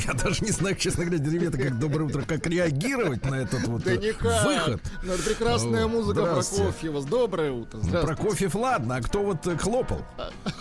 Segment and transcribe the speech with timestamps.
[0.06, 3.82] Я даже не знаю, честно говоря, ребята, как доброе утро, как реагировать на этот вот
[3.84, 4.44] Да никак.
[4.44, 4.80] выход.
[5.02, 6.22] Ну, это прекрасная О, музыка.
[6.22, 7.02] Прокофьева.
[7.02, 7.78] Доброе утро.
[7.82, 8.06] Здравствуйте.
[8.22, 10.04] Прокофьев, ладно, а кто вот э, хлопал?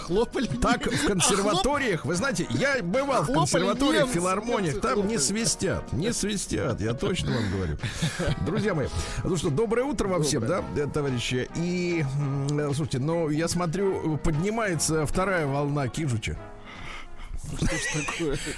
[0.05, 0.47] Хлопали.
[0.47, 6.81] Так в консерваториях, вы знаете, я бывал в консерваториях, филармониях, там не свистят, не свистят,
[6.81, 7.77] я точно вам говорю.
[8.45, 8.87] Друзья мои,
[9.23, 11.49] ну что, доброе утро вам всем, да, товарищи?
[11.55, 12.05] И,
[12.51, 16.37] э, слушайте, ну, я смотрю, поднимается вторая волна Кижуча.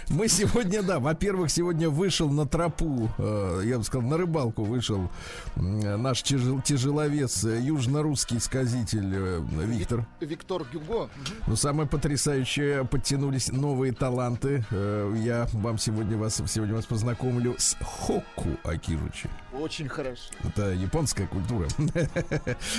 [0.09, 5.09] Мы сегодня, да, во-первых, сегодня вышел на тропу, э, я бы сказал, на рыбалку вышел
[5.55, 10.05] наш тяжел- тяжеловес, э, южно-русский сказитель э, Виктор.
[10.19, 11.09] Виктор Гюго.
[11.47, 14.65] Но самое потрясающее, подтянулись новые таланты.
[14.71, 19.29] Я вам сегодня вас, сегодня вас познакомлю с Хокку Акиручи.
[19.53, 20.21] Очень хорошо.
[20.43, 21.67] Это японская культура,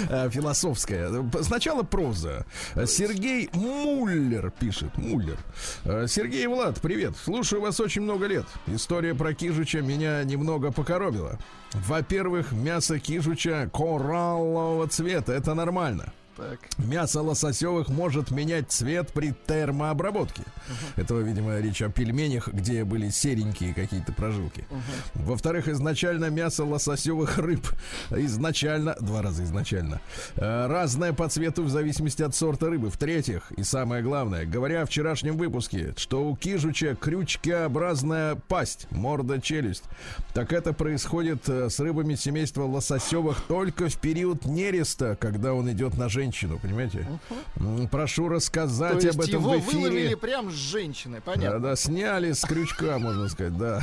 [0.09, 1.11] Э, философская.
[1.43, 2.45] Сначала проза.
[2.87, 4.97] Сергей Муллер пишет.
[4.97, 5.37] Муллер.
[6.07, 7.15] Сергей Влад, привет.
[7.17, 8.47] Слушаю вас очень много лет.
[8.67, 11.39] История про Кижуча меня немного покоробила.
[11.73, 15.33] Во-первых, мясо Кижуча кораллового цвета.
[15.33, 16.13] Это нормально.
[16.43, 16.59] Так.
[16.79, 20.43] Мясо лососевых может менять цвет при термообработке.
[20.97, 24.65] Это, видимо, речь о пельменях, где были серенькие какие-то прожилки.
[25.15, 27.67] Во-вторых, изначально мясо лососевых рыб
[28.11, 30.01] изначально, два раза изначально,
[30.37, 32.91] э, разное по цвету в зависимости от сорта рыбы.
[32.91, 39.85] В-третьих, и самое главное, говоря о вчерашнем выпуске, что у кижуча крючкообразная пасть, морда, челюсть,
[40.35, 45.97] так это происходит э, с рыбами семейства лососевых только в период нереста, когда он идет
[45.97, 47.07] на женщину, понимаете?
[47.57, 49.79] М, Прошу То рассказать есть об этом его в эфире.
[49.79, 51.61] выловили прям с женщины, Да, понятно.
[51.61, 53.83] да, сняли с крючка, можно сказать, да.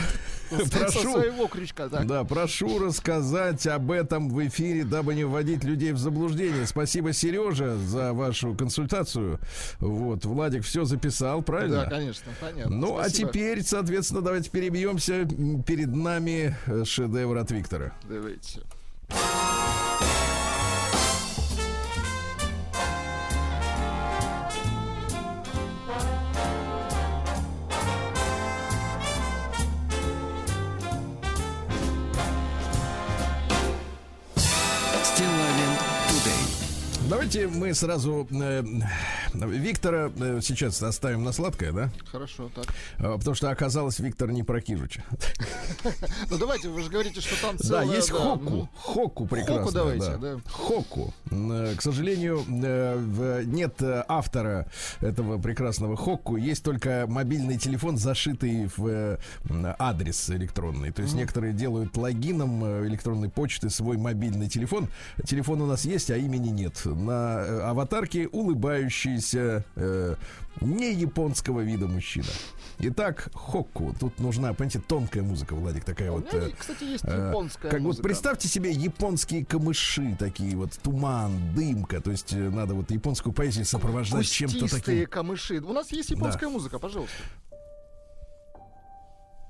[0.72, 2.08] Прошу, своего крючка, так.
[2.08, 6.66] да, прошу рассказать об этом в эфире, дабы не вводить людей в заблуждение.
[6.66, 9.40] Спасибо, Сережа, за вашу консультацию.
[9.80, 11.84] Вот, Владик все записал, правильно?
[11.84, 12.76] Да, конечно, понятно.
[12.76, 13.30] Ну, а Спасибо.
[13.30, 15.28] теперь, соответственно, давайте перебьемся.
[15.68, 17.92] Перед нами э, шедевр от Виктора.
[18.10, 18.62] Давайте.
[37.32, 38.64] Давайте мы сразу э,
[39.36, 41.92] Виктора э, сейчас оставим на сладкое, да?
[42.12, 42.66] Хорошо, так.
[42.98, 45.04] Э, Потому что оказалось, Виктор не про Кижуча.
[46.32, 47.86] Ну, давайте, вы же говорите, что там Да, целая...
[47.98, 48.50] есть да, Хоку.
[48.50, 49.72] ну, Хоку прекрасно.
[49.72, 50.38] давайте, да.
[50.50, 51.14] Хоку.
[51.30, 54.66] Э, К сожалению, э, нет э, автора
[55.00, 56.36] этого прекрасного Хоку.
[56.36, 59.20] Есть только мобильный телефон, зашитый в
[59.78, 60.92] адрес электронный.
[60.92, 64.88] То есть некоторые делают логином электронной почты свой мобильный телефон.
[65.28, 66.82] Телефон у нас есть, а имени нет.
[66.86, 70.16] На э, аватарке улыбающийся э,
[70.62, 72.28] не японского вида мужчина.
[72.80, 73.94] Итак, Хокку.
[74.00, 76.32] Тут нужна, понимаете, тонкая музыка, Владик, такая вот.
[76.32, 78.04] меня, э, кстати, есть Э, японская Как вот музыка.
[78.04, 84.26] представьте себе японские камыши такие вот туман, дымка, то есть надо вот японскую поэзию сопровождать
[84.28, 85.06] чем-то таким.
[85.08, 85.60] камыши.
[85.60, 87.16] У нас есть японская музыка, пожалуйста.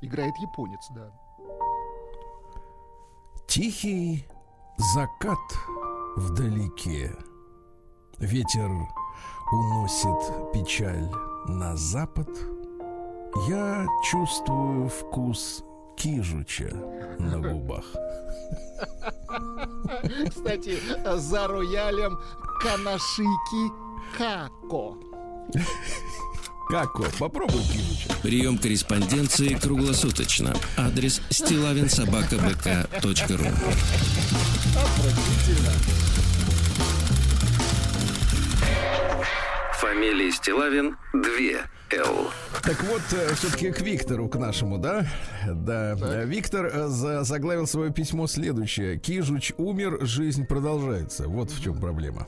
[0.02, 1.12] Играет японец, да.
[3.48, 4.26] Тихий
[4.94, 5.38] закат
[6.16, 7.16] вдалеке.
[8.20, 8.70] Ветер
[9.50, 11.10] уносит печаль
[11.48, 12.28] на запад.
[13.48, 15.64] Я чувствую вкус
[15.96, 16.70] кижуча
[17.18, 17.86] на губах.
[20.30, 20.80] Кстати,
[21.16, 22.20] за роялем
[22.62, 23.72] Канашики
[24.18, 24.98] Како.
[26.70, 27.14] Как вот?
[27.18, 28.14] Попробуй кижуча.
[28.22, 30.54] Прием корреспонденции круглосуточно.
[30.78, 33.46] Адрес стилавинсобакабк.ру
[39.74, 41.22] Фамилия Стилавин 2
[41.92, 42.32] Л.
[42.64, 43.02] Так вот,
[43.36, 45.06] все-таки к Виктору, к нашему, да?
[45.48, 45.96] Да.
[46.00, 48.98] Э, Виктор э, за- заглавил свое письмо следующее.
[49.00, 51.28] Кижуч умер, жизнь продолжается.
[51.28, 52.28] Вот в чем проблема.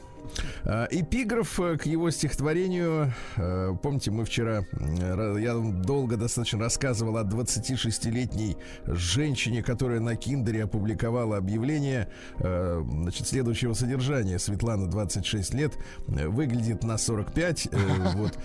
[0.65, 3.13] А, Эпиграф э, к его стихотворению.
[3.37, 11.37] э, Помните, мы вчера, я долго достаточно рассказывал о 26-летней женщине, которая на Киндере опубликовала
[11.37, 14.39] объявление э, значит, следующего содержания.
[14.39, 15.73] Светлана, 26 лет,
[16.07, 17.67] выглядит на 45.
[17.71, 17.77] э,
[18.15, 18.37] Вот,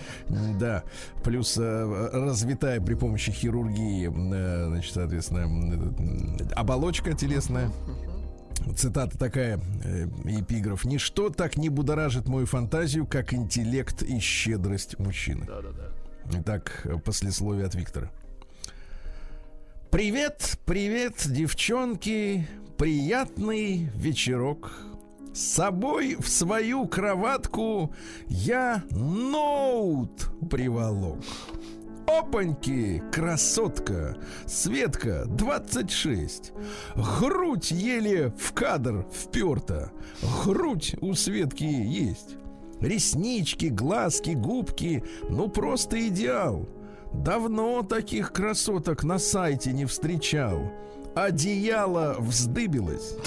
[0.59, 0.83] да.
[1.23, 5.93] Плюс развитая при помощи хирургии, значит, соответственно,
[6.55, 7.71] оболочка телесная.
[8.75, 10.85] Цитата такая, э, эпиграф.
[10.85, 15.45] «Ничто так не будоражит мою фантазию, как интеллект и щедрость мужчины».
[15.45, 16.39] Да-да-да.
[16.39, 18.11] Итак, послесловие от Виктора.
[19.89, 22.47] Привет, привет, девчонки.
[22.77, 24.71] Приятный вечерок.
[25.33, 27.93] С собой в свою кроватку
[28.27, 31.23] я ноут приволок.
[32.07, 34.15] Опаньки, красотка,
[34.45, 36.53] Светка, 26.
[37.19, 39.91] Грудь еле в кадр вперта.
[40.45, 42.37] Грудь у Светки есть.
[42.79, 46.69] Реснички, глазки, губки, ну просто идеал.
[47.13, 50.71] Давно таких красоток на сайте не встречал.
[51.13, 53.17] Одеяло вздыбилось.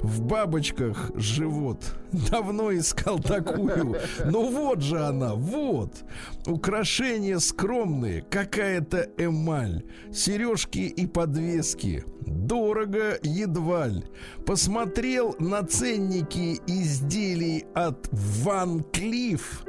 [0.00, 1.82] В бабочках живот.
[2.30, 3.96] Давно искал такую.
[4.24, 6.04] Ну вот же она, вот.
[6.46, 9.84] Украшения скромные, какая-то эмаль.
[10.12, 12.04] Сережки и подвески.
[12.26, 14.04] Дорого едва ли.
[14.46, 19.64] Посмотрел на ценники изделий от Ван Клифф.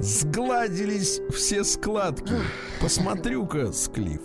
[0.00, 2.34] Сгладились все складки.
[2.80, 4.22] Посмотрю-ка, Склиф.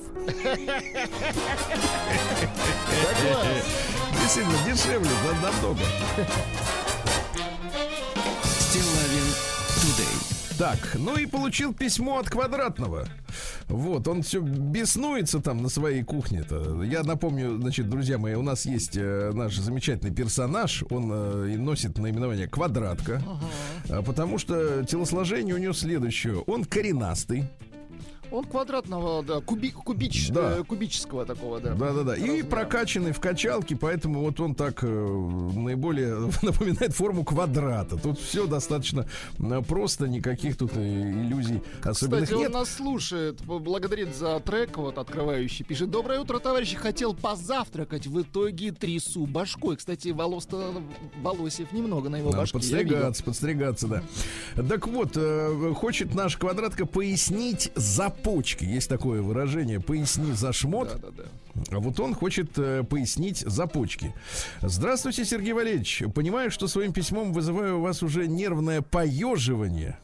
[4.22, 5.80] Действительно, дешевле да, намного.
[8.44, 9.28] Стилавин
[9.82, 10.36] Тудей.
[10.58, 13.06] Так, ну и получил письмо от квадратного.
[13.68, 16.82] Вот, он все беснуется там на своей кухне-то.
[16.84, 20.84] Я напомню, значит, друзья мои, у нас есть э, наш замечательный персонаж.
[20.90, 23.22] Он э, и носит наименование квадратка.
[23.90, 26.38] А, потому что телосложение у него следующее.
[26.48, 27.46] Он коренастый.
[28.32, 30.58] Он квадратного, да, куби, кубич, Да.
[30.60, 31.74] э, кубического такого, да.
[31.74, 32.16] Да, да, да.
[32.16, 37.98] И прокачанный в качалке, поэтому вот он так э, наиболее напоминает форму квадрата.
[37.98, 39.08] Тут все достаточно
[39.68, 40.82] просто, никаких тут э,
[41.12, 42.54] иллюзий особенных Кстати, он нет.
[42.54, 45.64] нас слушает, благодарит за трек, вот, открывающий.
[45.66, 49.78] Пишет, доброе утро, товарищи, хотел позавтракать, в итоге трясу башкой.
[49.78, 50.74] Кстати, волос-то,
[51.22, 52.54] волосев немного на его Надо башке.
[52.58, 54.04] подстригаться, подстригаться, да.
[54.68, 58.64] Так вот, э, хочет наш квадратка пояснить за почки.
[58.64, 59.80] Есть такое выражение.
[59.80, 61.00] Поясни за шмот.
[61.02, 61.24] Да, да, да.
[61.72, 64.14] А вот он хочет э, пояснить за почки.
[64.62, 66.04] Здравствуйте, Сергей Валерьевич.
[66.14, 69.98] Понимаю, что своим письмом вызываю у вас уже нервное поеживание.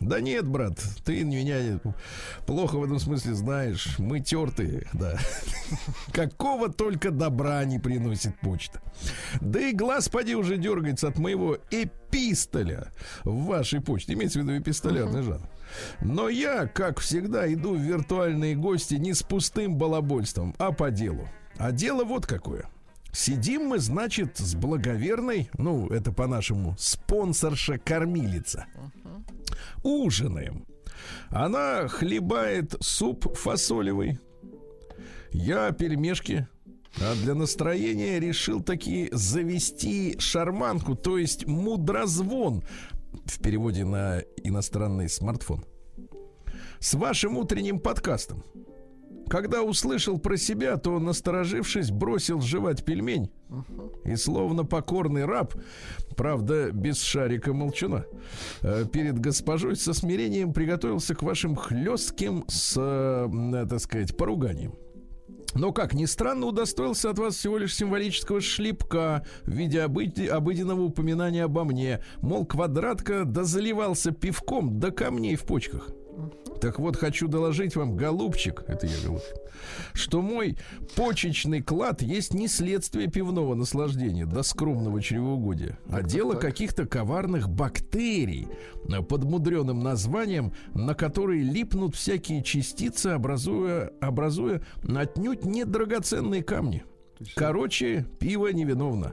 [0.00, 1.78] Да нет, брат, ты меня
[2.46, 3.98] плохо в этом смысле знаешь.
[3.98, 5.18] Мы тертые, да.
[6.12, 8.80] Какого только добра не приносит почта.
[9.42, 12.88] Да и глаз поди уже дергается от моего эпистоля
[13.24, 14.14] в вашей почте.
[14.14, 15.46] Имеется в виду эпистолярный жанр.
[16.00, 21.28] Но я, как всегда, иду в виртуальные гости не с пустым балабольством, а по делу.
[21.56, 22.68] А дело вот какое.
[23.12, 28.66] Сидим мы, значит, с благоверной, ну, это по-нашему, спонсорша-кормилица.
[29.82, 30.64] Ужинаем.
[31.28, 34.18] Она хлебает суп фасолевый.
[35.32, 36.46] Я пельмешки.
[37.00, 42.64] А для настроения решил таки завести шарманку, то есть мудрозвон
[43.24, 45.64] в переводе на иностранный смартфон.
[46.78, 48.44] С вашим утренним подкастом.
[49.28, 53.30] Когда услышал про себя, то, насторожившись, бросил жевать пельмень.
[54.04, 55.54] И словно покорный раб,
[56.16, 58.06] правда, без шарика молчуна,
[58.62, 64.74] э, перед госпожой со смирением приготовился к вашим хлестким, с, э, так сказать, поруганием.
[65.54, 70.82] Но, как ни странно, удостоился от вас всего лишь символического шлепка в виде обыди- обыденного
[70.82, 72.02] упоминания обо мне.
[72.20, 75.90] Мол, квадратка да заливался пивком до камней в почках.
[76.60, 79.34] Так вот, хочу доложить вам, голубчик, это я, голубчик,
[79.94, 80.58] что мой
[80.94, 88.48] почечный клад есть не следствие пивного наслаждения до скромного чревоугодия, а дело каких-то коварных бактерий
[89.08, 96.84] под мудреным названием, на которые липнут всякие частицы, образуя, образуя отнюдь не драгоценные камни.
[97.34, 99.12] Короче, пиво невиновно.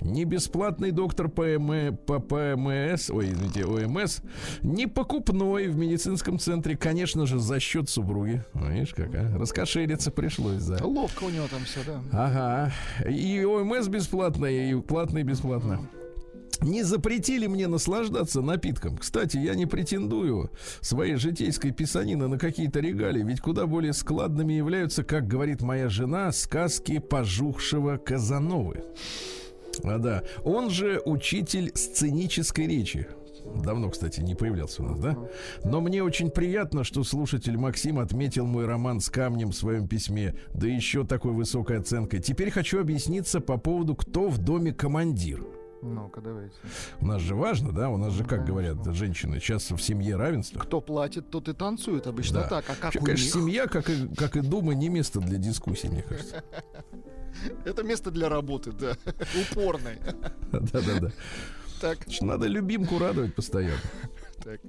[0.00, 4.20] Ни бесплатный доктор ПМ, по ПМС, ой, извините, ОМС,
[4.62, 8.44] ни покупной в медицинском центре, конечно же, за счет супруги.
[8.54, 9.36] Видишь, как, а?
[9.38, 10.84] Раскошелиться пришлось, да.
[10.84, 12.00] Ловко у него там все, да.
[12.12, 12.72] Ага.
[13.08, 15.80] И ОМС бесплатно, и платный бесплатно.
[16.60, 18.96] Не запретили мне наслаждаться напитком.
[18.96, 20.50] Кстати, я не претендую
[20.80, 26.32] своей житейской писанины на какие-то регалии, ведь куда более складными являются, как говорит моя жена,
[26.32, 28.84] сказки пожухшего Казановы.
[29.84, 33.06] А да, он же учитель сценической речи.
[33.64, 35.16] Давно, кстати, не появлялся у нас, да?
[35.64, 40.34] Но мне очень приятно, что слушатель Максим отметил мой роман с камнем в своем письме,
[40.54, 42.20] да еще такой высокой оценкой.
[42.20, 45.46] Теперь хочу объясниться по поводу, кто в доме командир.
[45.80, 46.54] Ну-ка, давайте.
[47.00, 47.88] У нас же важно, да?
[47.88, 50.58] У нас же, как говорят женщины, сейчас в семье равенство.
[50.58, 52.06] Кто платит, тот и танцует.
[52.06, 52.48] Обычно Да.
[52.48, 52.64] так.
[52.68, 53.32] А как Вообще, у конечно, них?
[53.32, 56.42] семья, как и, как и дома, не место для дискуссий, мне кажется.
[57.64, 58.96] Это место для работы, да.
[59.52, 59.98] Упорной.
[60.52, 61.12] Да-да-да.
[61.80, 63.78] Так, Надо любимку радовать постоянно.
[64.48, 64.60] Так.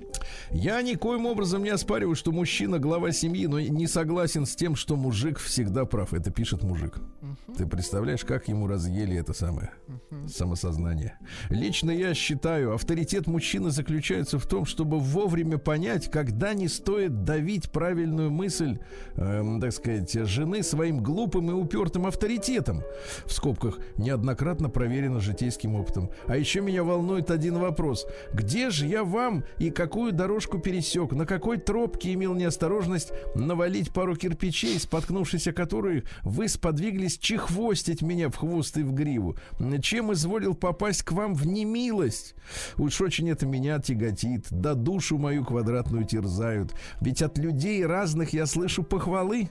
[0.52, 4.98] Я никоим образом не оспариваю, что мужчина глава семьи, но не согласен с тем, что
[4.98, 6.14] мужик всегда прав.
[6.14, 6.98] Это пишет мужик.
[6.98, 7.56] Угу.
[7.58, 10.28] Ты представляешь, как ему разъели это самое угу.
[10.28, 11.18] самосознание?
[11.50, 17.72] Лично я считаю, авторитет мужчины заключается в том, чтобы вовремя понять, когда не стоит давить
[17.72, 18.80] правильную мысль,
[19.16, 22.84] эм, так сказать, жены своим глупым и упертым авторитетом.
[23.26, 26.10] В скобках неоднократно проверено житейским опытом.
[26.28, 28.06] А еще меня волнует один вопрос.
[28.34, 31.12] Где же я вам и какую дорожку пересек?
[31.12, 38.30] На какой тропке имел неосторожность навалить пару кирпичей, споткнувшись о которые вы сподвиглись чехвостить меня
[38.30, 39.38] в хвост и в гриву?
[39.82, 42.36] Чем изволил попасть к вам в немилость?
[42.78, 46.74] Уж очень это меня тяготит, да душу мою квадратную терзают.
[47.02, 49.50] Ведь от людей разных я слышу похвалы,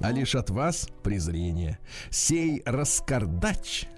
[0.00, 1.78] а лишь от вас презрение.
[2.10, 3.88] Сей раскардач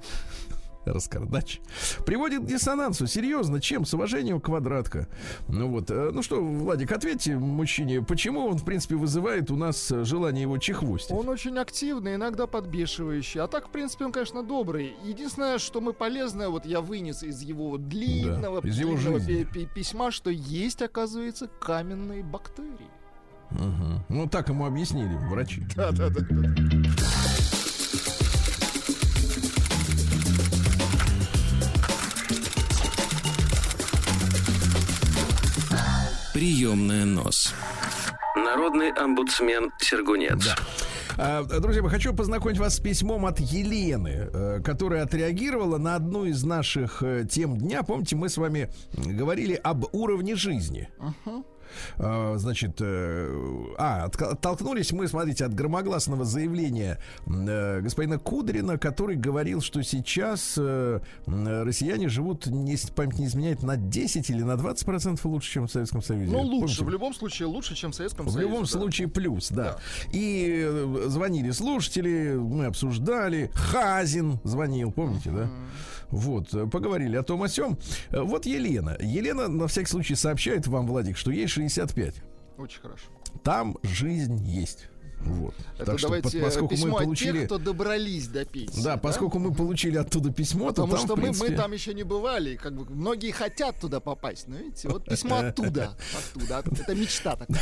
[0.93, 1.61] раскардач,
[2.05, 3.07] приводит к диссонансу.
[3.07, 3.85] Серьезно, чем?
[3.85, 5.09] С уважением квадратка.
[5.49, 9.89] Ну вот, э, ну что, Владик, ответьте мужчине, почему он, в принципе, вызывает у нас
[9.89, 11.13] желание его чехвостить?
[11.13, 13.41] Он очень активный, иногда подбешивающий.
[13.41, 14.95] А так, в принципе, он, конечно, добрый.
[15.05, 20.11] Единственное, что мы полезное, вот я вынес из его длинного, да, из его длинного письма,
[20.11, 22.91] что есть, оказывается, каменные бактерии.
[23.51, 24.05] Угу.
[24.09, 25.67] Ну, так ему объяснили врачи.
[25.77, 26.21] Да, да, да.
[36.37, 37.55] Приемная нос.
[38.37, 40.45] Народный омбудсмен Сергунец.
[40.45, 40.57] Да.
[41.17, 46.27] А, друзья, я хочу познакомить вас с письмом от Елены, э, которая отреагировала на одну
[46.27, 47.83] из наших э, тем дня.
[47.85, 50.91] Помните, мы с вами говорили об уровне жизни.
[50.99, 51.43] Uh-huh.
[51.99, 59.61] А, значит, э, а, оттолкнулись мы, смотрите, от громогласного заявления э, господина Кудрина, который говорил,
[59.61, 65.25] что сейчас э, россияне живут, если память не изменяет, на 10 или на 20 процентов
[65.27, 66.33] лучше, чем в Советском Союзе.
[66.33, 66.85] Ну, лучше, Помните?
[66.85, 68.47] в любом случае лучше, чем в Советском в Союзе.
[68.47, 68.71] В любом да.
[68.71, 69.65] случае плюс, да.
[69.65, 69.79] да.
[70.13, 70.69] И
[71.07, 75.49] звонили слушатели, мы обсуждали, Хазин звонил, помните, да?
[76.11, 77.79] Вот, э, поговорили о том о сём.
[78.11, 78.97] Э, вот Елена.
[79.01, 82.15] Елена, на всякий случай, сообщает вам, Владик, что ей 65.
[82.59, 83.07] Очень хорошо.
[83.43, 84.89] Там жизнь есть.
[85.21, 85.55] Вот.
[85.77, 87.31] Это так давайте что, поскольку мы получили...
[87.31, 88.83] от тех, кто добрались до пенсии.
[88.83, 88.97] Да, да?
[88.99, 91.47] поскольку мы получили оттуда письмо, Потому то там, что принципе...
[91.47, 92.57] мы, мы там еще не бывали.
[92.57, 94.47] Как бы многие хотят туда попасть.
[94.47, 95.97] Но видите, вот письмо оттуда.
[96.17, 96.63] Оттуда.
[96.81, 97.61] Это мечта такая.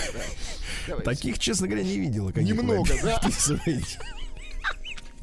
[0.88, 0.96] Да.
[0.98, 2.30] Таких, честно говоря, не видела.
[2.36, 3.20] Немного, да?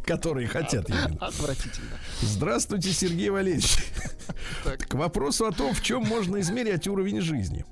[0.05, 0.89] которые хотят.
[1.19, 1.97] Отвратительно.
[2.21, 3.77] Здравствуйте, Сергей Валерьевич.
[4.63, 7.65] К вопросу о том, в чем можно измерять уровень жизни.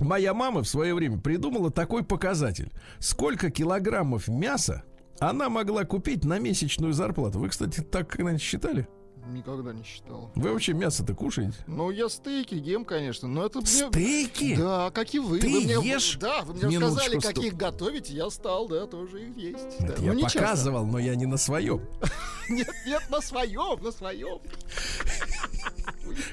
[0.00, 2.72] Моя мама в свое время придумала такой показатель.
[2.98, 4.82] Сколько килограммов мяса
[5.18, 7.38] она могла купить на месячную зарплату.
[7.38, 8.88] Вы, кстати, так когда-нибудь считали?
[9.32, 10.30] Никогда не считал.
[10.34, 11.54] Вы вообще мясо-то кушаете?
[11.66, 13.64] Ну, я стейки ем, конечно, но это...
[13.64, 14.56] Стейки?
[14.56, 15.40] Да, как и вы.
[15.40, 15.74] Ты вы мне...
[15.74, 16.16] ешь?
[16.20, 17.60] Да, вы мне сказали, каких стоп.
[17.60, 19.80] готовить, я стал, да, тоже их есть.
[19.80, 19.94] Да.
[19.98, 20.92] Я ну, показывал, часто.
[20.92, 21.80] но я не на своем.
[22.48, 24.38] Нет, нет, на своем, на своем.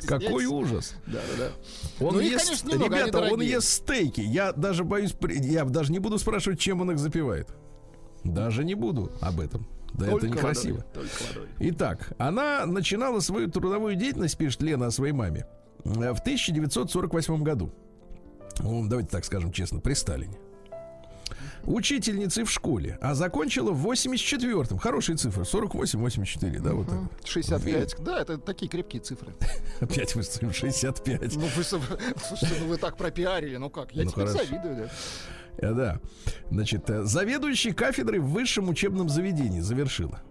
[0.05, 0.93] Какой ужас.
[1.07, 1.50] Да, да,
[2.00, 2.05] да.
[2.05, 4.21] Он ну, ест, конечно, немного, ребята, он ест стейки.
[4.21, 7.50] Я даже боюсь, я даже не буду спрашивать, чем он их запивает.
[8.23, 9.67] Даже не буду об этом.
[9.93, 10.85] Да только это некрасиво.
[10.93, 11.47] Водой, водой.
[11.59, 15.45] Итак, она начинала свою трудовую деятельность, пишет Лена о своей маме,
[15.83, 17.71] в 1948 году.
[18.59, 20.38] Ну, давайте так скажем честно, при Сталине.
[21.65, 24.77] Учительницей в школе, а закончила в 84-м.
[24.77, 27.09] Хорошие цифры, 48-84, да, вот это.
[27.23, 29.33] 65, да, это такие крепкие цифры.
[29.79, 31.35] Опять вы 65.
[31.35, 34.45] Ну, вы, слушайте, ну вы так пропиарили, ну как, я ну, теперь хорошо.
[34.45, 34.89] завидую, да.
[35.57, 36.00] Э, да.
[36.50, 40.22] Значит, э, заведующий кафедрой в высшем учебном заведении завершила.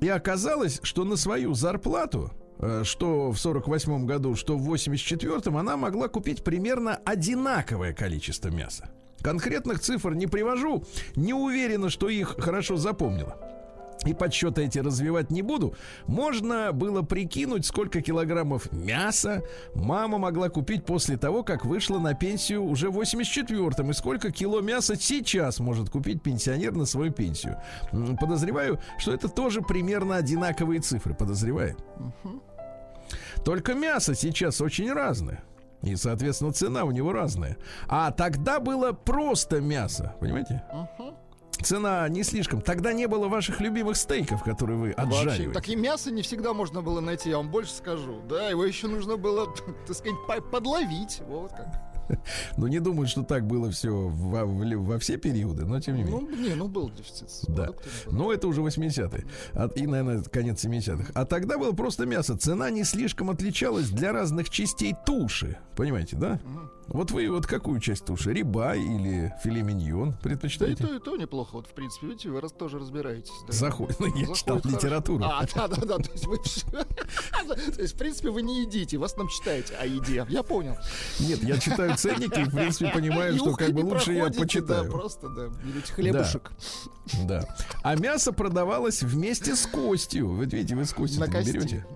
[0.00, 5.76] И оказалось, что на свою зарплату, э, что в 48 году, что в 84-м, она
[5.76, 8.90] могла купить примерно одинаковое количество мяса.
[9.20, 10.84] Конкретных цифр не привожу,
[11.16, 13.57] не уверена, что их хорошо запомнила
[14.04, 15.74] и подсчеты эти развивать не буду,
[16.06, 19.42] можно было прикинуть, сколько килограммов мяса
[19.74, 24.60] мама могла купить после того, как вышла на пенсию уже в 84-м, и сколько кило
[24.60, 27.60] мяса сейчас может купить пенсионер на свою пенсию.
[28.20, 31.76] Подозреваю, что это тоже примерно одинаковые цифры, подозреваю.
[33.44, 35.42] Только мясо сейчас очень разное.
[35.82, 37.56] И, соответственно, цена у него разная.
[37.86, 40.62] А тогда было просто мясо, понимаете?
[40.72, 41.14] Uh-huh
[41.62, 42.60] цена не слишком.
[42.60, 45.46] Тогда не было ваших любимых стейков, которые вы отжариваете.
[45.46, 48.20] Вообще, так и мясо не всегда можно было найти, я вам больше скажу.
[48.28, 49.54] Да, его еще нужно было,
[49.86, 50.18] так сказать,
[50.50, 51.22] подловить.
[51.28, 51.88] Вот как.
[52.56, 56.20] Ну, не думаю, что так было все во, во все периоды, но тем не менее.
[56.20, 57.28] Ну, не, ну был дефицит.
[57.48, 57.70] Да.
[58.06, 59.26] Но это уже 80-е.
[59.76, 61.12] И, наверное, конец 70-х.
[61.14, 62.36] А тогда было просто мясо.
[62.36, 65.58] Цена не слишком отличалась для разных частей туши.
[65.76, 66.40] Понимаете, да?
[66.44, 66.77] Угу.
[66.88, 68.32] Вот вы вот какую часть туши?
[68.32, 70.84] Риба или филе миньон предпочитаете?
[70.84, 71.50] Да и то, и то неплохо.
[71.52, 73.32] Вот, в принципе, видите, вы раз тоже разбираетесь.
[73.46, 73.52] Да.
[73.52, 74.00] Заходит.
[74.00, 74.76] Ну, я Заходит читал хорошо.
[74.76, 75.24] литературу.
[75.24, 75.98] А, да, да, да.
[75.98, 76.38] То есть, вы...
[77.74, 80.26] то есть, в принципе, вы не едите, вас нам читаете о еде.
[80.28, 80.76] Я понял.
[81.20, 84.84] Нет, я читаю ценники и, в принципе, понимаю, что как бы лучше я почитаю.
[84.84, 86.50] Да, просто, да, берете хлебушек.
[87.26, 87.44] Да.
[87.82, 90.28] А мясо продавалось вместе с костью.
[90.30, 91.86] Вы видите, вы с костью не берете.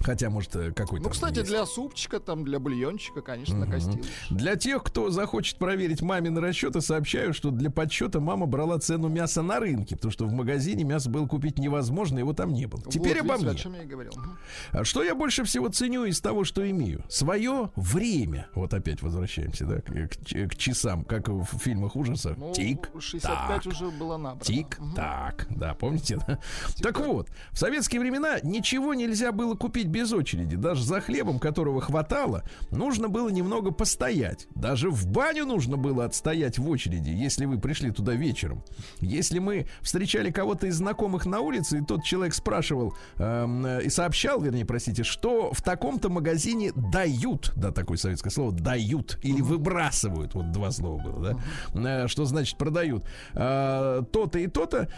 [0.00, 1.04] Хотя, может, э, какой-то.
[1.04, 1.48] Ну, кстати, есть.
[1.48, 3.66] для супчика, там, для бульончика, конечно, угу.
[3.66, 4.06] накостилось.
[4.30, 9.42] Для тех, кто захочет проверить мамины расчеты, сообщаю, что для подсчета мама брала цену мяса
[9.42, 12.82] на рынке, потому что в магазине мясо было купить невозможно, его там не было.
[12.82, 13.50] Теперь вот, обо мне.
[13.50, 14.12] О чем я и говорил.
[14.12, 14.84] Угу.
[14.84, 17.04] Что я больше всего ценю из того, что имею?
[17.08, 18.48] Свое время.
[18.54, 22.36] Вот опять возвращаемся, да, к, к, к часам, как в фильмах ужасов.
[22.36, 22.90] Ну, Тик.
[22.98, 24.44] 65 так, уже было набрано.
[24.44, 24.94] Тик, угу.
[24.94, 26.38] так, да, помните, да?
[26.74, 30.56] Тик, так вот, в советские времена ничего нельзя было купить без очереди.
[30.56, 34.46] Даже за хлебом, которого хватало, нужно было немного постоять.
[34.54, 38.62] Даже в баню нужно было отстоять в очереди, если вы пришли туда вечером.
[39.00, 44.40] Если мы встречали кого-то из знакомых на улице, и тот человек спрашивал э, и сообщал,
[44.40, 50.52] вернее, простите, что в таком-то магазине дают, да, такое советское слово, дают или выбрасывают, вот
[50.52, 51.38] два слова было,
[51.74, 54.88] да, э, что значит продают, э, то-то и то-то,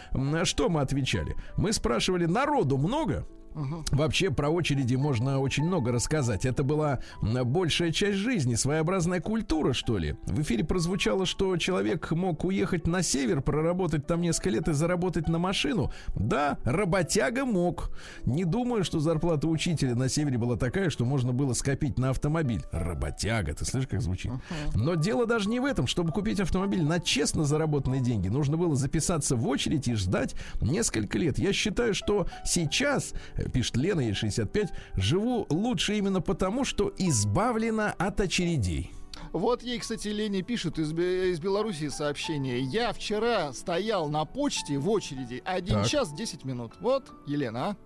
[0.43, 1.35] что мы отвечали?
[1.57, 3.27] Мы спрашивали, народу много?
[3.55, 3.85] Угу.
[3.91, 6.45] Вообще про очереди можно очень много рассказать.
[6.45, 10.15] Это была большая часть жизни, своеобразная культура, что ли.
[10.25, 15.27] В эфире прозвучало, что человек мог уехать на север, проработать там несколько лет и заработать
[15.27, 15.91] на машину.
[16.15, 17.91] Да, работяга мог.
[18.25, 22.63] Не думаю, что зарплата учителя на севере была такая, что можно было скопить на автомобиль.
[22.71, 24.31] Работяга, ты слышишь, как звучит?
[24.75, 25.87] Но дело даже не в этом.
[25.87, 31.17] Чтобы купить автомобиль на честно заработанные деньги, нужно было записаться в очередь и ждать несколько
[31.17, 31.39] лет.
[31.39, 33.13] Я считаю, что сейчас
[33.53, 38.91] пишет Лена, ей 65, живу лучше именно потому, что избавлена от очередей.
[39.31, 42.61] Вот ей, кстати, Лене пишут из, из Беларуси сообщение.
[42.61, 45.87] Я вчера стоял на почте в очереди 1 так.
[45.87, 46.73] час 10 минут.
[46.79, 47.77] Вот, Елена, а?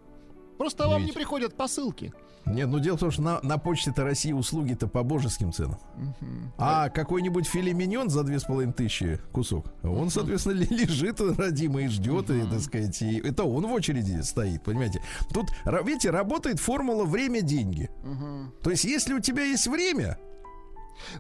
[0.58, 0.94] Просто Видите.
[0.94, 2.14] вам не приходят посылки.
[2.46, 5.80] Нет, ну дело в том, что на, на почте-то России услуги-то по божеским ценам.
[5.96, 6.54] Угу.
[6.58, 11.88] А какой-нибудь филе миньон за две с половиной тысячи кусок, он, соответственно, лежит родимый и
[11.88, 12.40] ждет, угу.
[12.40, 15.02] и, так сказать, и это он в очереди стоит, понимаете.
[15.34, 17.90] Тут, видите, работает формула время-деньги.
[18.04, 18.64] Угу.
[18.64, 20.18] То есть, если у тебя есть время,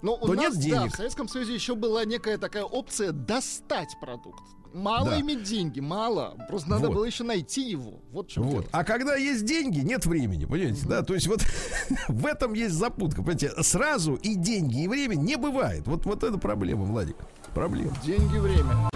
[0.02, 0.82] но у то нас, нет денег.
[0.82, 4.44] Да, в Советском Союзе еще была некая такая опция достать продукт
[4.74, 5.22] мало да.
[5.22, 6.36] иметь деньги, мало.
[6.50, 6.96] Просто надо вот.
[6.96, 8.00] было еще найти его.
[8.12, 8.42] Вот что.
[8.42, 8.68] Вот.
[8.72, 10.90] А когда есть деньги, нет времени, понимаете, угу.
[10.90, 11.04] да?
[11.04, 11.44] То есть вот
[12.08, 13.52] в этом есть запутка, понимаете?
[13.62, 15.88] Сразу и деньги, и время не бывает.
[15.88, 17.18] Вот, вот это проблема, Владик.
[17.54, 17.94] Проблема.
[18.04, 18.93] Деньги, время.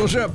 [0.00, 0.08] Тудей.
[0.08, 0.30] Что же,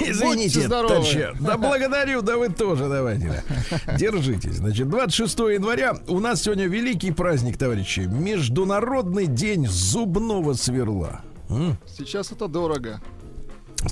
[0.00, 1.28] Извините, товарищи.
[1.40, 3.42] Да благодарю, да вы тоже давайте.
[3.86, 3.96] Да.
[3.96, 4.56] Держитесь.
[4.56, 8.00] Значит, 26 января у нас сегодня великий праздник, товарищи.
[8.00, 11.22] Международный день зубного сверла.
[11.86, 13.00] Сейчас это дорого.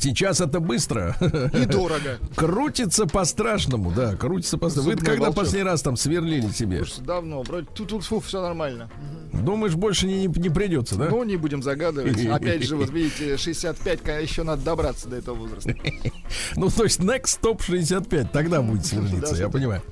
[0.00, 1.16] Сейчас это быстро.
[1.52, 2.18] И дорого.
[2.36, 4.96] Крутится по-страшному, да, крутится по-страшному.
[4.96, 5.36] Вы когда волчок.
[5.36, 6.78] последний раз там сверлили себе?
[6.78, 8.90] Слушайте, давно, вроде тут, тут фу, все нормально.
[9.32, 11.08] Думаешь, больше не, не придется, да?
[11.08, 12.24] Ну, не будем загадывать.
[12.30, 15.74] Опять же, вот видите, 65, еще надо добраться до этого возраста.
[16.56, 19.82] Ну, то есть next stop 65, тогда будет сверлиться, я понимаю.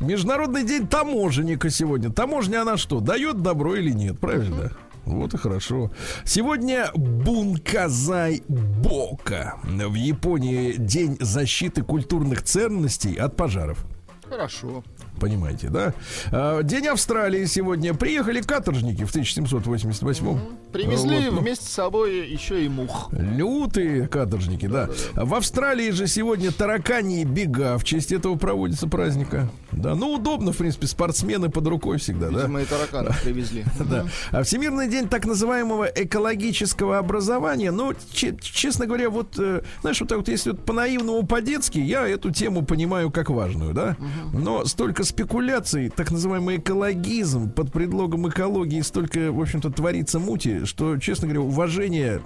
[0.00, 2.10] Международный день таможенника сегодня.
[2.10, 4.72] Таможня она что, дает добро или нет, правильно?
[5.06, 5.90] Вот и хорошо.
[6.24, 9.54] Сегодня Бунказай Бока.
[9.62, 13.84] В Японии день защиты культурных ценностей от пожаров.
[14.28, 14.82] Хорошо.
[15.20, 15.94] Понимаете, да?
[16.30, 17.94] А, день Австралии сегодня.
[17.94, 20.40] Приехали каторжники в 1788 м
[20.72, 23.08] Привезли вот, вместе с собой еще и мух.
[23.12, 24.86] Лютые каторжники, да.
[24.86, 24.92] да.
[25.14, 27.78] да, В Австралии же сегодня таракани бега.
[27.78, 29.48] В честь этого проводится праздника.
[29.72, 32.48] Да, ну удобно, в принципе, спортсмены под рукой всегда, Видимо, да?
[32.48, 33.64] Мы и тараканов привезли.
[33.78, 34.06] Да.
[34.30, 37.70] А Всемирный день так называемого экологического образования.
[37.70, 42.30] Ну, честно говоря, вот, э, знаешь, вот так вот, если вот по-наивному, по-детски, я эту
[42.30, 43.96] тему понимаю как важную, да?
[44.32, 50.98] Но столько спекуляций, так называемый экологизм под предлогом экологии столько, в общем-то, творится мути, что,
[50.98, 52.22] честно говоря, уважение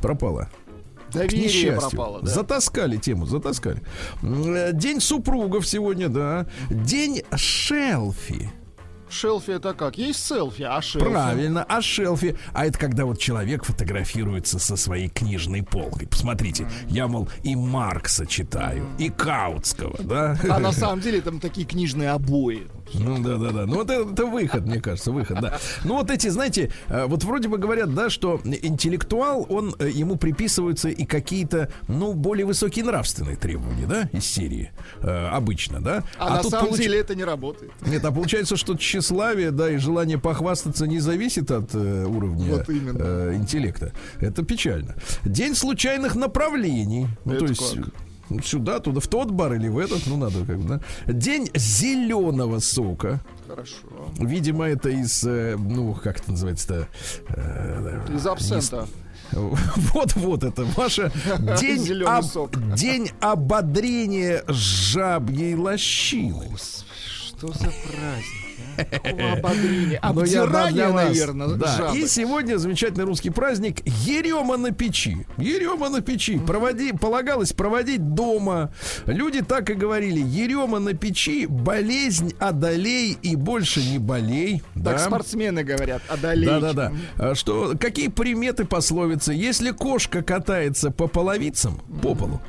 [0.00, 0.48] пропало.
[1.14, 2.26] Доверие пропало, да.
[2.26, 3.82] Затаскали тему, затаскали.
[4.22, 6.46] День супругов сегодня, да.
[6.70, 8.50] День шелфи.
[9.08, 9.96] Шелфи это как?
[9.96, 11.08] Есть селфи, а шелфи?
[11.08, 12.36] Правильно, а шелфи.
[12.52, 16.08] А это когда вот человек фотографируется со своей книжной полкой.
[16.08, 20.36] Посмотрите, я, мол, и Маркса читаю, и Каутского, да?
[20.50, 22.66] А на самом деле там такие книжные обои.
[22.92, 23.66] Ну да, да, да.
[23.66, 25.58] Ну вот это, это выход, мне кажется, выход, да.
[25.84, 30.16] Ну вот эти, знаете, э, вот вроде бы говорят, да, что интеллектуал, он э, ему
[30.16, 34.70] приписываются и какие-то, ну, более высокие нравственные требования, да, из серии.
[35.00, 36.04] Э, обычно, да.
[36.18, 36.80] А, а на самом получ...
[36.80, 37.72] деле это не работает.
[37.86, 42.68] Нет, а получается, что тщеславие, да, и желание похвастаться не зависит от э, уровня вот
[42.68, 43.92] э, интеллекта.
[44.20, 44.94] Это печально.
[45.24, 47.08] День случайных направлений.
[47.24, 47.74] Ну, это то есть.
[47.76, 48.13] Как?
[48.42, 50.68] Сюда, туда, в тот бар или в этот, ну надо как бы,
[51.06, 51.12] да.
[51.12, 53.20] День зеленого сока.
[53.46, 53.76] Хорошо.
[54.18, 56.88] Видимо, это из, э, ну, как это называется-то?
[57.28, 58.86] Э, из абсента.
[59.32, 61.10] Вот-вот это ваша
[61.60, 66.50] день, об, день ободрения жабьей лощины.
[67.44, 69.38] Что за праздник?
[69.38, 69.98] Ободрение.
[69.98, 71.92] Обдирание, наверное, да.
[71.94, 75.26] И сегодня замечательный русский праздник Ерема на печи.
[75.36, 76.38] Ерема на печи.
[76.38, 78.72] Проводи, полагалось проводить дома.
[79.04, 80.20] Люди так и говорили.
[80.20, 84.62] Ерема на печи, болезнь одолей и больше не болей.
[84.74, 84.98] Так да.
[84.98, 86.46] спортсмены говорят, одолей.
[86.46, 86.92] Да-да-да.
[87.18, 89.34] А что, какие приметы пословицы?
[89.34, 92.40] Если кошка катается по половицам, по полу,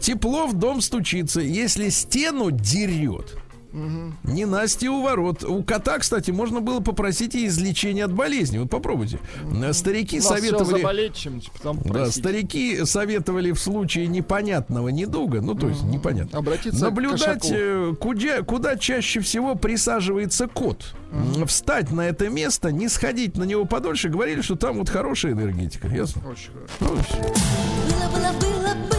[0.00, 1.40] тепло в дом стучится.
[1.40, 3.36] Если стену дерет,
[3.72, 4.32] Угу.
[4.32, 5.44] Не Настя у ворот.
[5.44, 8.58] У кота, кстати, можно было попросить и излечение от болезни.
[8.58, 9.18] Вот попробуйте.
[9.44, 9.72] Угу.
[9.72, 10.80] Старики советовали.
[10.80, 11.40] Заболеть, чем
[11.84, 15.74] да, старики советовали в случае непонятного недуга, ну то угу.
[15.74, 16.38] есть непонятно.
[16.38, 20.94] Обратиться наблюдать, к э, куда, куда чаще всего присаживается кот.
[21.12, 21.46] Угу.
[21.46, 24.08] Встать на это место, не сходить на него подольше.
[24.08, 25.88] Говорили, что там вот хорошая энергетика.
[25.88, 26.22] Ясно?
[26.28, 26.68] Очень хорошо.
[26.80, 28.97] Ну, было, было, было, было,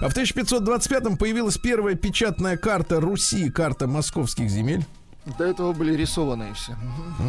[0.00, 0.06] Да.
[0.06, 4.84] А в 1525-м появилась первая печатная карта Руси, карта московских земель.
[5.38, 6.76] До этого были рисованные все.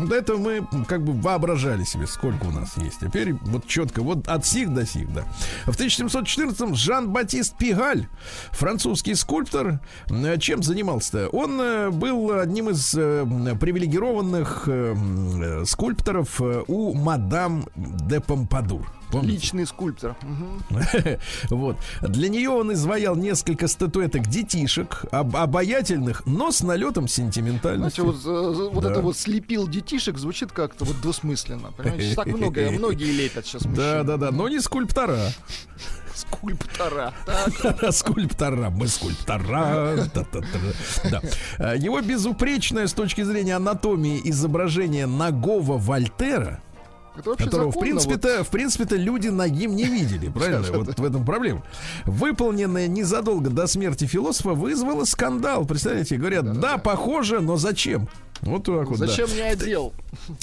[0.07, 2.99] До этого мы как бы воображали себе, сколько у нас есть.
[2.99, 5.23] Теперь вот четко, вот от сих до сих, да.
[5.65, 8.07] В 1714-м Жан-Батист Пигаль,
[8.51, 11.29] французский скульптор, э, чем занимался-то?
[11.29, 13.25] Он э, был одним из э,
[13.61, 14.67] привилегированных
[15.65, 18.91] скульпторов у мадам де Помпадур.
[19.11, 19.33] Помните?
[19.33, 20.15] Личный скульптор.
[21.49, 21.77] вот.
[22.01, 28.01] Для нее он изваял несколько статуэток детишек, об обаятельных, но с налетом сентиментальности.
[28.01, 31.71] Знаете, вот, это вот слепил детишек звучит как-то вот двусмысленно.
[31.71, 32.15] Понимаете?
[32.15, 33.63] Так много, многие лепят сейчас.
[33.63, 35.19] Да, да, да, но не скульптора.
[36.15, 37.13] Скульптора.
[37.91, 38.69] Скульптора.
[38.69, 40.07] Мы скульптора.
[41.75, 46.61] Его безупречное с точки зрения анатомии изображение ногого Вольтера
[47.23, 48.47] которого, в принципе-то, вот...
[48.47, 50.65] в принципе-то люди ногим не видели, правильно?
[50.71, 51.63] Вот в этом проблема.
[52.05, 55.65] Выполненное незадолго до смерти философа вызвало скандал.
[55.65, 58.07] Представляете, говорят, да, похоже, но зачем?
[58.41, 58.97] Вот так вот.
[58.97, 59.33] Зачем да.
[59.33, 59.93] мне одел?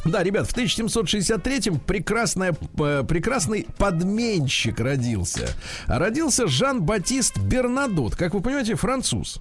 [0.05, 5.49] Да, ребят, в 1763-м прекрасная, э, прекрасный подменщик родился.
[5.87, 9.41] Родился Жан-Батист Бернадот, как вы понимаете, француз.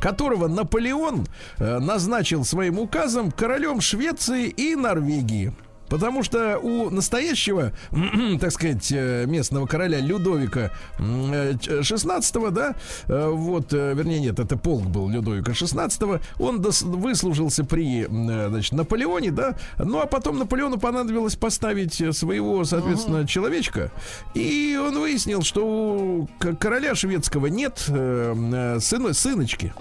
[0.00, 1.26] которого Наполеон
[1.58, 5.52] э, назначил своим указом королем Швеции и Норвегии.
[5.88, 7.72] Потому что у настоящего,
[8.40, 12.74] так сказать, э, местного короля Людовика XVI, да,
[13.06, 19.30] э, вот, э, вернее, нет, это полк был Людовика XVI, он выслужился при, значит, Наполеоне,
[19.30, 23.26] да, ну, а потом Наполеону понадобилось поставить своего, соответственно, uh-huh.
[23.26, 23.90] человечка,
[24.34, 28.80] и он выяснил, что у короля шведского нет сына,
[29.12, 29.72] сыночки.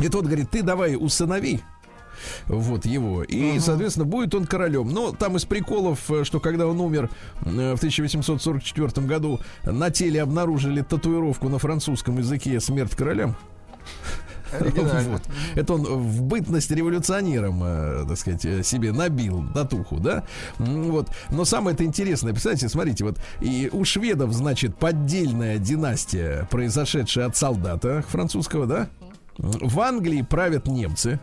[0.00, 1.60] И тот говорит, ты давай усынови
[2.46, 3.22] вот его.
[3.22, 3.60] И, uh-huh.
[3.60, 4.88] соответственно, будет он королем.
[4.88, 7.10] Но там из приколов, э, что когда он умер
[7.44, 13.36] э, в 1844 году, на теле обнаружили татуировку на французском языке «Смерть королям».
[14.60, 15.22] Вот.
[15.54, 20.24] Это он в бытность революционером, э, так сказать, себе набил татуху, да?
[20.58, 21.08] Вот.
[21.30, 27.36] Но самое это интересное, представляете, смотрите, вот и у шведов, значит, поддельная династия, произошедшая от
[27.36, 28.88] солдата французского, да?
[29.38, 31.18] В Англии правят немцы.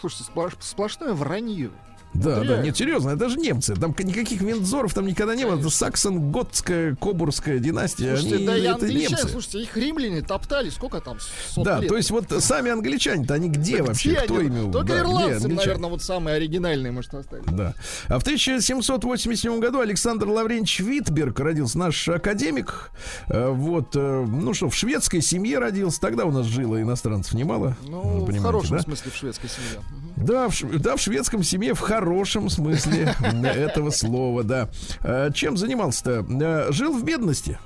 [0.00, 1.70] Слушайте, сплош, сплошное вранье.
[2.14, 3.74] Да, да, нет, серьезно, это же немцы.
[3.76, 5.58] Там никаких Виндзоров там никогда не было.
[5.58, 8.16] Это саксон-готская, кобурская династия.
[8.16, 9.28] Слушайте, они, да и это немцы.
[9.28, 11.18] слушайте, их римляне топтали, сколько там?
[11.56, 11.88] Да, лет.
[11.88, 14.10] то есть вот сами англичане-то, они где так вообще?
[14.10, 14.72] Где Кто ими?
[14.72, 17.44] Только да, ирландцы, наверное, вот самые оригинальные, может, остались.
[17.46, 17.74] Да.
[18.08, 22.90] А в 1787 году Александр Лавренч Витберг родился, наш академик.
[23.28, 26.00] Э, вот, э, ну что, в шведской семье родился.
[26.00, 27.76] Тогда у нас жило иностранцев немало.
[27.82, 28.82] Ну, в хорошем да?
[28.82, 29.84] смысле в шведской семье.
[30.16, 34.68] Да, в, да, в шведском семье в хорошем смысле этого слова, да.
[35.00, 36.24] А, чем занимался-то?
[36.28, 37.58] А, жил в бедности.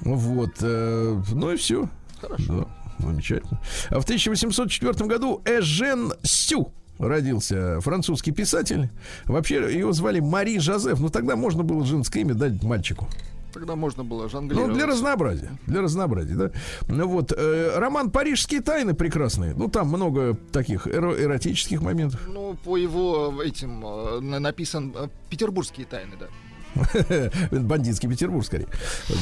[0.00, 0.52] Вот.
[0.60, 1.88] Э, ну и все.
[2.20, 2.68] Хорошо.
[2.98, 3.60] Замечательно.
[3.90, 8.90] А в 1804 году Эжен Сю родился французский писатель.
[9.24, 11.00] Вообще его звали Мари Жозеф.
[11.00, 13.08] Но тогда можно было женское имя дать мальчику.
[13.54, 14.70] Тогда можно было жонглировать.
[14.70, 15.56] Ну, для разнообразия.
[15.66, 16.50] Для разнообразия, да.
[16.88, 17.32] Ну, вот.
[17.32, 19.54] Э, роман «Парижские тайны» прекрасный.
[19.54, 22.20] Ну, там много таких эро- эротических моментов.
[22.26, 26.26] Ну, по его этим э, написан э, «Петербургские тайны», да.
[27.52, 28.66] Бандитский Петербург, скорее.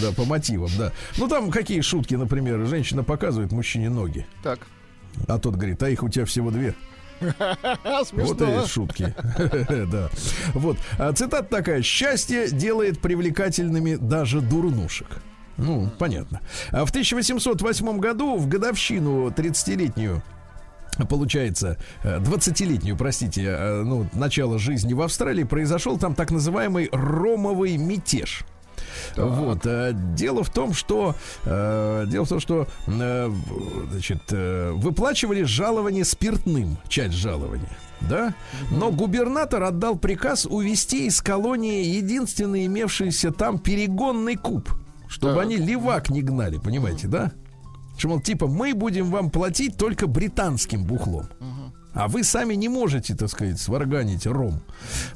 [0.01, 0.93] Да, по мотивам, да.
[1.19, 4.27] Ну, там какие шутки, например, женщина показывает мужчине ноги.
[4.43, 4.61] Так.
[5.29, 6.75] А тот говорит, а их у тебя всего две.
[8.13, 9.15] Вот и шутки.
[9.91, 10.11] да.
[10.55, 10.77] Вот.
[10.99, 11.83] А цитата такая.
[11.83, 15.09] Счастье делает привлекательными даже дурнушек.
[15.57, 16.41] Ну, понятно.
[16.71, 20.23] А в 1808 году, в годовщину 30-летнюю
[21.09, 28.45] получается, 20-летнюю, простите, э, ну, начало жизни в Австралии, произошел там так называемый ромовый мятеж.
[29.15, 29.25] Так.
[29.27, 29.67] Вот.
[29.67, 33.31] Э, дело в том, что э, дело в том, что э,
[33.91, 37.69] значит, э, выплачивали жалование спиртным, часть жалования.
[38.01, 38.35] Да?
[38.71, 44.71] Но губернатор отдал приказ увести из колонии единственный имевшийся там перегонный куб,
[45.09, 45.43] чтобы так.
[45.45, 47.33] они левак не гнали, понимаете, да?
[47.97, 51.29] Что, мол, типа, мы будем вам платить только британским бухлом.
[51.39, 51.82] Uh-huh.
[51.95, 54.63] А вы сами не можете, так сказать, сварганить ром.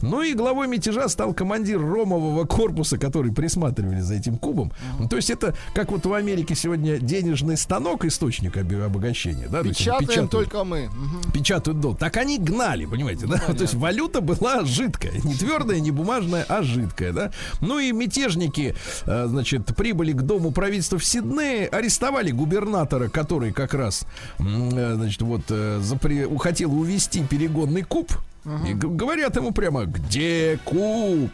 [0.03, 4.73] Ну и главой мятежа стал командир ромового корпуса, который присматривали за этим кубом.
[4.99, 9.49] Ну, то есть это как вот в Америке сегодня денежный станок источник обогащения.
[9.49, 9.63] Да?
[9.63, 10.91] Печатаем печатают, только мы.
[11.33, 11.99] Печатают долг.
[11.99, 13.35] Так они гнали, понимаете, да?
[13.35, 13.55] Понятно.
[13.55, 15.13] То есть валюта была жидкая.
[15.25, 17.33] Не твердая, не бумажная, а жидкая, да?
[17.61, 18.75] Ну и мятежники,
[19.07, 24.07] э, значит, прибыли к дому правительства в Сиднее, арестовали губернатора, который как раз,
[24.39, 26.29] э, значит, вот, э, запре...
[26.39, 28.13] хотел хотел увести перегонный куб.
[28.65, 31.31] И говорят ему прямо, где куб?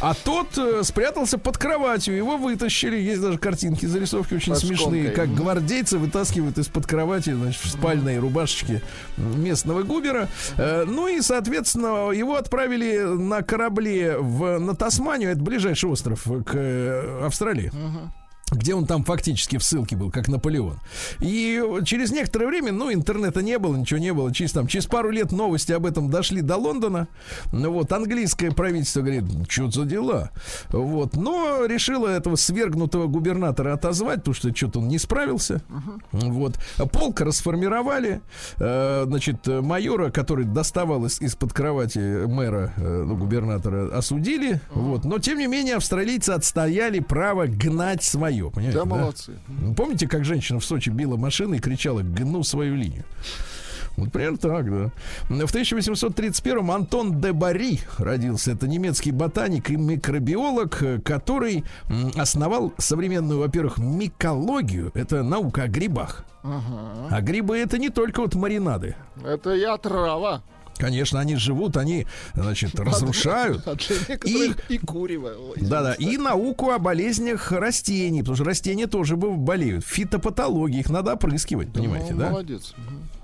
[0.00, 2.96] А тот э, спрятался под кроватью, его вытащили.
[2.96, 8.20] Есть даже картинки, зарисовки очень Под смешные, как гвардейцы вытаскивают из-под кровати, значит, в спальной
[8.20, 8.80] рубашечке
[9.16, 10.28] местного губера.
[10.56, 16.54] Э, ну и, соответственно, его отправили на корабле в, на Тасманию, это ближайший остров к
[16.54, 17.72] э, Австралии.
[17.74, 18.21] Uh-huh
[18.52, 20.78] где он там фактически в ссылке был, как Наполеон.
[21.20, 24.32] И через некоторое время, ну, интернета не было, ничего не было.
[24.32, 27.08] Через, там, через пару лет новости об этом дошли до Лондона.
[27.52, 30.30] Ну, вот, английское правительство говорит, что за дела?
[30.70, 35.62] Вот, но решило этого свергнутого губернатора отозвать, потому что что-то он не справился.
[35.68, 36.30] Uh-huh.
[36.30, 36.58] Вот.
[36.92, 38.20] Полк расформировали.
[38.58, 44.54] Э, значит, майора, который доставал из- из-под кровати мэра, э, ну, губернатора, осудили.
[44.54, 44.60] Uh-huh.
[44.74, 45.04] Вот.
[45.04, 48.78] Но, тем не менее, австралийцы отстояли право гнать свое свое, понимаете?
[48.78, 49.32] Да, молодцы.
[49.48, 49.74] Да?
[49.74, 53.04] Помните, как женщина в Сочи била машину и кричала «гну свою линию»?
[53.98, 54.90] Вот примерно так, да.
[55.28, 58.52] В 1831-м Антон де Бари родился.
[58.52, 61.64] Это немецкий ботаник и микробиолог, который
[62.16, 64.92] основал современную, во-первых, микологию.
[64.94, 66.24] Это наука о грибах.
[66.42, 67.08] Ага.
[67.10, 68.96] А грибы это не только вот маринады.
[69.22, 70.42] Это и отрава.
[70.76, 73.66] Конечно, они живут, они, значит, разрушают.
[74.24, 75.32] и, и курево.
[75.56, 79.84] Да-да, и науку о болезнях растений, потому что растения тоже болеют.
[79.84, 82.30] Фитопатологии, их надо опрыскивать, понимаете, ну, да?
[82.30, 82.74] Молодец.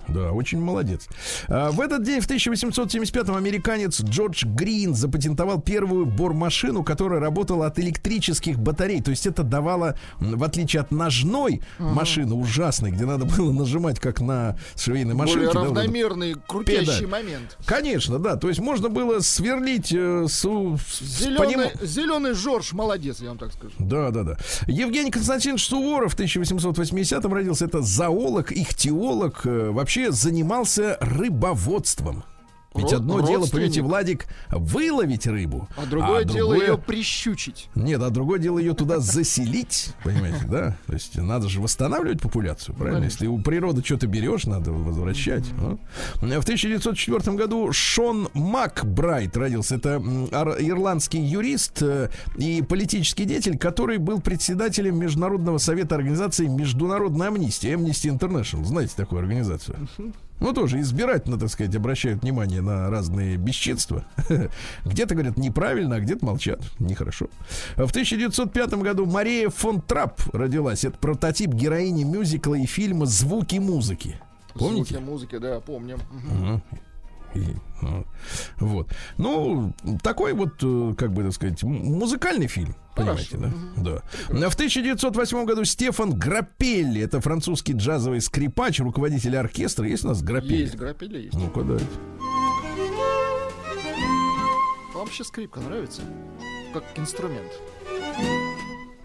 [0.08, 1.06] Да, очень молодец.
[1.48, 7.78] А, в этот день, в 1875-м, американец Джордж Грин запатентовал первую бормашину, которая работала от
[7.78, 9.02] электрических батарей.
[9.02, 11.92] То есть это давало, в отличие от ножной uh-huh.
[11.92, 15.46] машины ужасной, где надо было нажимать как на швейной машинке.
[15.46, 17.06] Более равномерный, да, крутящий педаль.
[17.06, 17.58] момент.
[17.66, 18.36] Конечно, да.
[18.36, 20.42] То есть можно было сверлить э, с,
[21.00, 21.60] зеленый, поним...
[21.82, 23.74] зеленый Жорж молодец, я вам так скажу.
[23.78, 24.36] Да, да, да.
[24.66, 27.66] Евгений Константинович Суворов в 1880-м родился.
[27.66, 32.24] Это зоолог, ихтиолог, э, вообще вообще занимался рыбоводством.
[32.78, 35.68] Ведь одно дело, понимаете, Владик, выловить рыбу.
[35.76, 36.72] А другое а дело другое...
[36.72, 37.68] ее прищучить.
[37.74, 40.76] Нет, а другое дело ее туда заселить, понимаете, да?
[40.86, 43.04] То есть надо же восстанавливать популяцию, правильно?
[43.04, 45.44] Если у природы что-то берешь, надо возвращать.
[45.58, 45.76] А?
[46.20, 49.76] В 1904 году Шон Макбрайт родился.
[49.76, 57.74] Это ирландский юрист э, и политический деятель, который был председателем Международного совета организации Международная амнистия,
[57.74, 58.64] Amnesty International.
[58.64, 59.88] Знаете такую организацию?
[60.40, 64.04] Ну, тоже избирательно, так сказать, обращают внимание на разные бесчинства.
[64.84, 66.60] Где-то говорят неправильно, а где-то молчат.
[66.78, 67.28] Нехорошо.
[67.76, 70.84] В 1905 году Мария фон Трап родилась.
[70.84, 74.20] Это прототип героини мюзикла и фильма «Звуки музыки».
[74.54, 74.94] Помните?
[74.94, 75.98] Звуки музыки, да, помним.
[75.98, 76.62] Угу.
[77.34, 77.44] И,
[78.58, 78.88] вот.
[79.16, 82.74] Ну, такой вот, э, как бы так сказать, музыкальный фильм.
[82.96, 83.50] Понимаете, да?
[83.76, 84.50] Да.
[84.50, 89.86] В 1908 году Стефан Грапелли, это французский джазовый скрипач, руководитель оркестра.
[89.86, 90.62] Есть у нас Грапелли?
[90.62, 91.34] Есть, Грапелли есть.
[91.34, 91.84] Ну-ка, дайте.
[94.94, 96.02] Вам вообще скрипка нравится?
[96.74, 97.52] Как инструмент?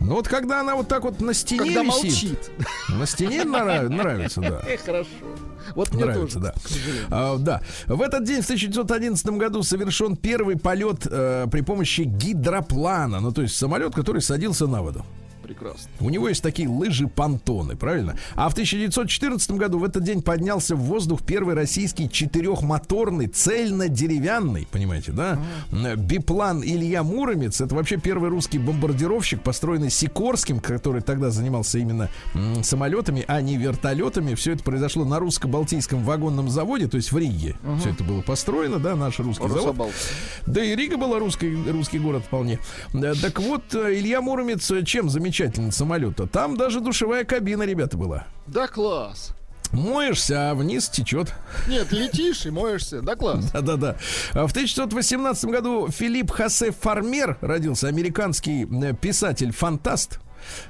[0.03, 2.03] Ну вот когда она вот так вот на стене когда висит.
[2.03, 2.51] молчит.
[2.89, 4.61] На стене нравится, нравится, да.
[4.85, 5.09] Хорошо.
[5.75, 6.53] Вот мне Нравится, тоже, да.
[7.09, 7.61] А, да.
[7.87, 13.21] В этот день, в 1911 году, совершен первый полет э, при помощи гидроплана.
[13.21, 15.05] Ну, то есть самолет, который садился на воду.
[15.43, 15.89] Прекрасно.
[15.99, 18.15] У него есть такие лыжи-понтоны, правильно?
[18.35, 25.11] А в 1914 году в этот день поднялся в воздух первый российский четырехмоторный, цельнодеревянный, понимаете,
[25.11, 25.37] да?
[25.71, 27.59] Э, Биплан Илья Муромец.
[27.59, 33.57] Это вообще первый русский бомбардировщик, построенный Сикорским, который тогда занимался именно м, самолетами, а не
[33.57, 34.35] вертолетами.
[34.35, 37.55] Все это произошло на русско-балтийском вагонном заводе, то есть в Риге.
[37.81, 39.65] Все это было построено, да, наш русский завод.
[39.65, 39.93] Рособалт.
[40.47, 42.59] Да и Рига была русский, русский город вполне.
[42.93, 45.32] Да, так вот, э, Илья Муромец э, чем замечательный
[45.71, 46.27] самолет-то?
[46.27, 48.25] Там даже душевая кабина, ребята, была.
[48.47, 49.33] Да класс.
[49.71, 51.33] Моешься, а вниз течет.
[51.67, 53.01] Нет, летишь и моешься.
[53.01, 53.45] Да класс.
[53.53, 53.97] Да-да-да.
[54.33, 60.19] А В 1918 году Филипп Хосе Фармер родился, американский э, писатель-фантаст.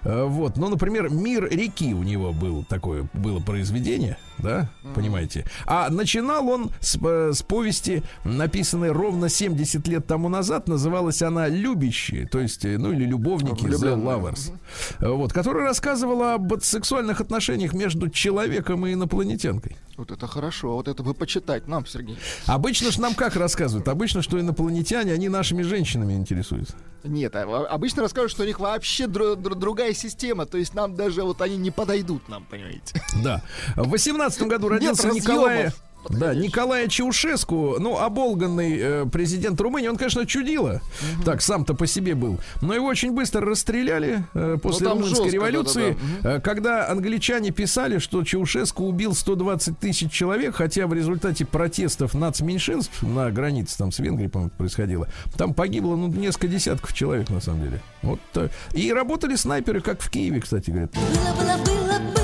[0.03, 5.45] Э, Вот, ну, например, «Мир реки» у него был такое, было произведение, да, понимаете.
[5.65, 11.47] А начинал он с, э, с повести, написанной ровно 70 лет тому назад, называлась она
[11.47, 13.95] «Любящие», то есть, э, ну, или «Любовники», «The.
[13.95, 14.51] Lovers»,
[14.99, 19.77] Э, вот, которая рассказывала об сексуальных отношениях между человеком и инопланетянкой.
[19.95, 20.73] Вот это хорошо.
[20.73, 22.17] Вот это бы почитать нам, Сергей.
[22.47, 23.87] Обычно ж нам как рассказывают?
[23.87, 26.75] Обычно, что инопланетяне, они нашими женщинами интересуются.
[27.03, 30.45] Нет, а- обычно расскажут, что у них вообще дру- дру- другая система.
[30.47, 33.01] То есть нам даже вот они не подойдут нам, понимаете.
[33.23, 33.43] Да.
[33.75, 35.71] В 18 году родился Николай...
[36.09, 36.33] Да.
[36.33, 40.81] Николая Чаушеску, ну, оболганный э, президент Румынии, он, конечно, чудило.
[41.25, 42.39] Так, сам-то по себе был.
[42.61, 45.97] Но его очень быстро расстреляли э, после Ну, румынской жестко, революции.
[46.21, 46.35] да-да-да.
[46.37, 53.01] Э, Когда англичане писали, что Чаушеску убил 120 тысяч человек, хотя в результате протестов нацменьшинств
[53.03, 57.63] на границе там с Венгрией, по-моему, происходило, там погибло, ну, несколько десятков человек, на самом
[57.63, 57.81] деле.
[58.01, 58.19] Вот.
[58.33, 58.51] так.
[58.73, 60.91] И работали снайперы, как в Киеве, кстати, говорят.
[60.93, 62.22] Было, было, было, было,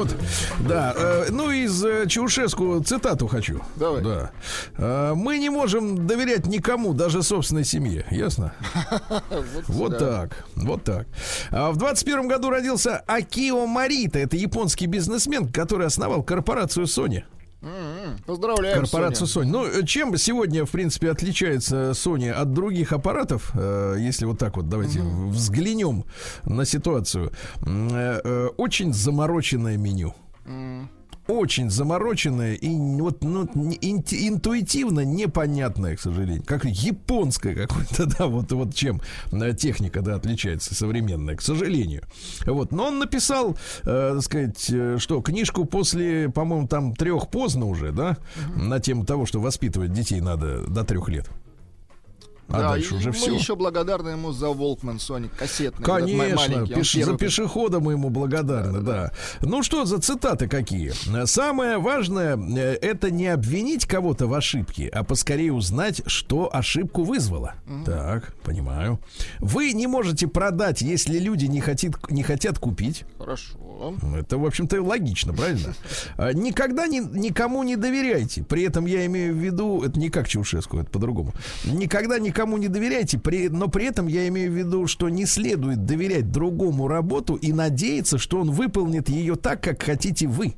[0.00, 0.68] Вот-вот.
[0.68, 0.94] Да.
[0.96, 3.60] э, ну, из э, Чаушеску цитату хочу.
[3.76, 4.02] Давай.
[4.02, 4.30] Да.
[4.78, 8.06] Э, мы не можем доверять никому, даже собственной семье.
[8.10, 8.54] Ясно?
[9.68, 10.44] Вот так.
[10.56, 11.06] Вот так.
[11.50, 14.18] А в 21 году родился Акио Марита.
[14.18, 17.24] Это японский бизнесмен, который основал корпорацию Sony.
[17.62, 18.18] М-м.
[18.26, 19.50] Поздравляем, Корпорацию Соня.
[19.52, 19.76] Sony.
[19.76, 24.68] Ну, чем сегодня, в принципе, отличается Sony от других аппаратов, э, если вот так вот
[24.68, 26.04] давайте взглянем
[26.44, 27.32] на ситуацию.
[27.66, 30.14] Э, э, очень замороченное меню.
[30.46, 30.88] М.
[31.30, 36.42] Очень замороченное и вот ну, интуитивно непонятное, к сожалению.
[36.44, 42.02] Как японское какое-то, да, вот, вот чем э, техника, да, отличается современная, к сожалению.
[42.46, 47.66] Вот, но он написал, э, так сказать, э, что книжку после, по-моему, там трех поздно
[47.66, 48.16] уже, да,
[48.56, 51.30] на тему того, что воспитывать детей надо до трех лет.
[52.50, 53.34] А Да, дальше уже мы все.
[53.34, 55.84] еще благодарны ему за Волкман Соник кассетный.
[55.84, 60.92] Конечно, пеш- за пешехода мы ему благодарны, да, Ну что за цитаты какие?
[61.26, 67.54] Самое важное э, это не обвинить кого-то в ошибке, а поскорее узнать, что ошибку вызвало.
[67.86, 68.98] Так, понимаю.
[69.38, 73.04] Вы не можете продать, если люди не хотят, не хотят купить.
[73.18, 73.58] Хорошо.
[74.16, 75.74] Это, в общем-то, логично, правильно?
[76.18, 78.42] А, Никогда ни- никому не доверяйте.
[78.42, 81.32] При этом я имею в виду, это не как Чаушеску, это по-другому.
[81.64, 85.84] Никогда никому не доверяйте, при, но при этом я имею в виду, что не следует
[85.84, 90.54] доверять другому работу и надеяться, что он выполнит ее так, как хотите вы.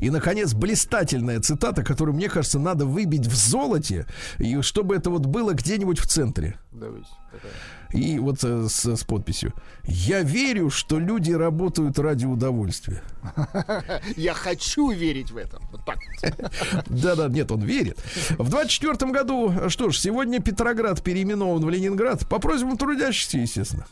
[0.00, 4.06] И, наконец, блистательная цитата, которую, мне кажется, надо выбить в золоте,
[4.38, 6.58] и чтобы это вот было где-нибудь в центре.
[6.72, 7.08] Давайте.
[7.94, 9.52] И вот э, с, с подписью.
[9.84, 13.02] Я верю, что люди работают ради удовольствия.
[14.16, 15.60] Я хочу верить в это.
[15.70, 15.98] Вот так.
[16.88, 17.98] Да-да, нет, он верит.
[18.36, 23.86] В 24 году, что ж, сегодня Петроград переименован в Ленинград по просьбам трудящихся, естественно.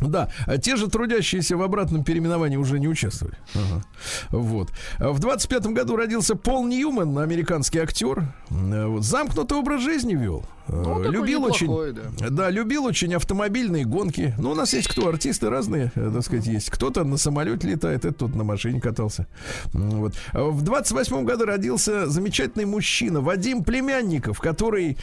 [0.00, 3.36] Да, а те же трудящиеся в обратном переименовании уже не участвовали.
[3.54, 3.82] Ага.
[4.30, 4.70] Вот.
[4.98, 8.24] А В 25 году родился Пол Ньюман, американский актер.
[8.50, 9.04] Э, вот.
[9.04, 10.44] Замкнутый образ жизни вел.
[10.68, 11.66] Э, Ну, любил очень.
[11.66, 12.28] неплохой, да.
[12.30, 14.34] Да, любил очень автомобильные гонки.
[14.38, 16.70] Ну, у нас есть кто, артисты разные, э, так сказать, есть.
[16.70, 19.26] Кто-то на самолете летает, этот тут на машине катался.
[19.72, 20.14] Вот.
[20.32, 24.96] В 28 году родился замечательный мужчина Вадим Племянников, который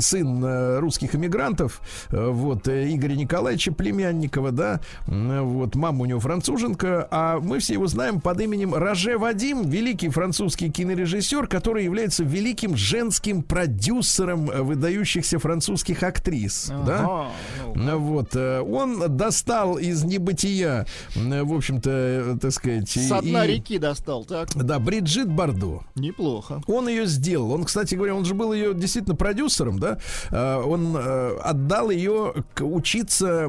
[0.00, 6.20] сын э, русских эмигрантов, э, вот, э, Игоря Николаевича Племянникова, да, вот, мама у него
[6.20, 12.24] француженка, а мы все его знаем под именем Роже Вадим, великий французский кинорежиссер, который является
[12.24, 17.28] великим женским продюсером выдающихся французских актрис, ага, да,
[17.74, 22.90] ну, вот, э, он достал из небытия, в общем-то, так сказать...
[22.90, 24.48] С дна реки достал, так?
[24.54, 25.80] Да, Бриджит Бардо.
[25.94, 26.62] Неплохо.
[26.66, 29.98] Он ее сделал, он, кстати говоря, он же был ее действительно продюсером, да,
[30.30, 33.48] э, он э, отдал ее учиться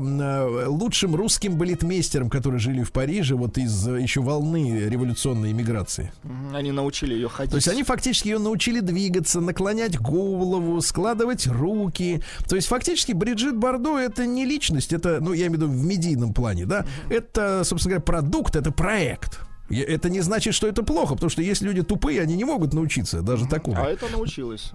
[0.68, 6.12] лучшим русским балетмейстерам, которые жили в Париже, вот из еще волны революционной иммиграции.
[6.54, 7.52] Они научили ее ходить.
[7.52, 12.22] То есть они фактически ее научили двигаться, наклонять голову, складывать руки.
[12.48, 15.84] То есть фактически Бриджит Бардо это не личность, это, ну, я имею в виду в
[15.84, 19.40] медийном плане, да, это, собственно говоря, продукт, это проект.
[19.70, 23.22] Это не значит, что это плохо, потому что есть люди тупые, они не могут научиться
[23.22, 23.82] даже такому.
[23.82, 24.72] А это научилась.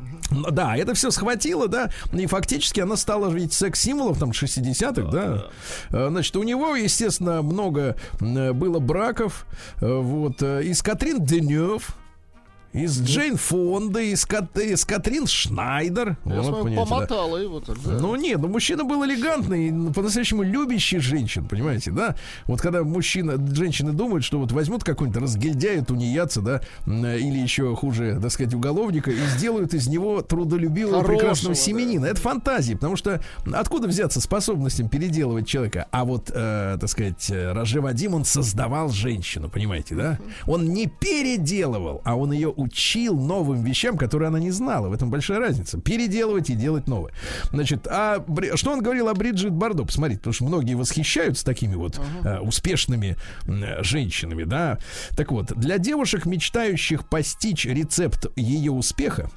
[0.51, 5.51] Да, это все схватило, да, и фактически она стала ведь секс-символом там 60-х, да, да.
[5.91, 6.09] да.
[6.09, 9.47] Значит, у него, естественно, много было браков,
[9.81, 11.95] вот, из Катрин Денев,
[12.73, 16.19] из Джейн Фонда, из, Кат, из Катрин Шнайдер.
[16.25, 17.43] Я вот, помотала да.
[17.43, 17.93] его так, да.
[17.99, 22.15] Ну нет, ну мужчина был элегантный, по-настоящему любящий женщин, понимаете, да?
[22.47, 28.19] Вот когда мужчина, женщины думают, что вот возьмут какой-нибудь разгильдяя, тунеядца, да, или еще хуже,
[28.21, 32.03] так сказать, уголовника, и сделают из него трудолюбивого Хорошего, прекрасного семенина.
[32.03, 32.09] Да.
[32.11, 35.87] Это фантазии, потому что откуда взяться способностям переделывать человека?
[35.91, 40.19] А вот, э, так сказать, Роже Вадим, он создавал женщину, понимаете, да?
[40.47, 44.89] Он не переделывал, а он ее учил новым вещам, которые она не знала.
[44.89, 45.81] В этом большая разница.
[45.81, 47.13] Переделывать и делать новое.
[47.51, 48.25] Значит, а
[48.57, 49.85] что он говорил о Бриджит Бардо?
[49.85, 52.41] Посмотрите, потому что многие восхищаются такими вот uh-huh.
[52.41, 54.79] успешными э, женщинами, да.
[55.17, 59.31] Так вот, для девушек, мечтающих постичь рецепт ее успеха,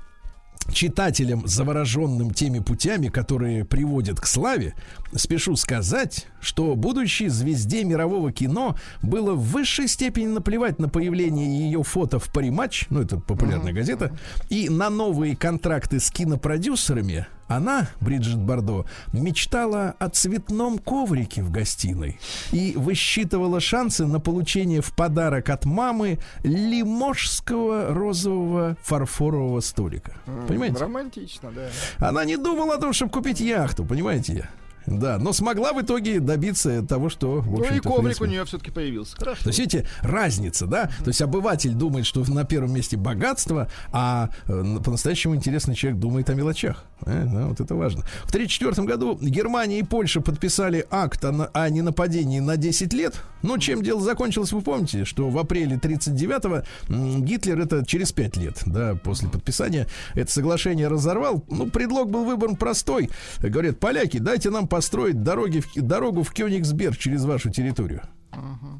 [0.73, 4.73] читателям, завороженным теми путями, которые приводят к славе,
[5.13, 11.83] спешу сказать, что будущей звезде мирового кино было в высшей степени наплевать на появление ее
[11.83, 14.11] фото в Париматч, ну это популярная газета,
[14.49, 22.17] и на новые контракты с кинопродюсерами, она, Бриджит Бардо, мечтала о цветном коврике в гостиной
[22.51, 30.15] и высчитывала шансы на получение в подарок от мамы лиможского розового фарфорового столика.
[30.47, 30.77] Понимаете?
[30.77, 31.67] Романтично, да.
[31.97, 34.49] Она не думала о том, чтобы купить яхту, понимаете?
[34.85, 37.41] Да, но смогла в итоге добиться того, что...
[37.41, 38.25] В ну и коврик принципе...
[38.25, 39.15] у нее все-таки появился.
[39.15, 39.43] Хорошо.
[39.43, 40.89] То есть, видите, разница, да?
[40.99, 46.29] То есть обыватель думает, что на первом месте богатство, а э, по-настоящему интересный человек думает
[46.29, 46.85] о мелочах.
[47.05, 48.03] Э, да, вот это важно.
[48.23, 53.21] В 1934 году Германия и Польша подписали акт о, о ненападении на 10 лет.
[53.43, 58.61] Но чем дело закончилось, вы помните, что в апреле 1939-го Гитлер это через 5 лет,
[58.65, 61.43] да, после подписания, это соглашение разорвал.
[61.49, 63.09] Ну, предлог был выбран простой.
[63.39, 68.03] Говорят, поляки, дайте нам построить дороги в, дорогу в Кёнигсберг через вашу территорию.
[68.31, 68.79] Uh-huh.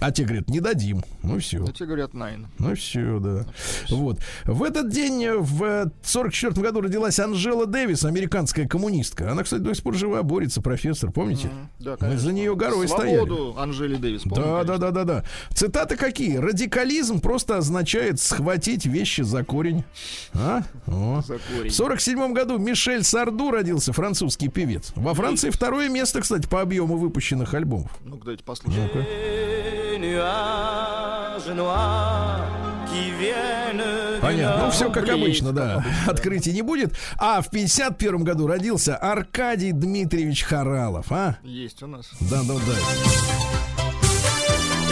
[0.00, 1.02] А те говорят, не дадим.
[1.22, 1.64] Ну все.
[1.64, 2.48] А те говорят, найн.
[2.58, 3.46] Ну все, да.
[3.88, 4.18] Вот.
[4.44, 9.32] В этот день, э, в 44 году родилась Анжела Дэвис, американская коммунистка.
[9.32, 11.48] Она, кстати, до сих пор жива, борется, профессор, помните?
[11.48, 11.84] Mm-hmm.
[11.84, 12.08] Да, конечно.
[12.08, 13.62] Мы за нее горой Свободу стояли.
[13.62, 14.78] Анжели Дэвис, помню, Да, конечно.
[14.78, 15.24] да, да, да, да.
[15.54, 16.36] Цитаты какие?
[16.36, 19.82] Радикализм просто означает схватить вещи за корень.
[20.34, 20.62] А?
[20.86, 21.22] О.
[21.26, 21.70] За корень.
[21.70, 24.92] В 47 году Мишель Сарду родился, французский певец.
[24.94, 27.90] Во Франции второе место, кстати, по объему выпущенных альбомов.
[28.04, 28.90] Ну, давайте послушаем.
[28.92, 29.85] Ну-ка
[34.20, 34.64] Понятно.
[34.64, 35.84] Ну, все как обычно, да.
[36.06, 36.96] Открытий не будет.
[37.16, 41.38] А в 51 году родился Аркадий Дмитриевич Харалов, а?
[41.42, 42.06] Есть у нас.
[42.20, 42.74] Да, да, да.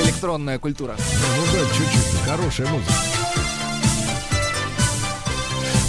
[0.04, 0.94] Электронная культура.
[0.96, 1.04] Да,
[1.36, 2.20] ну да, чуть-чуть.
[2.26, 2.92] Хорошая музыка.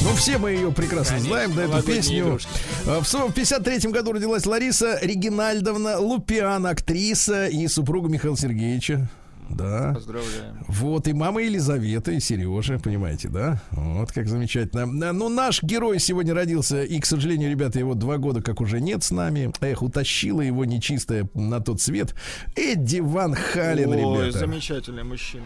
[0.03, 2.19] Ну, все мы ее прекрасно Конечно, знаем, да, эту песню.
[2.19, 2.49] Игрушки.
[2.85, 9.07] А, в 53 году родилась Лариса Регинальдовна Лупиан, актриса и супруга Михаила Сергеевича.
[9.49, 9.91] Да.
[9.93, 10.65] Поздравляем.
[10.67, 13.61] Вот, и мама Елизавета, и Сережа, понимаете, да?
[13.71, 14.85] Вот как замечательно.
[14.85, 19.03] Ну, наш герой сегодня родился, и, к сожалению, ребята, его два года как уже нет
[19.03, 19.51] с нами.
[19.61, 22.15] Эх, утащила его нечистая на тот свет.
[22.55, 24.39] Эдди Ван Хален, Ой, ребята.
[24.39, 25.45] замечательный мужчина.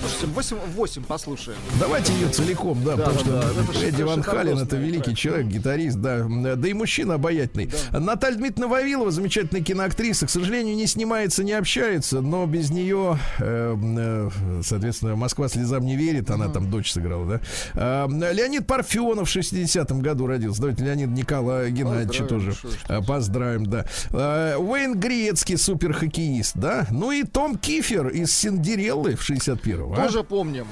[0.00, 1.58] Слушайте, 8, 8 послушаем.
[1.80, 5.18] Давайте ее целиком, да, да потому да, что да, Эдди Ван Хален это великий трек.
[5.18, 6.26] человек, гитарист, да,
[6.56, 7.70] да и мужчина обаятельный.
[7.90, 8.00] Да.
[8.00, 13.76] Наталья Дмитриевна Вавилова, замечательная киноактриса, к сожалению, не снимается, не общается, но без нее, э,
[13.76, 14.30] э,
[14.62, 17.40] соответственно, Москва слезам не верит, она там дочь сыграла, да.
[17.74, 20.60] Э, Леонид Парфенов в 60-м году родился.
[20.60, 23.86] Давайте Леонид Никола Геннадьевича тоже что, поздравим, да.
[24.58, 26.86] Уэйн Грецкий, суперхоккеист, да.
[26.90, 29.92] Ну и Том Кифер из Синдереллы в 61-м.
[29.92, 29.96] А?
[29.96, 30.66] Тоже помним.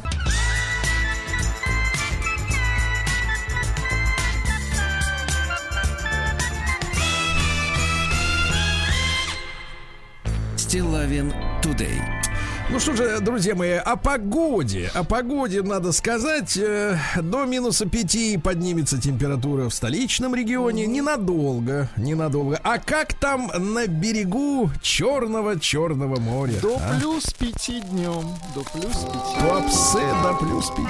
[10.72, 12.00] Стилавин Тудей.
[12.70, 14.90] Ну что же, друзья мои, о погоде.
[14.94, 16.56] О погоде надо сказать.
[16.56, 20.86] Э, до минуса 5 поднимется температура в столичном регионе.
[20.86, 22.58] Ненадолго, ненадолго.
[22.64, 26.58] А как там на берегу Черного-Черного моря?
[26.62, 26.98] До а?
[26.98, 28.24] плюс 5 днем.
[28.54, 29.46] До плюс 5.
[29.46, 30.86] Туапсе до плюс 5.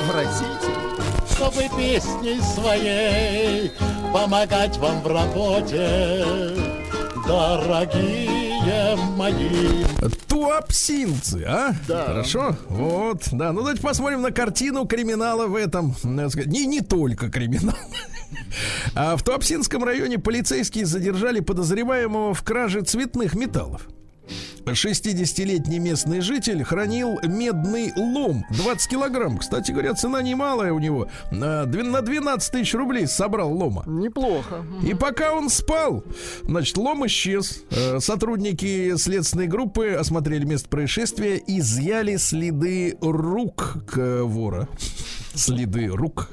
[0.00, 0.88] Отвратительно.
[1.36, 3.70] чтобы песней своей
[4.12, 6.77] помогать вам в работе,
[7.28, 9.84] дорогие мои.
[10.26, 11.74] Туапсинцы, а?
[11.86, 12.06] Да.
[12.06, 12.56] Хорошо?
[12.68, 13.52] Вот, да.
[13.52, 15.94] Ну, давайте посмотрим на картину криминала в этом.
[16.02, 17.76] Не, не только криминал.
[18.94, 23.86] А в Туапсинском районе полицейские задержали подозреваемого в краже цветных металлов.
[24.64, 29.38] 60-летний местный житель хранил медный лом 20 килограмм.
[29.38, 31.08] Кстати говоря, цена немалая у него.
[31.30, 33.84] На две- на 12 тысяч рублей собрал лома.
[33.86, 34.64] Неплохо.
[34.86, 36.04] И пока он спал,
[36.42, 37.62] значит, лом исчез.
[37.70, 44.68] Э, Сотрудники следственной группы осмотрели место происшествия, изъяли следы рук к вора.
[45.34, 46.30] Следы рук.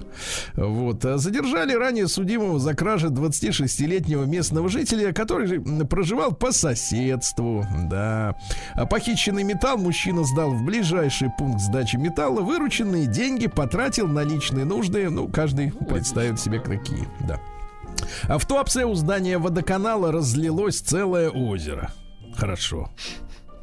[0.55, 1.05] Вот.
[1.05, 7.65] А Задержали ранее судимого за кражи 26-летнего местного жителя, который проживал по соседству.
[7.89, 8.35] Да.
[8.73, 12.41] А похищенный металл мужчина сдал в ближайший пункт сдачи металла.
[12.41, 15.09] Вырученные деньги потратил на личные нужды.
[15.09, 17.07] Ну, каждый представит себе какие.
[17.27, 17.39] Да.
[18.23, 21.91] А в Туапсе у здания водоканала разлилось целое озеро.
[22.35, 22.89] Хорошо.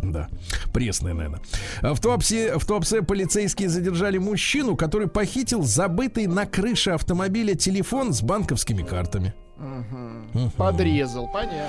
[0.03, 0.29] Да,
[0.75, 1.41] пресное, наверное.
[1.81, 8.13] А В Туапсе, в Туапсе полицейские задержали мужчину, который похитил забытый на крыше автомобиля телефон
[8.13, 9.33] с банковскими картами.
[9.57, 10.51] Мгм.
[10.57, 11.69] Подрезал, понятно.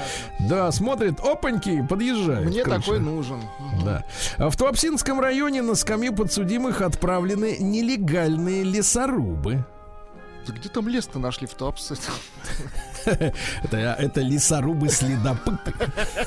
[0.50, 2.48] Да, смотрит, опаньки, подъезжает.
[2.48, 2.80] Мне крыша.
[2.80, 3.40] такой нужен.
[3.86, 4.04] Да.
[4.38, 9.64] А в Туапсинском районе на скамью подсудимых отправлены нелегальные лесорубы.
[10.48, 11.96] Да Где там лес-то нашли в Туапсе?
[13.06, 15.74] Это, лесорубы следопыты.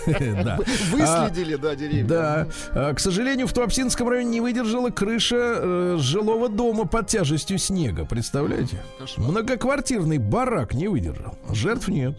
[0.46, 0.58] Да.
[0.90, 2.04] Выследили, да, деревья.
[2.04, 7.58] Да, А, к сожалению, в Туапсинском районе не выдержала крыша э, жилого дома под тяжестью
[7.58, 8.04] снега.
[8.04, 8.82] Представляете?
[9.16, 11.36] Многоквартирный барак не выдержал.
[11.50, 12.16] Жертв нет.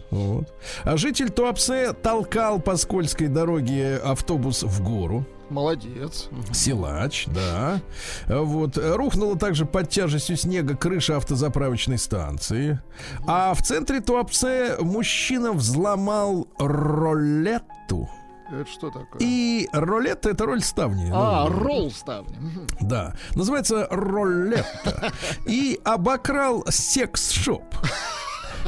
[0.84, 5.26] А житель Туапсе толкал по скользкой дороге автобус в гору.
[5.50, 6.28] Молодец.
[6.52, 7.80] Силач, да.
[8.26, 8.76] Вот.
[8.76, 12.80] Рухнула также под тяжестью снега крыша автозаправочной станции.
[13.26, 18.08] А в центре Туапсе мужчина взломал ролетту.
[18.50, 19.20] Это что такое?
[19.20, 21.10] И ролетта это роль ставни.
[21.12, 22.34] А, Ну, ролл ставни.
[22.80, 23.14] Да.
[23.34, 25.12] Называется ролетта.
[25.46, 27.62] И обокрал секс-шоп.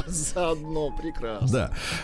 [0.07, 1.47] Заодно прекрасно.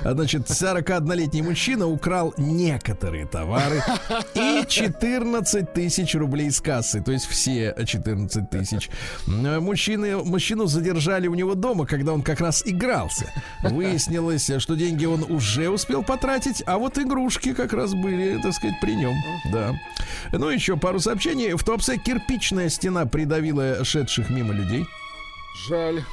[0.04, 0.14] Да.
[0.14, 3.82] Значит, 41-летний мужчина украл некоторые товары
[4.36, 7.02] и 14 тысяч рублей с кассы.
[7.02, 8.90] То есть все 14 тысяч.
[9.28, 13.32] М, Мужчины, мужчину задержали у него дома, когда он как раз игрался.
[13.64, 18.80] Выяснилось, что деньги он уже успел потратить, а вот игрушки как раз были, так сказать,
[18.82, 19.14] при нем.
[19.52, 19.74] Да.
[20.32, 21.54] Ну, еще пару сообщений.
[21.54, 24.86] В Туапсе кирпичная стена придавила шедших мимо людей.
[25.66, 26.04] Жаль.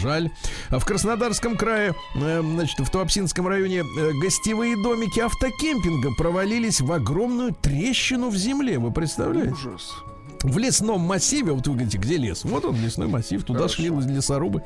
[0.00, 0.30] Жаль.
[0.70, 6.90] А в Краснодарском крае, э, значит, в Туапсинском районе э, гостевые домики автокемпинга провалились в
[6.92, 8.78] огромную трещину в земле.
[8.78, 9.52] Вы представляете?
[9.52, 9.94] Ужас.
[10.42, 12.44] В лесном массиве, вот вы говорите, где лес?
[12.44, 13.74] Вот он, лесной массив, туда Хорошо.
[13.74, 14.62] шли лесорубы.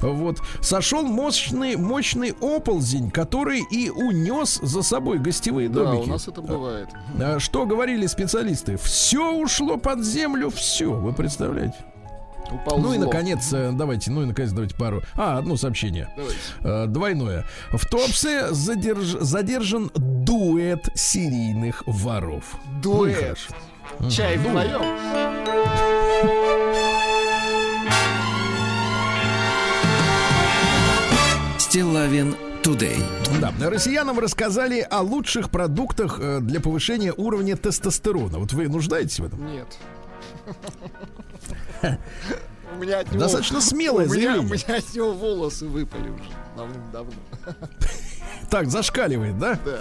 [0.00, 0.40] Вот.
[0.62, 6.08] Сошел мощный, мощный оползень, который и унес за собой гостевые Да, домики.
[6.08, 6.88] у нас это бывает.
[7.20, 8.78] А Что говорили специалисты?
[8.78, 10.90] Все ушло под землю, все.
[10.90, 11.76] Вы представляете?
[12.50, 12.88] Уползло.
[12.88, 15.02] Ну и наконец, э, давайте, ну и наконец давайте пару.
[15.14, 16.08] А, одно сообщение.
[16.16, 16.38] Давайте.
[16.60, 17.44] Э, Двойное.
[17.72, 22.44] В Туапсе задерж- задержан дуэт серийных воров.
[22.76, 23.16] Ну, Дуэт.
[23.18, 24.10] хорошо.
[24.10, 24.46] Чай Дуэт.
[24.48, 25.94] вдвоем.
[31.58, 32.96] Стилавин Тудей.
[33.40, 38.38] Да, россиянам рассказали о лучших продуктах э, для повышения уровня тестостерона.
[38.38, 39.46] Вот вы нуждаетесь в этом?
[39.52, 39.66] Нет.
[42.74, 43.20] У меня от него...
[43.20, 44.62] Достаточно смелое меня, у заявление.
[44.68, 47.12] меня от него волосы выпали уже давным-давно.
[48.50, 49.58] Так, зашкаливает, да?
[49.64, 49.80] Да.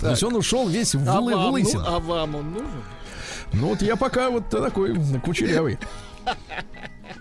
[0.00, 1.84] То есть он ушел весь в, А вам, ну, лысину.
[1.86, 2.82] а вам он нужен?
[3.52, 5.78] Ну вот я пока вот такой кучерявый.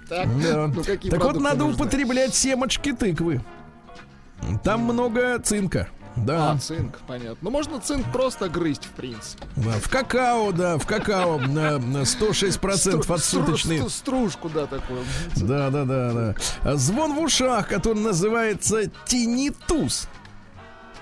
[0.09, 0.67] Так, Да.
[0.67, 3.41] ну Так вот, надо употреблять семечки тыквы.
[4.63, 5.87] Там много цинка.
[6.25, 6.51] Да.
[6.51, 7.37] А, цинк, понятно.
[7.41, 9.45] Ну, можно цинк просто грызть, в принципе.
[9.55, 13.77] Да, В какао, да, в какао на, на 106% Стру- отсуточный.
[13.79, 15.03] стру- Стружку, да, такую.
[15.35, 16.75] Да, да, да, да.
[16.75, 20.07] Звон в ушах, который называется тинитус.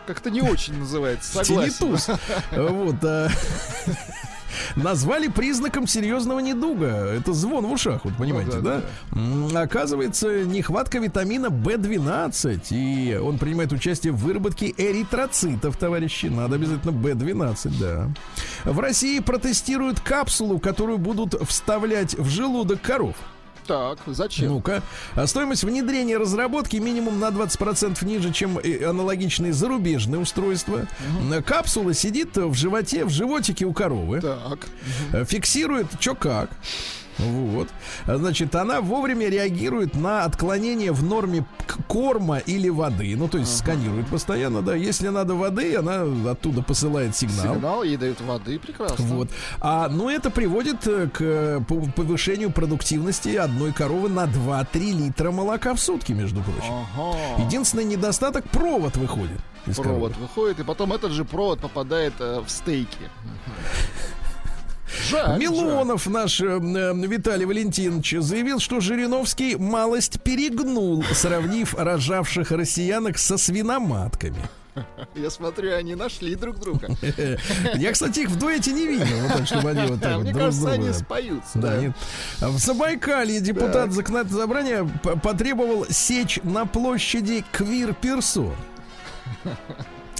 [0.05, 1.73] Как-то не очень называется, согласен.
[1.79, 2.07] Тинитус.
[2.51, 2.95] Вот.
[4.75, 6.87] Назвали признаком серьезного недуга.
[6.87, 8.81] Это звон в ушах, вот понимаете, да,
[9.11, 9.61] да?
[9.61, 12.67] Оказывается, нехватка витамина В12.
[12.71, 16.27] И он принимает участие в выработке эритроцитов, товарищи.
[16.27, 18.09] Надо обязательно В12, да.
[18.63, 23.15] В России протестируют капсулу, которую будут вставлять в желудок коров.
[23.67, 24.47] Так, зачем?
[24.47, 24.83] Ну-ка.
[25.15, 30.87] А стоимость внедрения разработки минимум на 20% ниже, чем э, аналогичные зарубежные устройства.
[31.31, 34.21] Э, Капсула сидит в животе, в животике у коровы.
[34.21, 34.67] Так.
[35.13, 36.49] Э, Фиксирует что как.
[37.17, 37.69] Вот.
[38.05, 41.45] Значит, она вовремя реагирует на отклонение в норме
[41.87, 43.15] корма или воды.
[43.15, 44.75] Ну, то есть сканирует постоянно, да.
[44.75, 47.55] Если надо воды, она оттуда посылает сигнал.
[47.55, 49.05] Сигнал, ей дают воды, прекрасно.
[49.05, 49.29] Вот.
[49.59, 55.31] А, ну, это приводит э, к э, пов- повышению продуктивности одной коровы на 2-3 литра
[55.31, 56.73] молока в сутки, между прочим.
[56.95, 57.17] Ага.
[57.43, 59.39] Единственный недостаток провод выходит.
[59.65, 60.13] Провод коровы.
[60.19, 62.97] выходит, и потом этот же провод попадает э, в стейки.
[65.09, 73.17] Жаль, Милонов наш э, э, Виталий Валентинович заявил, что Жириновский малость перегнул, сравнив рожавших россиянок
[73.17, 74.35] со свиноматками.
[74.75, 74.85] жаль.
[75.15, 76.89] Я смотрю, они нашли друг друга.
[77.75, 80.31] Я, кстати, их в дуэте не видел, вот так, чтобы они вот так вот Мне
[80.31, 80.93] друг кажется, друга, они да.
[80.93, 81.59] споются.
[81.59, 81.91] Да, нет.
[82.41, 84.89] В Забайкалье депутат законодательного собрания
[85.23, 88.53] потребовал сечь на площади квир-персон.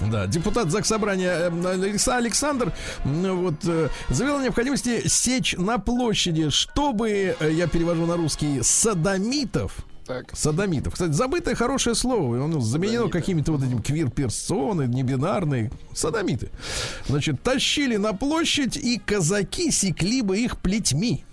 [0.00, 2.72] Да, депутат Заксобрания э, Алекса Александр
[3.04, 9.72] вот, э, заявил о необходимости сечь на площади, чтобы, э, я перевожу на русский, садомитов,
[10.06, 10.36] Так.
[10.36, 10.92] Садомитов.
[10.92, 12.44] Кстати, забытое хорошее слово.
[12.44, 15.72] Оно заменено какими-то вот этим квир-персоны, небинарные.
[15.94, 16.50] Садомиты.
[17.08, 21.24] Значит, тащили на площадь, и казаки секли бы их плетьми.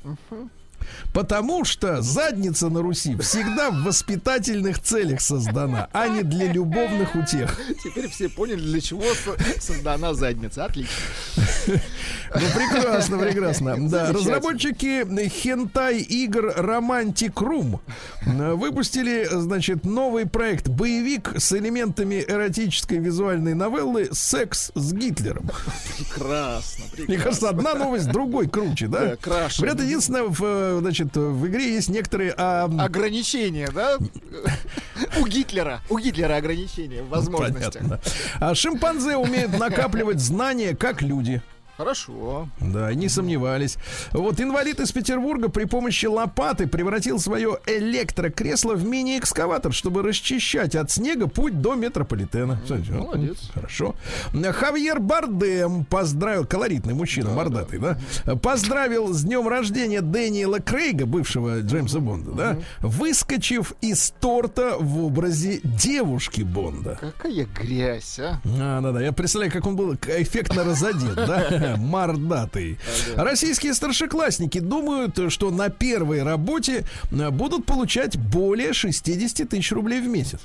[1.14, 7.60] Потому что задница на Руси всегда в воспитательных целях создана, а не для любовных утех.
[7.84, 10.66] Теперь все поняли, для чего со- создана задница.
[10.66, 10.94] Отлично.
[11.68, 13.90] Ну, прекрасно, прекрасно.
[13.90, 17.80] Да, разработчики хентай игр Romantic Room
[18.56, 25.50] выпустили, значит, новый проект боевик с элементами эротической визуальной новеллы «Секс с Гитлером».
[25.98, 26.86] Прекрасно.
[26.86, 27.24] Мне прекрасно.
[27.24, 29.00] кажется, одна новость другой круче, да?
[29.10, 29.62] Да, краше.
[29.62, 32.34] Говорят, единственное, в, э, значит, в игре есть некоторые...
[32.38, 33.98] а, Ограничения, да?
[35.20, 35.82] У Гитлера.
[35.90, 37.74] У Гитлера ограничения в возможностях.
[37.82, 38.00] понятно.
[38.40, 41.42] А шимпанзе умеют накапливать знания, как люди.
[41.78, 42.48] Хорошо.
[42.60, 43.78] Да, не сомневались.
[44.12, 50.92] Вот инвалид из Петербурга при помощи лопаты превратил свое электрокресло в мини-экскаватор, чтобы расчищать от
[50.92, 52.62] снега путь до метрополитена.
[52.90, 53.50] Молодец.
[53.54, 53.96] Хорошо.
[54.34, 57.98] Хавьер Бардем поздравил, колоритный мужчина, мордатый, да,
[58.36, 65.60] поздравил с днем рождения Дэниела Крейга, бывшего Джеймса Бонда, да, выскочив из торта в образе
[65.64, 66.98] девушки Бонда.
[67.00, 68.40] Какая грязь, а?
[68.46, 69.02] А, да, да.
[69.02, 71.63] Я представляю, как он был эффектно разодет, да?
[71.78, 72.78] Мордатый.
[73.16, 80.08] Российские старшеклассники думают, что на первой работе э, будут получать более 60 тысяч рублей в
[80.08, 80.40] месяц.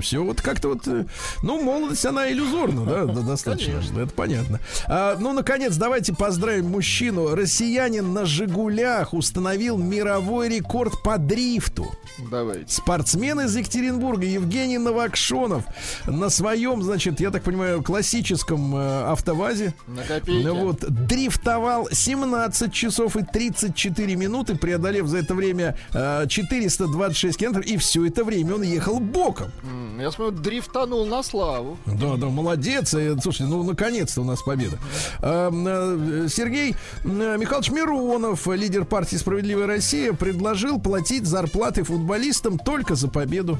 [0.00, 1.04] Все вот как-то вот, э,
[1.42, 4.60] ну, молодость, она иллюзорна, да, достаточно, это понятно.
[4.86, 7.34] А, ну, наконец, давайте поздравим мужчину.
[7.34, 11.86] Россиянин на «Жигулях» установил мировой рекорд по дрифту.
[12.30, 12.64] Давайте.
[12.68, 15.64] Спортсмен из Екатеринбурга Евгений Новокшонов
[16.06, 20.46] на своем, значит, я так понимаю, классическом э, автовазе На копейки.
[20.46, 27.66] ну вот, дрифтовал 17 часов и 34 минуты, преодолев за это время э, 426 километров,
[27.66, 29.50] и все это время он ехал боком.
[29.98, 31.78] Я смотрю, дрифтанул на славу.
[31.86, 32.90] Да, да, молодец.
[32.90, 34.78] Слушайте, ну наконец-то у нас победа.
[35.20, 36.74] А, э, Сергей
[37.04, 43.58] э, Михайлович Миронов, лидер партии «Справедливая Россия», предложил платить зарплаты футболистам только за победу.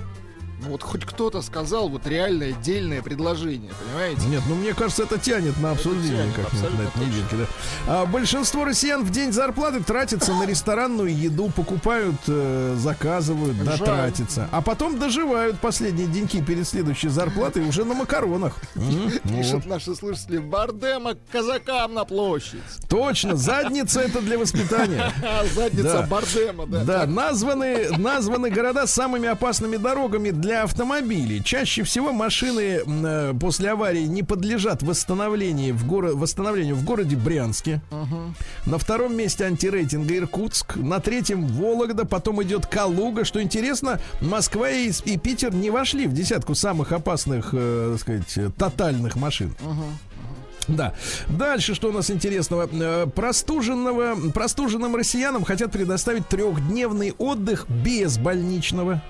[0.61, 4.26] Ну вот хоть кто-то сказал вот реальное дельное предложение, понимаете?
[4.28, 7.46] Нет, ну мне кажется, это тянет на обсуждение тянет, как-нибудь на абсолютно этой недельке, да.
[7.86, 13.86] А большинство россиян в день зарплаты тратятся на ресторанную еду, покупают, э, заказывают, да, Жаль.
[13.86, 14.48] тратятся.
[14.50, 18.54] А потом доживают последние деньки перед следующей зарплатой уже на макаронах.
[19.24, 22.61] Пишут наши слушатели, Бардема казакам на площадь.
[22.88, 25.12] Точно, задница это для воспитания.
[25.54, 26.07] Задница.
[26.11, 26.84] Бардема, да.
[26.84, 31.42] Да, названы, города самыми опасными дорогами для автомобилей.
[31.42, 37.80] Чаще всего машины э, после аварии не подлежат восстановлению в, горо- восстановлению в городе Брянске.
[38.66, 40.76] На втором месте антирейтинга Иркутск.
[40.76, 42.05] На третьем Вологда.
[42.05, 43.24] Потом идет Калуга.
[43.24, 48.57] Что интересно, Москва и, и Питер не вошли в десятку самых опасных, э, так сказать,
[48.57, 49.55] тотальных машин.
[50.68, 50.94] Да.
[51.28, 52.68] Дальше, что у нас интересного?
[52.72, 59.03] Э, Простуженного, простуженным россиянам хотят предоставить трехдневный отдых без больничного.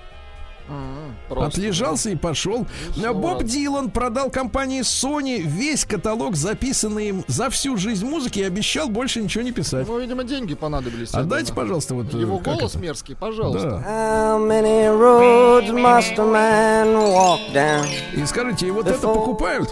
[1.29, 2.67] Отлежался и пошел.
[2.95, 3.43] Ну, Боб.
[3.43, 9.21] Дилан продал компании Sony весь каталог, записанный им за всю жизнь музыки, и обещал больше
[9.21, 9.87] ничего не писать.
[9.87, 11.13] Ну, видимо, деньги понадобились.
[11.13, 12.83] Отдайте, пожалуйста, вот э, его голос это?
[12.83, 13.83] мерзкий, пожалуйста.
[17.53, 17.83] Да.
[18.13, 19.69] И скажите, и вот это покупают?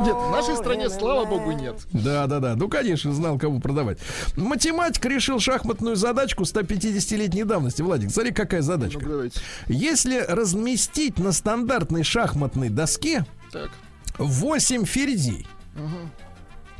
[0.00, 1.76] Нет, в нашей стране, слава богу, нет.
[1.92, 2.54] Да, да, да.
[2.56, 3.98] Ну, конечно, знал, кому продавать.
[4.36, 7.82] Математик решил шахматную задачку 150-летней давности.
[7.82, 9.04] Владик, смотри, какая задачка.
[9.04, 9.28] Ну,
[9.68, 13.70] Если разместить на стандартной шахматной доске так.
[14.18, 15.46] 8 ферзей,
[15.76, 16.10] угу.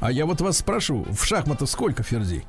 [0.01, 2.45] а я вот вас спрошу, в шахматах сколько ферзей?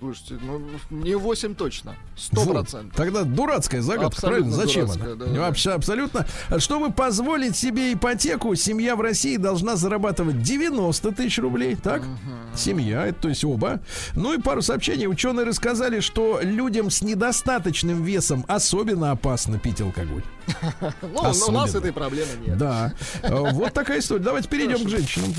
[0.00, 1.96] Слушайте, ну не 8 точно.
[2.16, 2.94] Сто процентов.
[2.94, 4.66] Тогда дурацкая загадка, абсолютно правильно?
[4.66, 5.16] Зачем она?
[5.16, 5.40] Да, да.
[5.40, 6.26] Вообще абсолютно.
[6.58, 11.74] Чтобы позволить себе ипотеку, семья в России должна зарабатывать 90 тысяч рублей.
[11.74, 12.02] Так?
[12.02, 12.56] Угу.
[12.56, 13.80] Семья, это то есть оба.
[14.14, 15.08] Ну и пару сообщений.
[15.08, 20.22] Ученые рассказали, что людям с недостаточным весом особенно опасно пить алкоголь.
[21.02, 22.56] Ну, у нас этой проблемы нет.
[22.56, 22.94] Да.
[23.22, 24.22] Э, вот такая история.
[24.22, 25.34] Давайте перейдем к женщинам.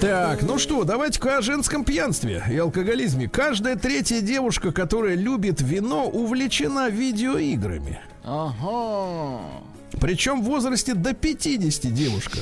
[0.00, 3.28] Так, ну что, давайте-ка о женском пьянстве и алкоголизме.
[3.28, 8.00] Каждая третья девушка, которая любит вино, увлечена видеоиграми.
[8.22, 9.40] Ага.
[10.00, 12.38] Причем в возрасте до 50 девушка.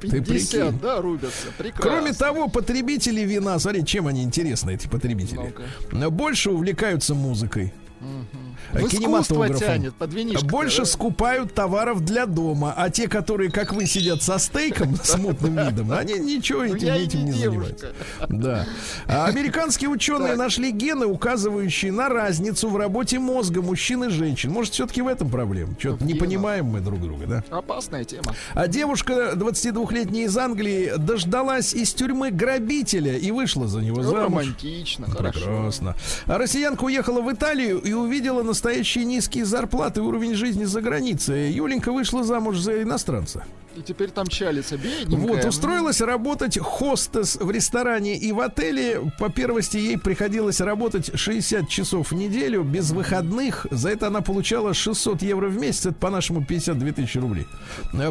[0.00, 1.48] 50, Ты да, рубятся.
[1.58, 1.90] Прекрасно.
[1.90, 5.54] Кроме того, потребители вина, смотри, чем они интересны, эти потребители,
[5.90, 7.72] ну больше увлекаются музыкой.
[8.00, 8.45] Угу.
[8.72, 9.58] Кинематографом.
[9.58, 10.10] Тянет, под
[10.44, 10.84] Больше да?
[10.84, 15.92] скупают товаров для дома, а те, которые, как вы, сидят со стейком с мутным видом,
[15.92, 17.92] они ничего этим, этим не занимаются.
[18.28, 18.66] Да.
[19.06, 24.50] А американские ученые нашли гены, указывающие на разницу в работе мозга мужчин и женщин.
[24.50, 25.74] Может, все-таки в этом проблема?
[25.78, 27.44] Что-то не понимаем мы друг друга, да?
[27.50, 28.34] Опасная тема.
[28.54, 34.24] А девушка 22-летняя из Англии дождалась из тюрьмы грабителя и вышла за него замуж.
[34.24, 35.94] Романтично, Прекрасно.
[36.26, 41.52] А россиянка уехала в Италию и увидела настоящие низкие зарплаты уровень жизни за границей.
[41.52, 43.44] Юленька вышла замуж за иностранца.
[43.76, 45.18] И теперь там чалится бедненькая.
[45.18, 49.12] Вот, устроилась работать хостес в ресторане и в отеле.
[49.18, 53.66] По первости ей приходилось работать 60 часов в неделю, без выходных.
[53.70, 57.46] За это она получала 600 евро в месяц, это по-нашему 52 тысячи рублей.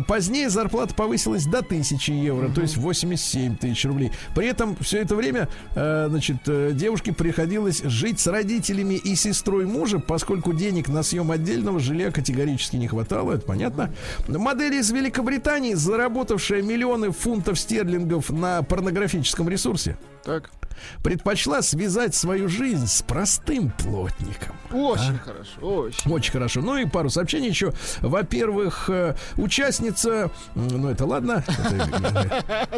[0.07, 4.11] Позднее зарплата повысилась до 1000 евро, то есть 87 тысяч рублей.
[4.35, 9.65] При этом все это время, э, значит, э, девушке приходилось жить с родителями и сестрой
[9.65, 13.91] мужа, поскольку денег на съем отдельного жилья категорически не хватало, это понятно.
[14.27, 20.49] Модель из Великобритании Британии, заработавшая миллионы фунтов стерлингов на порнографическом ресурсе, так.
[21.03, 24.55] Предпочла связать свою жизнь с простым плотником.
[24.71, 25.23] Очень а?
[25.23, 26.11] хорошо, очень.
[26.11, 26.61] Очень хорошо.
[26.61, 27.73] Ну и пару сообщений еще.
[28.01, 31.43] Во-первых, э, участница, ну это ладно.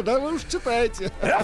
[0.04, 1.10] Да вы уж читаете.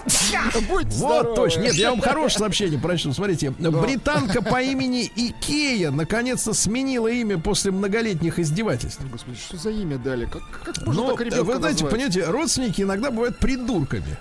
[0.94, 1.62] Вот точно.
[1.62, 3.12] Нет, я вам хорошее сообщение прочту.
[3.12, 9.02] Смотрите, британка по имени Икея наконец-то сменила имя после многолетних издевательств.
[9.10, 10.26] Господи, что за имя дали?
[10.26, 14.18] Как, как можно ну, так Вы знаете, понимаете, родственники иногда бывают придурками.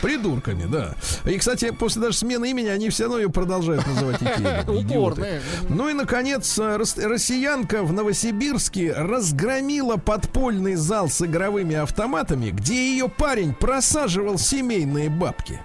[0.00, 0.94] Придурками, да.
[1.24, 4.80] И, кстати, после даже смены имени они все равно ее продолжают называть Икеей.
[4.84, 5.40] Упорные.
[5.68, 13.08] Ну и, наконец, э, россиянка в Новосибирске разгромила подпольный зал с игровыми автоматами, где ее
[13.08, 15.60] парень просаживал семейные бабки.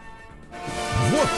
[1.12, 1.30] Вот.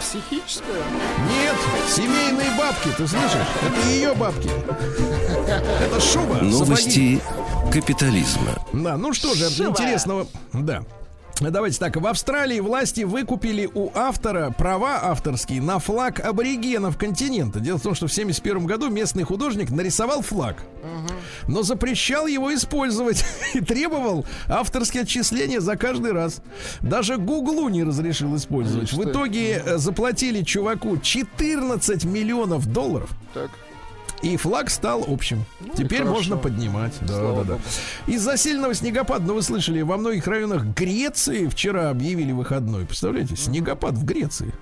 [0.00, 0.82] Психическая?
[1.30, 1.54] Нет,
[1.88, 3.46] семейные бабки, ты слышишь?
[3.62, 4.50] Это ее бабки.
[5.80, 6.34] Это шуба.
[6.42, 7.72] Новости сапоги.
[7.72, 8.52] капитализма.
[8.72, 9.70] Да, ну что же, Шуба.
[9.70, 10.26] интересного.
[10.52, 10.82] Да.
[11.50, 17.60] Давайте так, в Австралии власти выкупили у автора права авторские на флаг аборигенов континента.
[17.60, 20.64] Дело в том, что в 71 году местный художник нарисовал флаг,
[21.48, 23.24] но запрещал его использовать
[23.54, 26.42] и требовал авторские отчисления за каждый раз.
[26.80, 28.92] Даже Гуглу не разрешил использовать.
[28.92, 33.10] В итоге э, заплатили чуваку 14 миллионов долларов.
[33.34, 33.50] Так.
[34.22, 35.44] И флаг стал общим.
[35.60, 36.92] Ну, Теперь можно поднимать.
[37.00, 37.58] Да, да, да.
[38.06, 42.86] Из-за сильного снегопада, ну вы слышали, во многих районах Греции вчера объявили выходной.
[42.86, 44.52] Представляете, снегопад в Греции.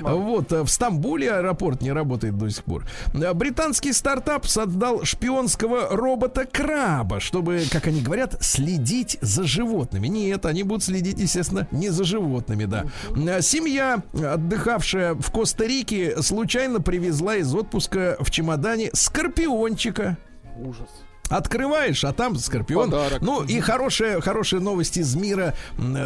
[0.00, 2.86] Вот, э, в Стамбуле аэропорт не работает до сих пор.
[3.12, 10.06] Э, британский стартап создал шпионского робота-краба, чтобы, как они говорят, следить за животными.
[10.08, 12.86] Нет, они будут следить, естественно, не за животными, да.
[13.14, 18.30] Э, семья, отдыхавшая в Коста-Рике, случайно привезла из отпуска в
[18.70, 20.16] чемодане скорпиончика.
[20.56, 21.04] Ужас.
[21.30, 22.90] Открываешь, а там скорпион.
[22.90, 23.20] Подарок.
[23.22, 25.54] Ну и хорошая, хорошая новость из мира,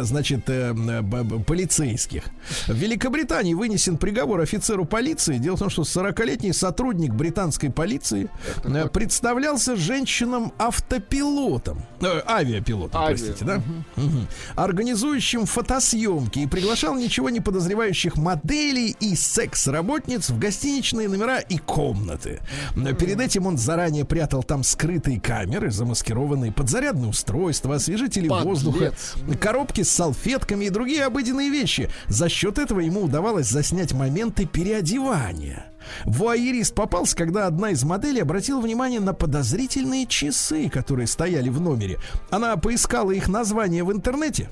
[0.01, 2.23] значит, э, б- полицейских.
[2.67, 5.37] В Великобритании вынесен приговор офицеру полиции.
[5.37, 8.29] Дело в том, что 40-летний сотрудник британской полиции
[8.63, 11.81] э, представлялся женщинам-автопилотом.
[12.01, 13.61] э, авиапилотом, Авиа, простите, да?
[13.95, 14.27] Мгм.
[14.55, 22.39] Организующим фотосъемки и приглашал ничего не подозревающих моделей и секс-работниц в гостиничные номера и комнаты.
[22.75, 28.45] Но Перед этим он заранее прятал там скрытые камеры, замаскированные подзарядные устройства, освежители Подлец.
[28.45, 28.93] воздуха,
[29.39, 31.89] коробки с салфетками и другие обыденные вещи.
[32.07, 35.65] За счет этого ему удавалось заснять моменты переодевания.
[36.05, 41.99] Вуайерист попался, когда одна из моделей обратила внимание на подозрительные часы, которые стояли в номере.
[42.29, 44.49] Она поискала их название в интернете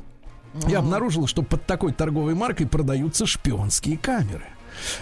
[0.67, 4.45] и обнаружила, что под такой торговой маркой продаются шпионские камеры.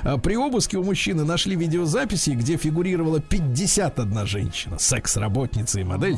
[0.04, 6.18] А При обыске у мужчины нашли видеозаписи, где фигурировала 51 женщина, секс-работница и модель.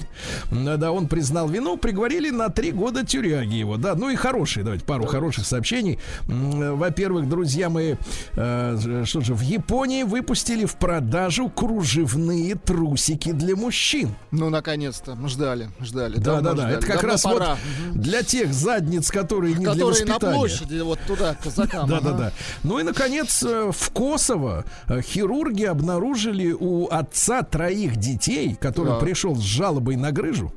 [0.52, 3.78] Да, он признал вину, приговорили на три года тюряги его.
[3.78, 6.00] Да, ну и хорошие, давайте пару хороших сообщений.
[6.28, 7.96] Во-первых, друзья мои,
[8.36, 14.16] э, что же, в Японии выпустили в продажу кружевные трусики для мужчин.
[14.32, 15.18] Ну, наконец-то.
[15.28, 16.18] Ждали, ждали.
[16.18, 16.54] Да, да, да.
[16.54, 16.78] ждали.
[16.78, 17.58] Это как Давно раз пора.
[17.92, 20.38] вот для тех задниц, которые не для Которые на воспитания.
[20.38, 21.90] площади, вот туда, казакам.
[21.90, 22.32] Да, да, да.
[22.64, 29.00] Ну и, наконец, э, в Косово э, хирурги обнаружили у отца троих детей, который Так.
[29.02, 30.52] пришел с жалобой на грыжу,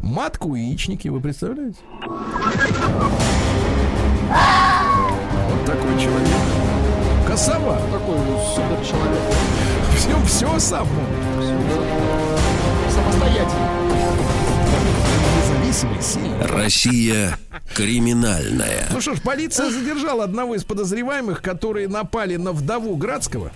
[0.00, 1.78] матку и яичники, вы представляете?
[5.48, 6.36] Вот такой человек.
[7.26, 7.76] Косова.
[7.90, 8.16] Такой
[8.54, 9.22] супер человек.
[9.96, 11.42] Все, все сам он.
[12.90, 13.68] Самостоятельно.
[16.40, 17.38] Россия
[17.74, 18.88] криминальная.
[18.92, 23.52] Ну что ж, полиция задержала одного из подозреваемых, которые напали на вдову Градского.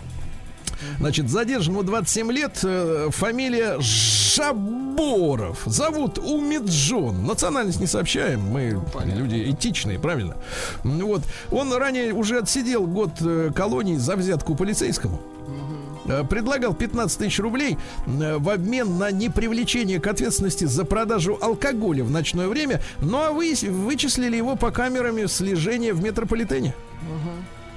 [0.98, 5.62] Значит, задержанному 27 лет, э, фамилия Шаборов.
[5.66, 7.24] Зовут Умиджон.
[7.26, 10.36] Национальность не сообщаем, мы люди этичные, правильно?
[10.84, 11.22] Вот.
[11.50, 15.20] Он ранее уже отсидел год э, колонии за взятку полицейскому.
[16.08, 17.76] Э, Предлагал 15 тысяч рублей
[18.06, 23.32] э, в обмен на непривлечение к ответственности за продажу алкоголя в ночное время, ну а
[23.32, 26.74] вы вычислили его по камерами слежения в метрополитене.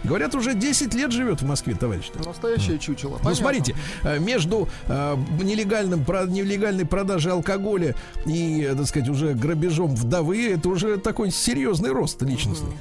[0.02, 2.10] Говорят, уже 10 лет живет в Москве, товарищ.
[2.26, 3.12] Настоящее чучело.
[3.12, 3.36] Ну, Понятно.
[3.36, 10.52] смотрите, э, между э, нелегальным, про- нелегальной продажей алкоголя и, так сказать, уже грабежом вдовы,
[10.54, 12.72] это уже такой серьезный рост личностный.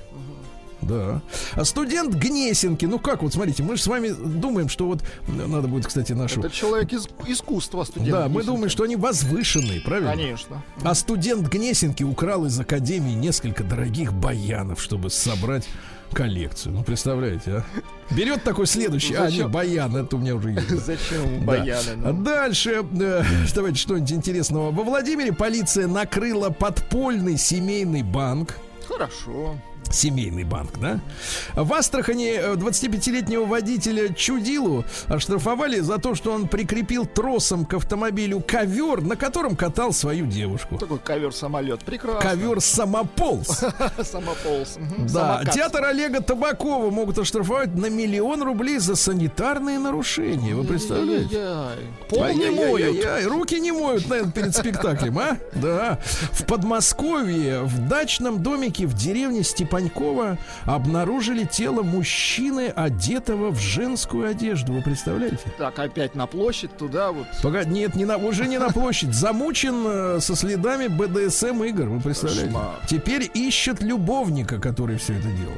[0.81, 1.21] Да.
[1.55, 5.67] А студент Гнесинки, ну как вот, смотрите, мы же с вами думаем, что вот надо
[5.69, 6.41] будет, кстати, нашу...
[6.41, 8.11] Это человек из искусства студент.
[8.11, 8.47] Да, мы Гнесинки.
[8.47, 10.11] думаем, что они возвышенные, правильно?
[10.13, 10.63] Конечно.
[10.83, 15.69] А студент Гнесинки украл из академии несколько дорогих баянов, чтобы собрать
[16.13, 16.75] коллекцию.
[16.75, 17.65] Ну, представляете, а?
[18.15, 19.15] Берет такой следующий.
[19.15, 19.43] А, Зачем?
[19.45, 20.69] нет, баян, это у меня уже есть.
[20.71, 21.45] Зачем ему Да.
[21.47, 22.03] баяны?
[22.05, 22.23] А ну?
[22.25, 23.25] Дальше, э,
[23.55, 24.71] давайте что-нибудь интересного.
[24.71, 28.57] Во Владимире полиция накрыла подпольный семейный банк.
[28.87, 29.57] Хорошо.
[29.91, 31.01] Семейный банк, да?
[31.55, 38.41] В Астрахани э, 25-летнего водителя Чудилу оштрафовали за то, что он прикрепил тросом к автомобилю
[38.41, 40.79] ковер, на котором катал свою девушку.
[40.79, 41.81] Такой ковер-самолет.
[41.81, 42.21] Прекрасно.
[42.21, 43.63] Ковер самополз.
[45.09, 50.55] Да, театр Олега Табакова могут оштрафовать на миллион рублей за санитарные нарушения.
[50.55, 51.79] Вы представляете?
[52.09, 53.07] Пол не моют.
[53.27, 55.39] Руки не моют, наверное, перед спектаклем, а?
[55.55, 55.99] Да.
[56.33, 59.43] В Подмосковье, в дачном домике в деревне
[59.79, 64.73] Степанькова обнаружили тело мужчины, одетого в женскую одежду.
[64.73, 65.39] Вы представляете?
[65.57, 67.27] Так, опять на площадь туда вот.
[67.43, 69.15] Погоди, нет, не на, уже не на площадь.
[69.15, 71.89] Замучен э, со следами БДСМ игр.
[71.89, 72.55] Вы представляете?
[72.87, 75.57] Теперь ищет любовника, который все это делал.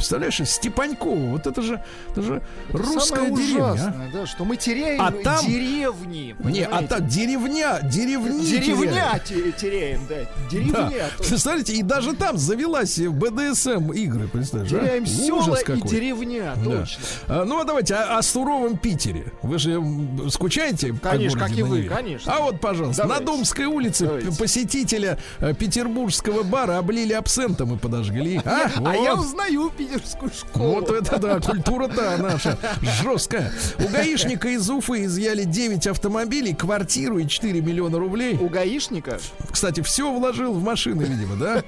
[0.00, 1.82] Представляешь, Степанькова, вот это же,
[2.12, 2.42] это же
[2.72, 3.64] русская Самое деревня.
[3.64, 3.72] а.
[3.74, 6.34] ужасное, да, что мы теряем А там- деревни.
[6.42, 10.14] Не, а так деревня, деревни Деревня те- теряем, да.
[10.20, 10.26] Да.
[10.50, 11.10] Деревня.
[11.18, 14.72] то- Представляете, и даже там завелась в БДСМ игры, представляешь?
[14.72, 14.80] а?
[14.80, 15.90] Теряем села Ужас и какой.
[15.90, 16.64] деревня, Да.
[16.80, 17.02] точно.
[17.28, 19.26] А, ну а давайте о, о суровом Питере.
[19.42, 19.82] Вы же
[20.30, 20.94] скучаете?
[21.02, 22.32] Конечно, как и вы, конечно.
[22.34, 23.24] А вот, пожалуйста, Давайте.
[23.24, 24.32] на Домской улице Давайте.
[24.38, 28.40] посетителя э, петербургского бара облили абсентом и подожгли.
[28.46, 29.26] А, А я вот.
[29.26, 30.74] узнаю питерскую школу.
[30.74, 32.58] Вот это да, культура, да, наша
[33.02, 33.52] жесткая.
[33.78, 38.36] У гаишника из Уфы изъяли 9 автомобилей, квартиру и 4 миллиона рублей.
[38.36, 39.18] У гаишника
[39.50, 41.62] Кстати, все вложил в машины, видимо, да?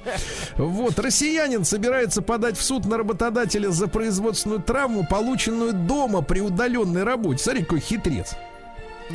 [0.57, 7.03] Вот, россиянин собирается подать в суд на работодателя за производственную травму, полученную дома при удаленной
[7.03, 7.43] работе.
[7.43, 8.35] Смотри, какой хитрец.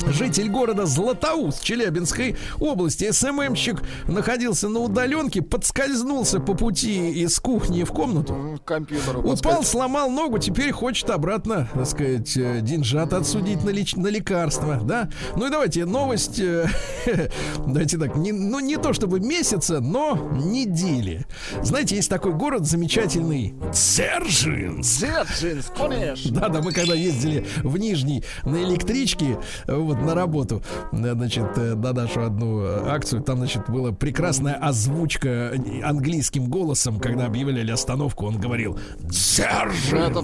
[0.07, 7.91] Житель города Златоуст Челябинской области СММщик находился на удаленке, подскользнулся по пути из кухни в
[7.91, 8.59] комнату.
[8.65, 14.07] Компьютер Упал, сломал ногу, теперь хочет обратно, так сказать, э, деньжат отсудить на, лич- на
[14.07, 15.09] лекарства, да?
[15.35, 16.67] Ну и давайте новость, э,
[17.57, 21.25] давайте так, не, ну не то чтобы месяца, но недели.
[21.61, 24.99] Знаете, есть такой город замечательный Дзержинск.
[24.99, 26.31] Дзержинск, конечно.
[26.31, 29.37] Да, да, мы когда ездили в Нижний на электричке,
[29.67, 30.61] э, вот на работу,
[30.91, 35.53] э, значит, э, на нашу одну э, акцию, там, значит, была прекрасная озвучка
[35.83, 38.79] английским голосом, когда объявляли остановку, он говорил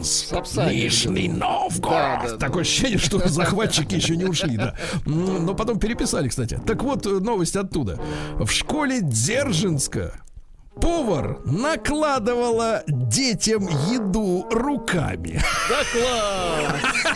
[0.04, 2.20] Сапсане Нижний Да, Новгород.
[2.24, 2.38] да, да.
[2.38, 4.76] Такое ощущение, что захватчики еще не ушли, да.
[5.06, 6.60] М, Но потом переписали, кстати.
[6.66, 8.00] Так вот, новость оттуда.
[8.40, 10.14] В школе Дзержинска
[10.80, 15.42] повар накладывала детям еду руками.
[15.70, 17.16] Да класс!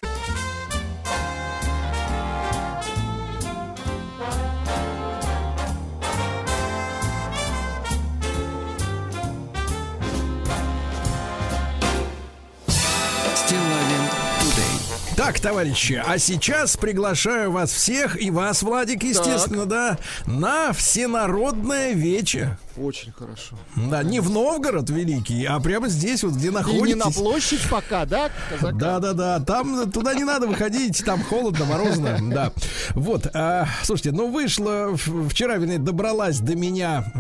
[15.29, 22.57] Так, товарищи, а сейчас приглашаю вас всех, и вас, Владик, естественно, да, на всенародное вече.
[22.75, 23.55] Очень хорошо.
[23.75, 26.95] Да, не в Новгород великий, а прямо здесь, вот где И не находитесь.
[27.05, 28.75] на площадь пока, да, казака?
[28.75, 29.39] Да, да, да.
[29.39, 32.17] Там туда не надо выходить, там холодно, морозно.
[32.33, 32.51] Да.
[32.95, 33.27] Вот.
[33.35, 37.13] а, слушайте, ну вышла в- вчера, вернее, добралась до меня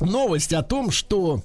[0.00, 1.40] новость о том, что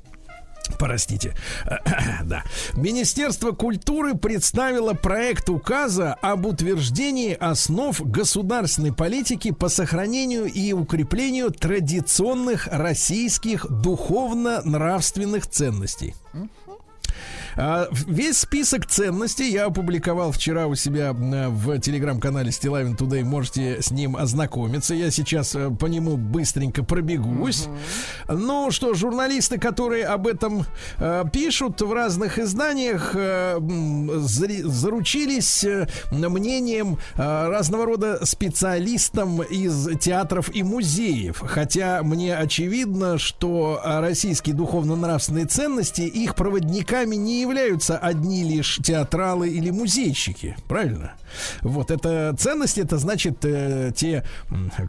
[0.77, 1.35] Простите.
[2.23, 2.43] Да.
[2.73, 12.67] Министерство культуры представило проект указа об утверждении основ государственной политики по сохранению и укреплению традиционных
[12.67, 16.15] российских духовно-нравственных ценностей.
[17.61, 23.23] А, Весь список ценностей я опубликовал вчера у себя в телеграм-канале Стилавин Today.
[23.23, 24.95] Можете с ним ознакомиться.
[24.95, 27.67] Я сейчас э, по нему быстренько пробегусь.
[28.29, 30.65] Ну что, журналисты, которые об этом
[30.99, 33.59] э, пишут в разных изданиях, э,
[34.63, 35.65] заручились
[36.11, 41.43] мнением разного рода специалистам из театров и музеев.
[41.45, 47.48] Хотя мне очевидно, что российские духовно-нравственные ценности, их проводниками не являются
[47.97, 50.55] одни лишь театралы или музейщики.
[50.67, 51.13] Правильно?
[51.61, 54.23] Вот, это ценности, это значит э, те,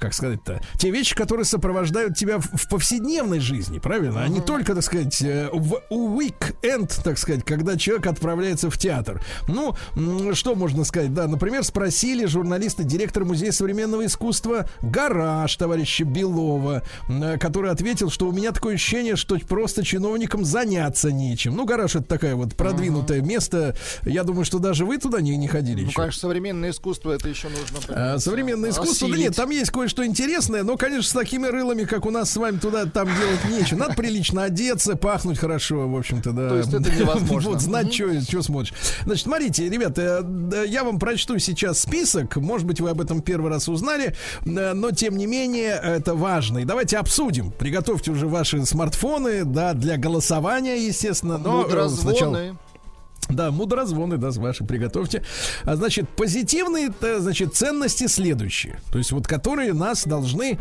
[0.01, 4.22] как сказать-то, те вещи, которые сопровождают тебя в, в повседневной жизни, правильно?
[4.22, 9.22] А не только, так сказать, э, в уик-энд, так сказать, когда человек отправляется в театр.
[9.49, 9.74] Ну,
[10.34, 11.12] что можно сказать?
[11.14, 18.28] Да, например, спросили журналисты директора Музея современного искусства «Гараж» товарища Белова, м, который ответил, что
[18.28, 21.57] у меня такое ощущение, что просто чиновникам заняться нечем.
[21.57, 23.74] Ну, «Гараж»— это такое вот продвинутое место.
[24.05, 25.97] Я думаю, что даже вы туда не, не ходили Ну, еще.
[25.97, 27.78] конечно, современное искусство это еще нужно.
[27.89, 32.07] А, современное искусство, да нет, там есть кое-что интересное, но, конечно, с такими рылами, как
[32.07, 33.78] у нас с вами, туда там делать нечего.
[33.81, 36.49] Надо прилично одеться, пахнуть хорошо, в общем-то, да.
[36.51, 37.51] То есть это невозможно.
[37.51, 38.20] Вот, знать, Мгм.
[38.22, 38.74] что смотришь.
[39.05, 43.51] Значит, смотрите, ребята, да, я вам прочту сейчас список, может быть, вы об этом первый
[43.51, 44.14] раз узнали,
[44.47, 46.59] э, но, тем не менее, это важно.
[46.59, 47.51] И давайте обсудим.
[47.51, 51.39] Приготовьте уже ваши смартфоны, да, для голосования, естественно.
[51.39, 52.57] Но э, сначала...
[53.33, 55.22] Да, мудрозвоны, да, ваши приготовьте.
[55.64, 58.78] А, значит, позитивные, значит, ценности следующие.
[58.93, 60.59] То есть вот которые нас должны,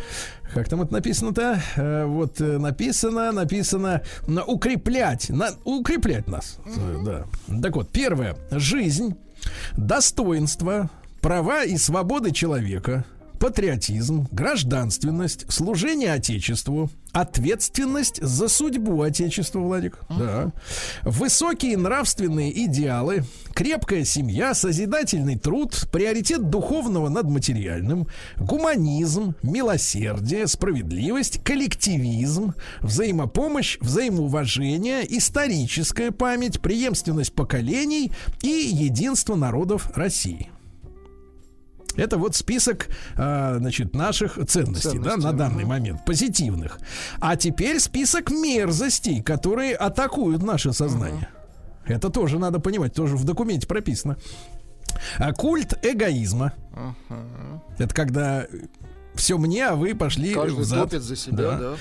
[0.53, 1.61] как там это написано-то?
[1.75, 6.57] Э, вот э, написано, написано, на- укреплять, на, укреплять нас.
[6.65, 7.59] Э, Да.
[7.61, 8.35] Так вот, первое.
[8.51, 9.15] Жизнь,
[9.77, 10.89] достоинство,
[11.21, 13.05] права и свободы человека,
[13.39, 19.99] патриотизм, гражданственность, служение Отечеству, ответственность за судьбу Отечества, Владик.
[20.09, 20.51] Да.
[21.03, 28.07] Высокие нравственные идеалы, крепкая семья, созидательный труд, приоритет духовного над материальным,
[28.37, 40.49] гуманизм, милосердие, справедливость, коллективизм, взаимопомощь, взаимоуважение, историческая память, преемственность поколений и единство народов России.
[41.99, 46.79] Это вот список, а, значит, наших ценностей, да, Ценностей, на данный момент, позитивных.
[47.19, 51.29] А теперь список мерзостей, которые атакуют наше сознание.
[51.85, 54.17] Это тоже надо понимать, тоже в документе прописано.
[55.17, 56.53] А культ эгоизма.
[56.73, 57.63] Ага.
[57.77, 58.45] Это когда
[59.15, 60.83] все мне, а вы пошли Каждый взад.
[60.89, 61.57] топит за себя, Да.
[61.59, 61.75] да.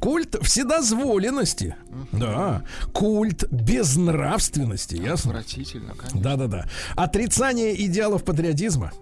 [0.00, 1.74] Культ вседозволенности.
[2.12, 2.62] Да.
[2.92, 4.94] Культ безнравственности.
[4.96, 5.30] Ясно?
[5.32, 6.20] Отвратительно, конечно.
[6.20, 6.66] Да-да-да.
[6.94, 8.92] Отрицание идеалов патриотизма.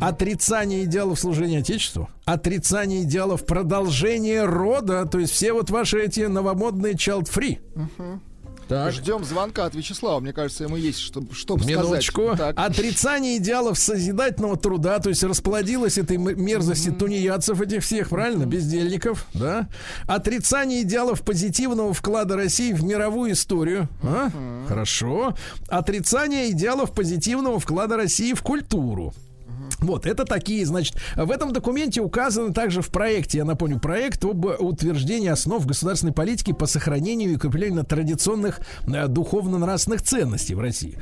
[0.00, 2.08] Отрицание идеалов служения Отечеству.
[2.24, 5.06] Отрицание идеалов продолжения рода.
[5.06, 7.58] То есть все вот ваши эти новомодные child-free.
[8.70, 8.92] Так.
[8.92, 10.20] Ждем звонка от Вячеслава.
[10.20, 12.34] Мне кажется, ему есть что, что Минуточку.
[12.34, 12.54] сказать.
[12.54, 12.70] Так.
[12.70, 16.96] Отрицание идеалов созидательного труда, то есть расплодилась этой мерзости mm-hmm.
[16.96, 18.46] тунеядцев этих всех, правильно, mm-hmm.
[18.46, 19.68] бездельников, да?
[20.06, 23.88] Отрицание идеалов позитивного вклада России в мировую историю.
[24.04, 24.28] А?
[24.28, 24.68] Mm-hmm.
[24.68, 25.34] Хорошо.
[25.66, 29.12] Отрицание идеалов позитивного вклада России в культуру.
[29.80, 34.44] Вот, это такие, значит, в этом документе указаны также в проекте, я напомню, проект об
[34.44, 40.98] утверждении основ государственной политики по сохранению и укреплению традиционных э, духовно-нравственных ценностей в России.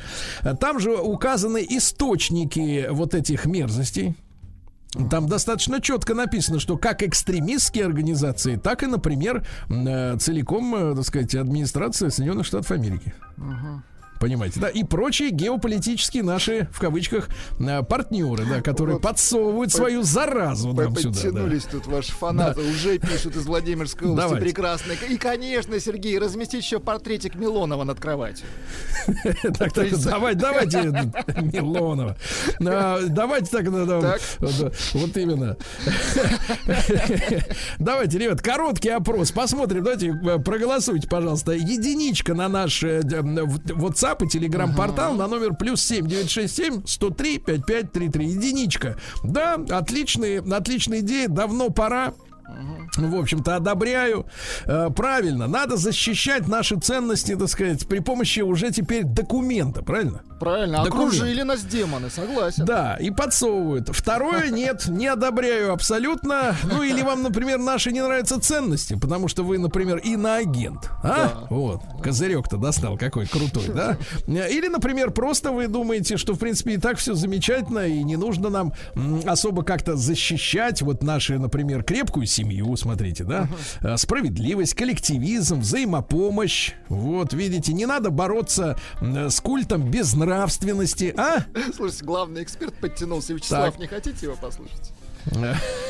[0.60, 4.14] Там же указаны источники вот этих мерзостей,
[5.10, 11.04] там достаточно четко написано, что как экстремистские организации, так и, например, э, целиком, э, так
[11.04, 13.12] сказать, администрация Соединенных Штатов Америки.
[13.36, 13.80] Uh-huh.
[14.20, 17.28] Понимаете, да, и прочие геополитические наши, в кавычках,
[17.60, 21.14] э, партнеры, да, которые вот подсовывают свою заразу нам сюда.
[21.14, 21.70] Подтянулись да.
[21.70, 22.68] тут ваши фанаты, да.
[22.68, 24.46] уже пишут из Владимирской области Давайте.
[24.46, 24.92] прекрасно.
[25.08, 28.46] И, конечно, Сергей, разместить еще портретик Милонова над кроватью.
[29.58, 31.12] Так, так, давайте, давайте,
[31.52, 32.16] Милонова.
[32.58, 33.66] Давайте так,
[34.94, 35.56] вот именно.
[37.78, 41.52] Давайте, ребят, короткий опрос, посмотрим, давайте, э, проголосуйте, пожалуйста.
[41.52, 48.26] Единичка на наш э, WhatsApp WhatsApp и телеграм-портал на номер плюс 7 967 103 5533.
[48.26, 48.96] Единичка.
[49.24, 51.28] Да, отличные, отличная идея.
[51.28, 52.14] Давно пора.
[52.96, 54.26] В общем-то, одобряю.
[54.64, 60.22] Э, правильно, надо защищать наши ценности, так сказать, при помощи уже теперь документа, правильно?
[60.40, 61.12] Правильно, Документ.
[61.14, 62.64] окружили нас демоны, согласен.
[62.64, 63.88] Да, и подсовывают.
[63.90, 66.54] Второе, нет, не одобряю абсолютно.
[66.64, 70.90] Ну, или вам, например, наши не нравятся ценности, потому что вы, например, иноагент.
[71.02, 71.08] А?
[71.08, 71.46] Да.
[71.50, 73.96] Вот, козырек-то достал, какой крутой, да?
[74.26, 78.48] Или, например, просто вы думаете, что, в принципе, и так все замечательно, и не нужно
[78.48, 78.72] нам
[79.26, 83.48] особо как-то защищать вот наши, например, крепкую семью, смотрите, да?
[83.82, 83.96] Uh-huh.
[83.96, 86.72] Справедливость, коллективизм, взаимопомощь.
[86.88, 91.38] Вот, видите, не надо бороться с культом без нравственности, а?
[91.74, 93.34] Слушайте, главный эксперт подтянулся.
[93.34, 93.80] Вячеслав, так.
[93.80, 94.92] не хотите его послушать?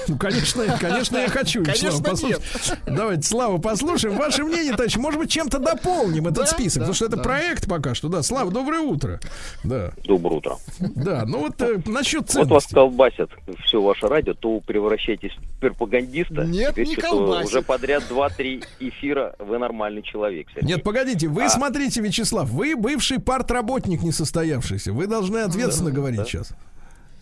[0.09, 1.62] Ну, конечно, конечно, я хочу.
[1.62, 2.41] Конечно, нет.
[2.86, 4.16] Давайте, Слава, послушаем.
[4.16, 7.16] Ваше мнение, товарищ, может быть, чем-то дополним этот да, список, да, потому что да.
[7.16, 8.09] это проект пока что.
[8.09, 9.20] Да, Слава, доброе утро.
[9.64, 9.93] Да.
[10.05, 10.57] Доброе утро.
[10.78, 12.39] Да, ну вот э, насчет ценностей.
[12.39, 13.30] Вот вас колбасят
[13.64, 16.45] все ваше радио, то превращаетесь в пропагандиста.
[16.45, 17.49] Нет, Теперь не колбасит.
[17.49, 20.49] Уже подряд 2-3 эфира вы нормальный человек.
[20.55, 20.74] Сергей.
[20.74, 21.49] Нет, погодите, вы а...
[21.49, 24.93] смотрите, Вячеслав, вы бывший партработник несостоявшийся.
[24.93, 26.24] Вы должны ответственно да, говорить да.
[26.24, 26.55] сейчас.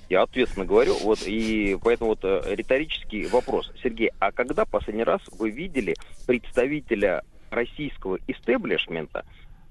[0.08, 3.72] Я ответственно говорю, вот, и поэтому вот э, риторический вопрос.
[3.82, 5.94] Сергей, а когда последний раз вы видели
[6.26, 9.24] представителя российского истеблишмента,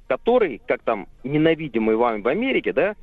[0.07, 2.95] который, как там, ненавидимый вами в Америке, да,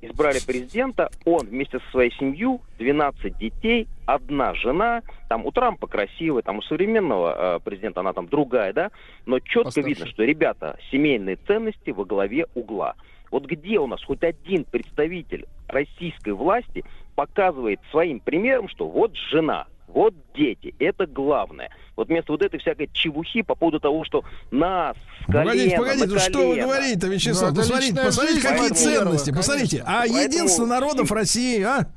[0.00, 6.42] избрали президента, он вместе со своей семьей, 12 детей, одна жена, там у Трампа красивая,
[6.42, 8.90] там у современного э, президента она там другая, да,
[9.26, 9.88] но четко Постарше.
[9.88, 12.94] видно, что ребята, семейные ценности во главе угла.
[13.30, 19.66] Вот где у нас хоть один представитель российской власти показывает своим примером, что вот жена,
[19.88, 21.70] вот дети, это главное.
[21.96, 26.06] Вот вместо вот этой всякой чевухи по поводу того, что нас с колена Погодите, погодите,
[26.06, 27.50] ну что вы говорите, Вячеслав?
[27.50, 29.82] Ну, посмотрите, посмотрите, какие поэтому, ценности, посмотрите.
[29.84, 31.88] А поэтому, единство народов России, а?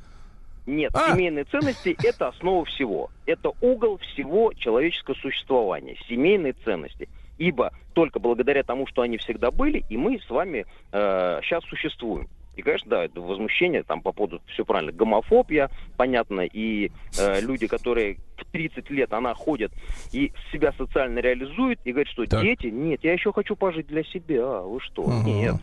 [0.66, 1.12] Нет, а?
[1.14, 3.10] семейные ценности– это основа всего.
[3.26, 5.96] Это угол всего человеческого существования.
[6.08, 7.08] Семейные ценности–
[7.38, 12.28] ибо только благодаря тому, что они всегда были, и мы с вами э, сейчас существуем.
[12.54, 17.66] И, конечно, да, это возмущение там по поводу, все правильно, гомофобия, понятно, и э, люди,
[17.66, 19.72] которые в 30 лет она ходят
[20.12, 22.42] и себя социально реализуют, и говорят, что так.
[22.42, 25.24] дети, нет, я еще хочу пожить для себя, вы что, ага.
[25.24, 25.54] нет.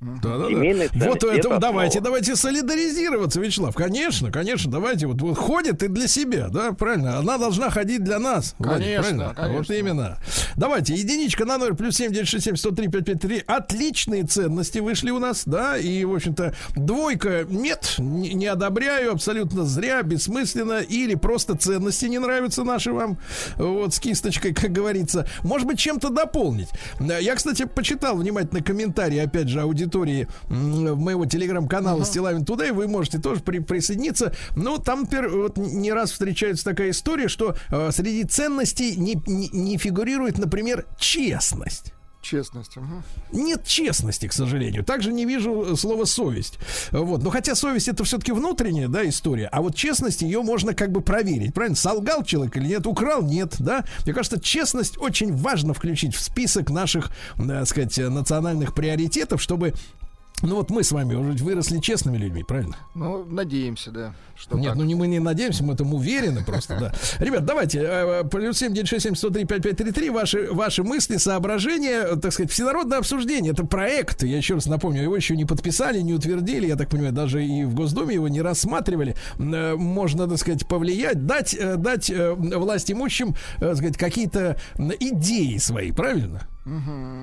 [0.00, 1.06] Да, да, да.
[1.08, 2.04] Вот это, давайте, основа.
[2.04, 3.74] давайте солидаризироваться, Вячеслав.
[3.74, 5.06] Конечно, конечно, давайте.
[5.06, 7.18] Вот, вот ходит и для себя, да, правильно.
[7.18, 8.54] Она должна ходить для нас.
[8.58, 9.34] Конечно, правильно?
[9.34, 9.58] конечно.
[9.58, 10.18] Вот именно.
[10.56, 13.44] Давайте, единичка на номер плюс семь девять шесть семь сто три пять пять три.
[13.46, 19.66] Отличные ценности вышли у нас, да, и, в общем-то, двойка нет, не, не одобряю, абсолютно
[19.66, 23.18] зря, бессмысленно, или просто ценности не нравятся наши вам,
[23.56, 25.28] вот, с кисточкой, как говорится.
[25.42, 26.68] Может быть, чем-то дополнить.
[26.98, 32.04] Я, кстати, почитал внимательно комментарии, опять же, аудитории аудитории моего телеграм-канала.
[32.04, 34.32] Стилавин туда, и вы можете тоже при, присоединиться.
[34.56, 39.78] Но там вот, не раз встречается такая история, что э, среди ценностей не, не, не
[39.78, 41.92] фигурирует, например, честность.
[42.22, 42.76] Честность.
[42.76, 43.02] Угу.
[43.32, 44.84] Нет честности, к сожалению.
[44.84, 46.58] Также не вижу э, слова совесть.
[46.90, 47.22] Вот.
[47.22, 51.00] Но хотя совесть это все-таки внутренняя да, история, а вот честность ее можно как бы
[51.00, 51.54] проверить.
[51.54, 51.76] Правильно?
[51.76, 53.56] Солгал человек или нет, украл, нет.
[53.58, 53.84] Да?
[54.04, 59.74] Мне кажется, честность очень важно включить в список наших, так сказать, национальных приоритетов, чтобы
[60.42, 62.76] Ну вот мы с вами уже выросли честными людьми, правильно?
[62.94, 64.14] Ну, надеемся, да.
[64.34, 64.76] Что Нет, так.
[64.76, 66.92] ну не мы не надеемся, мы этому уверены просто, да.
[67.24, 70.82] Ребят, давайте, э, плюс 7, 9, 6, 7, 103, 5, 5, 3, 3, ваши, ваши
[70.82, 73.52] мысли, соображения, э, так сказать, всенародное обсуждение.
[73.52, 77.12] Это проект, я еще раз напомню, его еще не подписали, не утвердили, я так понимаю,
[77.12, 79.14] даже и в Госдуме его не рассматривали.
[79.38, 84.56] Э, Можно, так сказать, повлиять, дать, э, дать э, власть имущим, э, так сказать, какие-то
[84.78, 86.48] идеи свои, правильно?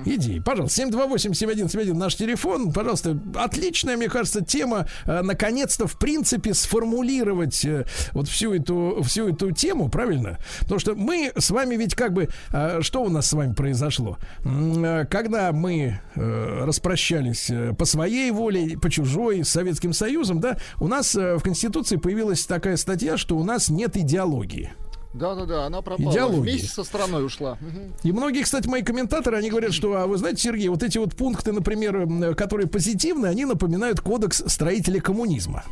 [0.04, 0.40] Идеи.
[0.40, 2.72] Пожалуйста, 728-7171 наш телефон.
[2.72, 4.86] Пожалуйста, отличная, мне кажется, тема.
[5.06, 10.38] Э, Наконец-то, в принципе, сформулировать э, вот всю эту, всю эту тему, правильно?
[10.60, 12.28] Потому что мы с вами ведь как бы...
[12.52, 14.18] э, Что у нас с вами произошло?
[14.44, 21.40] Когда мы распрощались по своей воле, по чужой, с Советским Союзом, да, у нас в
[21.40, 24.72] Конституции появилась такая статья, что у нас нет идеологии.
[25.14, 26.12] Да-да-да, она пропала.
[26.12, 26.40] Идеология.
[26.42, 27.58] Вместе со страной ушла.
[28.02, 31.14] И многие, кстати, мои комментаторы, они говорят, что, а вы знаете, Сергей, вот эти вот
[31.14, 35.64] пункты, например, которые позитивные, они напоминают кодекс строителя коммунизма.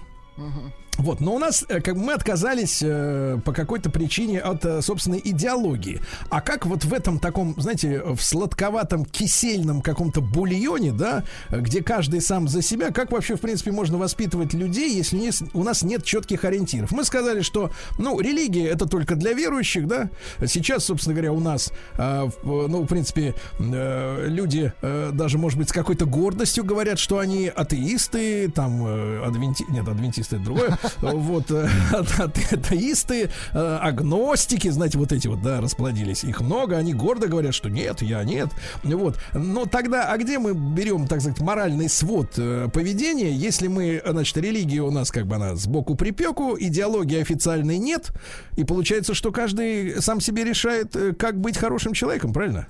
[0.98, 5.20] Вот, но у нас, э, как мы отказались э, по какой-то причине от э, собственной
[5.23, 6.01] идеологии.
[6.31, 12.20] А как вот в этом таком, знаете, в сладковатом кисельном каком-то бульоне, да, где каждый
[12.20, 16.05] сам за себя, как вообще, в принципе, можно воспитывать людей, если не у нас нет
[16.05, 16.90] четких ориентиров?
[16.93, 20.09] Мы сказали, что, ну, религия это только для верующих, да.
[20.47, 25.68] Сейчас, собственно говоря, у нас, э, ну, в принципе, э, люди э, даже, может быть,
[25.68, 29.64] с какой-то гордостью говорят, что они атеисты, там, э, адвенти...
[29.68, 35.43] нет, адвентисты это другое, вот, э, ат- ат- атеисты, э, агностики, знаете, вот эти вот,
[35.43, 38.51] да, расплодились, их много, они гордо говорят, что нет, я нет,
[38.83, 44.03] вот, но тогда, а где мы берем, так сказать, моральный свод э, поведения, если мы,
[44.07, 48.13] значит, религия у нас как бы она сбоку припеку, идеологии официальной нет,
[48.57, 52.69] и получается, что каждый сам себе решает, как быть хорошим человеком, правильно?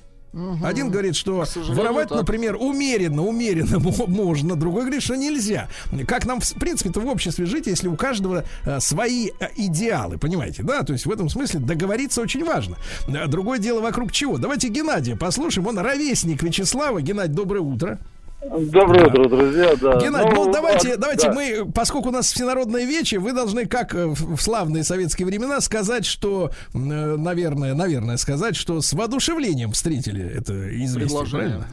[0.62, 2.18] Один говорит, что воровать, так.
[2.18, 5.68] например, умеренно, умеренно мо- можно, другой говорит, что нельзя.
[6.06, 10.62] Как нам, в принципе-то, в обществе жить, если у каждого э, свои э, идеалы, понимаете,
[10.62, 10.82] да?
[10.82, 12.76] То есть в этом смысле договориться очень важно.
[13.08, 14.38] Э, Другое дело вокруг чего.
[14.38, 15.66] Давайте Геннадия послушаем.
[15.66, 17.00] Он ровесник Вячеслава.
[17.00, 17.98] Геннадий, доброе утро.
[18.42, 19.74] Доброе утро, друзья.
[19.80, 19.98] Да.
[19.98, 21.32] Геннадий, ну, давайте, а, давайте да.
[21.34, 26.04] мы, поскольку у нас всенародное вече, вы должны, как э, в славные советские времена, сказать,
[26.04, 30.52] что, э, наверное, наверное, сказать, что с воодушевлением встретили это
[30.84, 31.48] известие, Предложение.
[31.48, 31.66] правильно?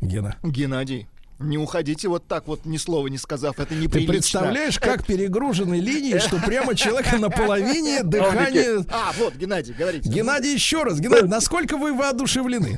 [0.00, 0.36] Гена.
[0.42, 1.06] Геннадий,
[1.40, 3.58] не уходите вот так вот, ни слова не сказав.
[3.58, 4.12] Это Ты неприлично.
[4.12, 8.84] представляешь, как перегружены линии, что прямо человека на половине дыхания...
[8.90, 10.08] А, вот, Геннадий, говорите.
[10.08, 12.76] Геннадий, еще раз, Геннадий, насколько вы воодушевлены?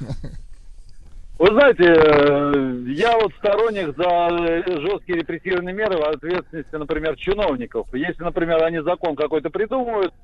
[1.39, 7.89] Вы знаете, э, я вот сторонник за э, жесткие репрессивные меры в ответственности, например, чиновников.
[7.93, 10.14] Если, например, они закон какой-то придумывают,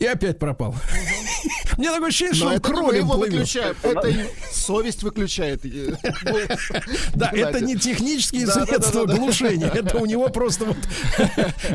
[0.00, 0.74] И опять пропал.
[1.76, 3.74] Мне такое ощущение, что он кролем выключаем.
[3.82, 4.12] Это
[4.52, 5.62] совесть выключает.
[5.62, 7.42] Да, Геннадий.
[7.58, 9.18] это не технические Да, да, да, средства да, да.
[9.18, 9.68] глушения.
[9.68, 10.76] Это у него просто вот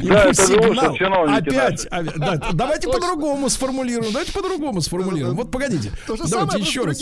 [0.03, 1.27] Да, сигнал.
[1.29, 1.87] Опять.
[1.91, 4.11] а, да, Давайте по-другому сформулируем.
[4.11, 5.35] Давайте по-другому сформулируем.
[5.35, 5.91] Вот погодите.
[6.07, 7.01] Давайте еще раз.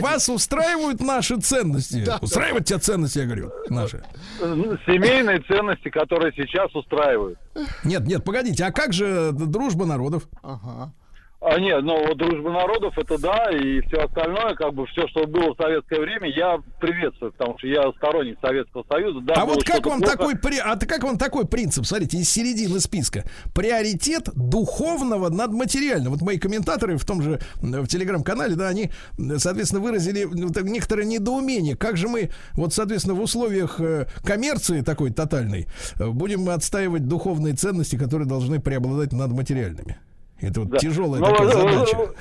[0.00, 2.04] Вас, устраивают наши ценности?
[2.04, 4.02] Да, Устраивают тебя ценности, я говорю, наши?
[4.40, 7.38] э, семейные ценности, которые сейчас устраивают.
[7.84, 8.64] Нет, нет, погодите.
[8.64, 10.28] А как же дружба народов?
[10.42, 10.92] Ага.
[11.42, 15.26] А нет, ну вот дружба народов это да, и все остальное, как бы все, что
[15.26, 19.20] было в советское время, я приветствую, потому что я сторонник Советского Союза.
[19.22, 20.18] Да, а вот как вам плохо.
[20.18, 21.86] такой при- а как вам такой принцип?
[21.86, 23.24] Смотрите, из середины списка.
[23.54, 26.12] Приоритет духовного над материальным.
[26.12, 28.90] Вот мои комментаторы в том же в телеграм-канале, да, они,
[29.38, 31.74] соответственно, выразили ну, некоторое недоумение.
[31.74, 35.68] Как же мы, вот, соответственно, в условиях э, коммерции такой тотальной,
[35.98, 39.96] э, будем отстаивать духовные ценности, которые должны преобладать над материальными?
[40.40, 40.78] Это вот Да.
[40.78, 41.96] тяжелая Ну, такая вы- вы- задача.
[41.96, 42.14] вы-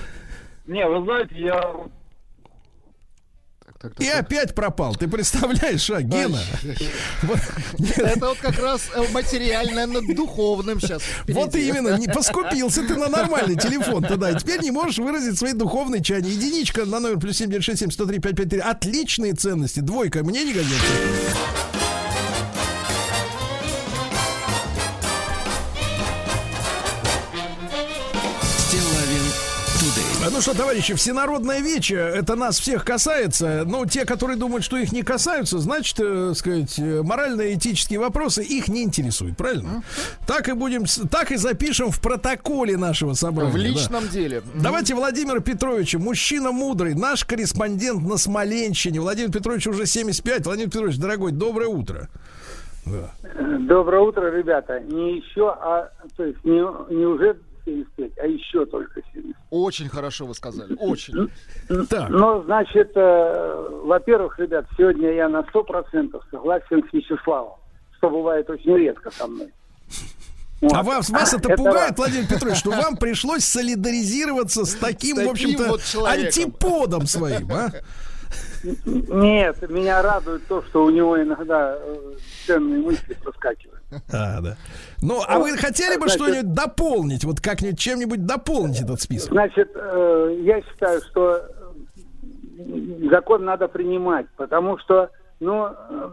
[0.67, 1.61] Не, вы знаете, я
[3.65, 4.19] Так, так, так, И так.
[4.21, 4.95] опять пропал.
[4.95, 6.39] Ты представляешь, а, Гена?
[7.97, 11.01] Это вот как раз э, материальное над духовным сейчас.
[11.29, 15.53] Вот именно, не поскупился ты на нормальный телефон тогда, и теперь не можешь выразить свои
[15.53, 16.29] духовные чаяния.
[16.31, 18.59] Единичка на номер плюс 7967 103 553.
[18.59, 19.79] Отличные ценности.
[19.79, 20.75] Двойка мне не годится.
[30.39, 33.65] Ну что, товарищи, всенародное вече, это нас всех касается.
[33.65, 38.69] Но те, которые думают, что их не касаются, значит, э, сказать, э, морально-этические вопросы их
[38.69, 39.83] не интересуют, правильно?
[40.25, 43.51] Так и будем, с- так и запишем в протоколе нашего собрания.
[43.51, 43.59] В да.
[43.59, 44.41] личном деле.
[44.55, 49.01] Давайте Владимир Петрович, мужчина мудрый, наш корреспондент на Смоленщине.
[49.01, 50.45] Владимир Петрович уже 75.
[50.45, 52.07] Владимир Петрович, дорогой, доброе утро.
[52.85, 54.79] Доброе утро, ребята.
[54.79, 56.61] Не еще, а то есть не,
[56.95, 57.35] не уже
[57.65, 59.35] 75, а еще только 75.
[59.49, 61.29] Очень хорошо вы сказали, очень.
[61.89, 62.09] Так.
[62.09, 67.57] Ну, значит, э, во-первых, ребят, сегодня я на 100% согласен с Вячеславом,
[67.97, 69.51] что бывает очень редко со мной.
[70.61, 70.73] Вот.
[70.73, 71.97] А вас, вас это, Это пугает, раз.
[71.97, 76.25] Владимир Петрович, что вам пришлось солидаризироваться с таким, С таким в общем-то, вот человеком.
[76.25, 77.71] антиподом своим, а?
[78.85, 82.15] Нет, меня радует то, что у него иногда э,
[82.45, 83.78] ценные мысли проскакивают.
[84.11, 84.57] А, да.
[85.01, 87.23] Ну, а вы хотели бы что-нибудь дополнить?
[87.23, 89.31] Вот как-нибудь чем-нибудь дополнить этот список?
[89.31, 91.41] Значит, э, я считаю, что
[93.09, 95.09] закон надо принимать, потому что,
[95.39, 96.09] ну, э,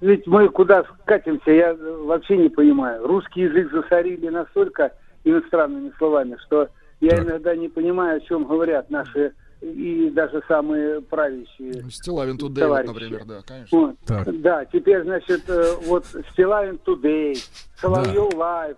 [0.00, 3.06] ведь мы куда катимся, я вообще не понимаю.
[3.06, 4.92] Русский язык засорили настолько
[5.24, 6.68] иностранными словами, что
[7.00, 7.26] я Так.
[7.26, 9.32] иногда не понимаю, о чем говорят наши
[9.72, 11.88] и даже самые правящие.
[11.90, 13.78] Стилавин Тудей, вот, например, да, конечно.
[13.78, 13.96] Вот.
[14.06, 14.40] Так.
[14.42, 17.34] Да, теперь, значит, э, вот Стилавин Today,
[17.80, 18.76] Соловьев Лайв,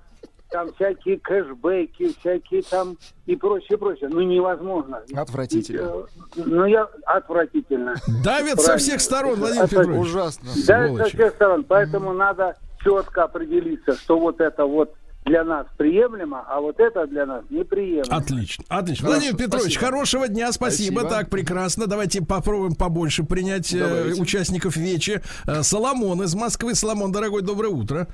[0.50, 2.96] там всякие кэшбэки, всякие там
[3.26, 4.08] и прочее, прочее.
[4.08, 5.02] Ну, невозможно.
[5.14, 5.80] Отвратительно.
[5.80, 6.04] Э,
[6.36, 7.94] Ну, я отвратительно.
[8.24, 10.00] Давят со всех сторон, Владимир Петрович.
[10.00, 10.50] Ужасно.
[10.66, 11.64] Да, со всех сторон.
[11.64, 14.94] Поэтому надо четко определиться, что вот это вот
[15.26, 18.16] для нас приемлемо, а вот это для нас неприемлемо.
[18.16, 19.06] Отлично, отлично.
[19.08, 19.84] Хорошо, Владимир Петрович, спасибо.
[19.84, 21.00] хорошего дня, спасибо.
[21.00, 21.10] Спасибо.
[21.10, 21.86] Так, прекрасно.
[21.86, 24.22] Давайте попробуем побольше принять э, Давайте.
[24.22, 25.20] участников Вечи.
[25.46, 26.74] Э, Соломон из Москвы.
[26.74, 28.06] Соломон, дорогой, доброе утро.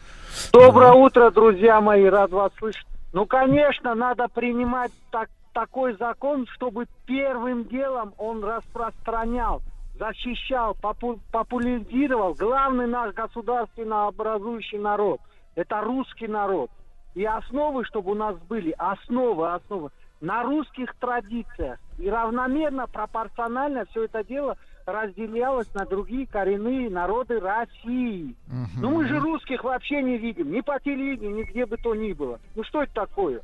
[0.52, 2.86] Доброе утро, друзья мои, рад вас слышать.
[3.12, 9.60] Ну, конечно, надо принимать так, такой закон, чтобы первым делом он распространял,
[9.98, 15.20] защищал, попу- популяризировал главный наш государственно образующий народ.
[15.55, 16.70] Это русский народ.
[17.14, 19.90] И основы, чтобы у нас были, основы, основы,
[20.20, 21.78] на русских традициях.
[21.98, 24.56] И равномерно, пропорционально все это дело
[24.86, 28.34] разделялось на другие коренные народы России.
[28.80, 32.12] Ну мы же русских вообще не видим, ни по телевидению, ни где бы то ни
[32.12, 32.40] было.
[32.55, 33.43] Ну что это такое?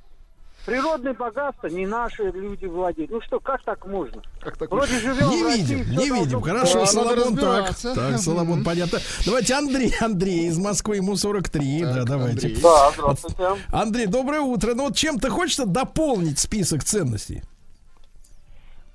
[0.68, 3.10] Природные богатства не наши люди владеют.
[3.10, 4.20] Ну что, как так можно?
[4.38, 6.42] Как так Вроде живем Не в России, видим, не видим.
[6.42, 7.74] Хорошо, Да, Соломон, так.
[7.74, 8.98] Так, Соломон, понятно.
[9.24, 11.80] Давайте Андрей, Андрей из Москвы, ему 43.
[11.80, 12.48] Так, да, давайте.
[12.48, 12.62] Андрей.
[12.62, 13.62] Да, здравствуйте.
[13.72, 14.74] Андрей, доброе утро.
[14.74, 17.42] Ну вот чем-то хочется дополнить список ценностей?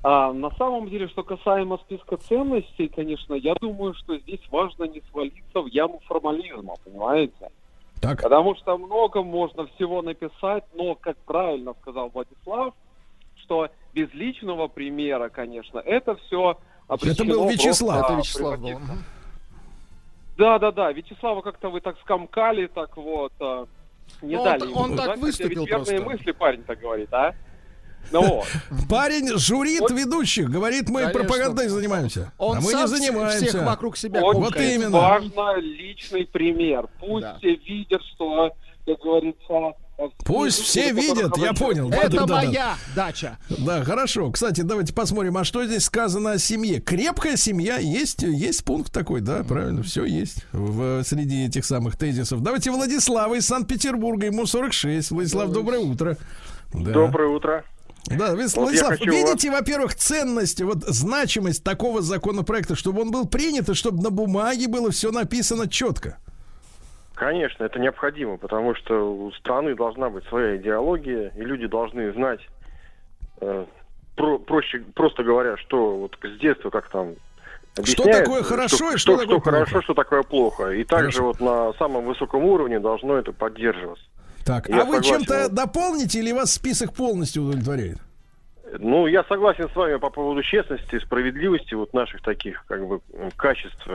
[0.03, 5.01] А, на самом деле, что касаемо списка ценностей, конечно, я думаю, что здесь важно не
[5.09, 7.49] свалиться в яму формализма, понимаете?
[8.03, 8.21] Так.
[8.21, 12.73] Потому что много можно всего написать, но, как правильно сказал Владислав,
[13.37, 16.57] что без личного примера, конечно, это все
[16.89, 18.03] Это был Вячеслав.
[18.03, 18.79] Это Вячеслав был.
[20.37, 20.91] Да, да, да.
[20.91, 23.31] Вячеслава как-то вы так скомкали, так вот.
[23.39, 23.65] а,
[24.21, 26.03] Не Ну, он дали та- ему он так выступил ведь верные просто.
[26.17, 27.33] мысли парень так говорит, а?
[28.11, 28.45] Ну вот.
[28.89, 31.19] Парень журит ведущих, говорит, мы Конечно.
[31.19, 32.31] пропагандой занимаемся.
[32.37, 33.45] Он а мы не занимаемся.
[33.45, 34.75] всех вокруг себя Вот комкает.
[34.75, 34.97] именно.
[34.97, 36.87] важно личный пример.
[36.99, 37.37] Пусть Да.
[37.37, 38.51] все видят, что,
[38.85, 39.77] как говорится...
[40.25, 41.89] Пусть все видят, я понял.
[41.89, 42.35] Это да, да, да.
[42.35, 43.37] моя дача.
[43.49, 44.31] Да, хорошо.
[44.31, 46.81] Кстати, давайте посмотрим, а что здесь сказано о семье.
[46.81, 52.41] Крепкая семья, есть, есть пункт такой, да, правильно, все есть в, среди этих самых тезисов.
[52.41, 55.11] Давайте Владислава из Санкт-Петербурга, ему 46.
[55.11, 56.17] Владислав, доброе утро.
[56.73, 56.91] Да.
[56.91, 57.63] Доброе утро.
[58.07, 63.69] Да, Вот Владислав, хочу видите, во-первых, ценность, вот значимость такого законопроекта, чтобы он был принят,
[63.69, 66.17] и чтобы на бумаге было все написано четко.
[67.15, 72.41] Конечно, это необходимо, потому что у страны должна быть своя идеология, и люди должны знать,
[73.39, 73.65] э,
[74.15, 77.13] про- проще, просто говоря, что вот с детства как там
[77.77, 79.83] объясняется, такое хорошо и что такое что хорошо, плохо.
[79.83, 80.69] что такое плохо.
[80.71, 81.23] И также Хорошо.
[81.27, 84.03] вот на самом высоком уровне должно это поддерживаться.
[84.45, 85.25] Так, Я а вы согласен.
[85.25, 87.97] чем-то дополните или вас список полностью удовлетворяет?
[88.79, 93.01] Ну, я согласен с вами по поводу честности, справедливости, вот наших таких, как бы,
[93.35, 93.87] качеств.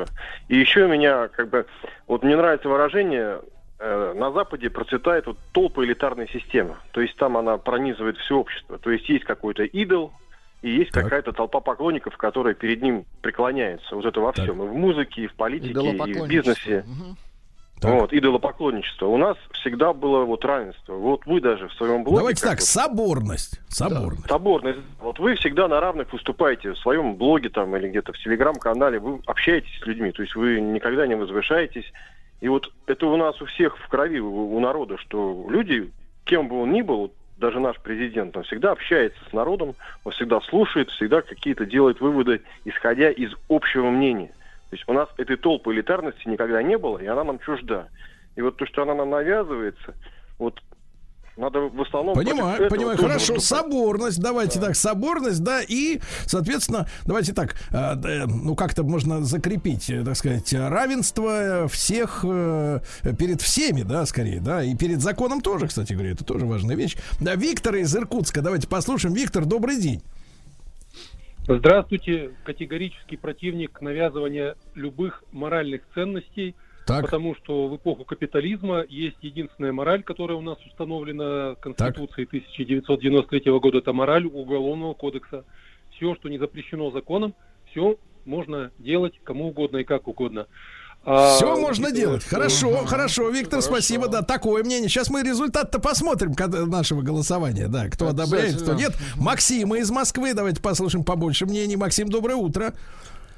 [0.49, 1.67] И еще у меня, как бы,
[2.07, 3.41] вот мне нравится выражение,
[3.81, 6.77] э, на Западе процветает вот толпа элитарной системы.
[6.93, 8.79] То есть там она пронизывает все общество.
[8.79, 10.13] То есть есть какой-то идол,
[10.63, 11.05] и есть Так.
[11.05, 13.97] какая-то толпа поклонников, которая перед ним преклоняется.
[13.97, 14.45] Вот это во Так.
[14.45, 14.63] всем.
[14.63, 16.85] И в музыке, и в политике, и в бизнесе.
[16.87, 17.17] Мгм.
[17.81, 17.93] Так.
[17.93, 19.07] Вот, идолопоклонничество.
[19.07, 20.95] У нас всегда было вот равенство.
[20.95, 22.19] Вот вы даже в своем блоге...
[22.19, 23.61] Давайте так, бы, соборность.
[23.69, 24.27] Соборность.
[24.27, 24.79] Соборность.
[25.01, 29.21] Вот вы всегда на равных выступаете в своем блоге там или где-то в телеграм-канале, вы
[29.27, 31.93] общаетесь с людьми, то есть вы никогда не возвышаетесь.
[32.41, 35.91] И вот это у нас у всех в крови, у, у народа, что люди,
[36.25, 39.75] кем бы он ни был, даже наш президент, он всегда общается с народом,
[40.05, 44.33] он всегда слушает, всегда какие-то делает выводы, исходя из общего мнения.
[44.71, 47.89] То есть у нас этой толпы элитарности никогда не было, и она нам чужда.
[48.37, 49.95] И вот то, что она нам навязывается,
[50.39, 50.61] вот
[51.39, 52.17] Надо в основном...
[52.17, 52.99] Понимаю, понимаю.
[52.99, 54.21] Хорошо, соборность.
[54.21, 54.67] Давайте да.
[54.67, 60.53] так, соборность, да, и, соответственно, давайте так, э, ну, как-то можно закрепить, э, так сказать,
[60.53, 62.81] равенство всех э,
[63.17, 66.97] перед всеми, да, скорее, да, и перед законом тоже, кстати говоря, это тоже важная вещь.
[67.21, 69.15] Да, Виктор из Иркутска, давайте послушаем.
[69.15, 70.03] Виктор, добрый день.
[71.49, 72.31] Здравствуйте.
[72.45, 76.55] Категорический противник навязывания любых моральных ценностей–
[76.89, 77.05] так.
[77.05, 82.41] Потому что в эпоху капитализма есть единственная мораль, которая у нас установлена Конституцией так.
[82.41, 85.45] 1993 года, это мораль Уголовного кодекса.
[85.91, 87.35] Все, что не запрещено законом,
[87.71, 90.47] все можно делать кому угодно и как угодно.
[91.05, 92.25] А, Все можно делать.
[92.25, 92.87] Хорошо, угу.
[92.87, 93.69] хорошо, Виктор, хорошо.
[93.69, 94.09] спасибо.
[94.09, 94.89] Да, такое мнение.
[94.89, 96.35] Сейчас мы результат-то посмотрим
[96.69, 97.69] нашего голосования.
[97.69, 98.93] Да, кто одобряет, кто нет.
[99.17, 100.35] Максима из Москвы.
[100.35, 101.77] Давайте послушаем побольше мнений.
[101.77, 102.75] Максим, доброе утро.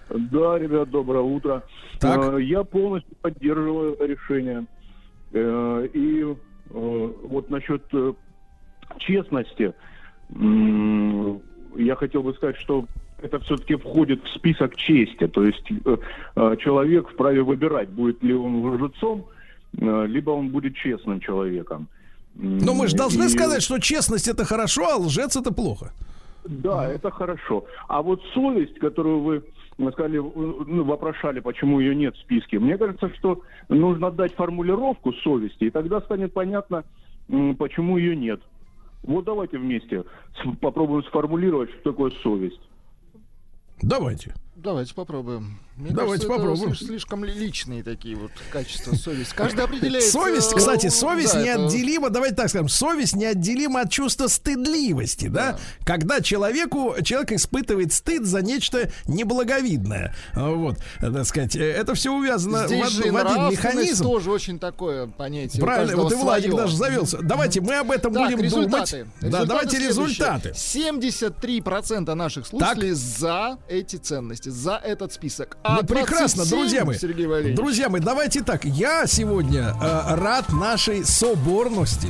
[0.08, 1.62] Да, ребят, доброе утро.
[2.00, 2.34] Так.
[2.34, 4.66] Э, я полностью поддерживаю решение.
[5.32, 6.34] Э, и э,
[6.70, 7.84] вот насчет
[8.98, 9.72] честности,
[11.76, 12.86] я хотел бы сказать, что
[13.22, 15.26] это все-таки входит в список чести.
[15.28, 15.66] То есть
[16.62, 19.26] человек вправе выбирать, будет ли он лжецом,
[19.72, 21.88] либо он будет честным человеком.
[22.34, 23.28] Но мы же должны и...
[23.28, 25.92] сказать, что честность это хорошо, а лжец это плохо.
[26.44, 27.64] Да, это хорошо.
[27.88, 29.42] А вот совесть, которую вы
[29.92, 32.58] сказали, ну, вопрошали, почему ее нет в списке.
[32.58, 36.84] Мне кажется, что нужно дать формулировку совести, и тогда станет понятно,
[37.58, 38.40] почему ее нет.
[39.02, 40.04] Вот давайте вместе
[40.60, 42.60] попробуем сформулировать, что такое совесть.
[43.82, 44.34] Давайте.
[44.56, 45.58] Давайте попробуем.
[45.76, 46.72] Мне Давайте кажется, попробуем.
[46.72, 49.32] Это слишком личные такие вот качества совесть.
[49.32, 50.04] Каждый определяет.
[50.04, 52.14] Совесть, кстати, совесть да, неотделима, это...
[52.14, 55.52] давайте так скажем, совесть неотделима от чувства стыдливости, да?
[55.52, 55.58] да?
[55.84, 60.14] Когда человеку, человек испытывает стыд за нечто неблаговидное.
[60.34, 64.04] Вот, так сказать, это все увязано Здесь в, в один механизм.
[64.04, 65.62] тоже очень такое понятие.
[65.62, 67.18] Правильно, вот и Владик даже завелся.
[67.22, 68.70] Давайте мы об этом так, будем результаты.
[68.70, 68.92] думать.
[69.20, 70.50] Результаты да, давайте результаты.
[70.50, 72.98] 73% наших слушателей так.
[72.98, 75.56] за эти ценности, за этот список.
[75.76, 76.98] Ну, прекрасно, друзья мои.
[77.54, 78.64] Друзья мои, давайте так.
[78.64, 82.08] Я сегодня э, рад нашей соборности.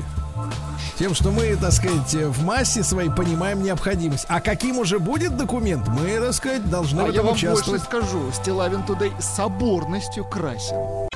[0.98, 4.26] Тем, что мы, так сказать, в массе своей понимаем необходимость.
[4.28, 7.82] А каким уже будет документ, мы, так сказать, должны а в этом я вам участвовать.
[7.82, 8.30] больше скажу.
[8.32, 11.09] Стилавин Тудей соборностью красен.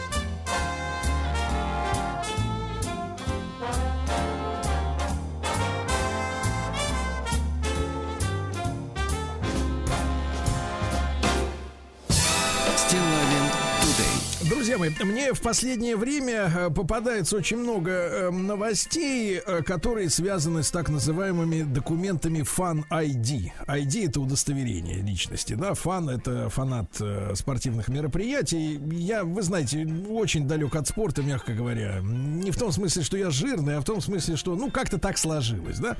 [14.78, 20.70] Мои, мне в последнее время э, попадается очень много эм, новостей, э, которые связаны с
[20.70, 23.52] так называемыми документами Fan ID.
[23.66, 28.80] ID это удостоверение личности, да, фан это фанат э, спортивных мероприятий.
[28.92, 32.01] Я, вы знаете, очень далек от спорта, мягко говоря.
[32.02, 35.18] Не в том смысле, что я жирный, а в том смысле, что, ну, как-то так
[35.18, 35.96] сложилось, да.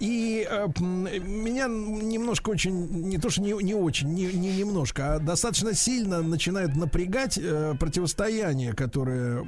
[0.00, 5.18] И э, меня немножко очень, не то что не, не очень, не, не немножко, а
[5.18, 9.44] достаточно сильно начинают напрягать э, противостояние противостояние, которое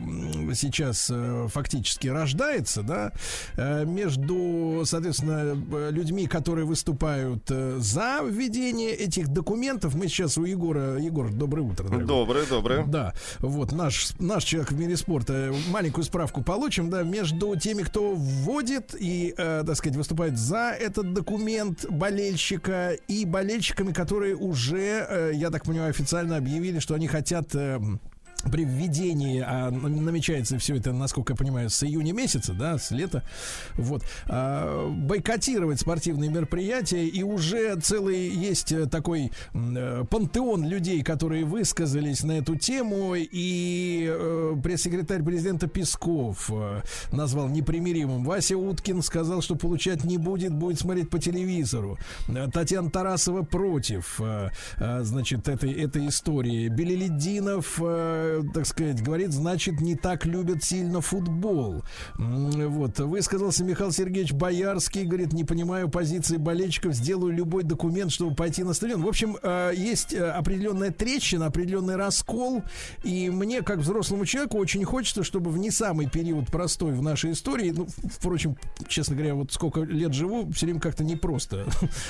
[0.55, 3.13] сейчас э, фактически рождается, да,
[3.57, 5.55] э, между, соответственно,
[5.91, 9.95] людьми, которые выступают э, за введение этих документов.
[9.95, 11.85] Мы сейчас у Егора, Егор, доброе утро.
[11.85, 12.07] Дорогой.
[12.07, 12.85] Доброе, доброе.
[12.87, 15.53] Да, вот наш, наш человек в мире спорта.
[15.71, 21.13] Маленькую справку получим, да, между теми, кто вводит и, э, так сказать, выступает за этот
[21.13, 27.55] документ болельщика и болельщиками, которые уже, э, я так понимаю, официально объявили, что они хотят
[27.55, 27.81] э,
[28.51, 33.23] при введении, а намечается все это, насколько я понимаю, с июня месяца, да, с лета,
[33.75, 42.23] вот, а, бойкотировать спортивные мероприятия, и уже целый есть такой э, пантеон людей, которые высказались
[42.23, 48.25] на эту тему, и э, пресс-секретарь президента Песков э, назвал непримиримым.
[48.25, 51.99] Вася Уткин сказал, что получать не будет, будет смотреть по телевизору.
[52.53, 54.21] Татьяна Тарасова против,
[54.79, 56.69] значит, этой, этой истории.
[56.69, 57.81] Белелединов
[58.55, 61.83] так сказать, говорит, значит, не так любят сильно футбол.
[62.17, 68.63] Вот, высказался Михаил Сергеевич Боярский, говорит, не понимаю позиции болельщиков, сделаю любой документ, чтобы пойти
[68.63, 69.03] на стадион.
[69.03, 72.63] В общем, э, есть э, определенная трещина, определенный раскол,
[73.03, 77.33] и мне, как взрослому человеку, очень хочется, чтобы в не самый период простой в нашей
[77.33, 78.57] истории, ну, впрочем,
[78.89, 81.67] честно говоря, вот сколько лет живу, все время как-то непросто.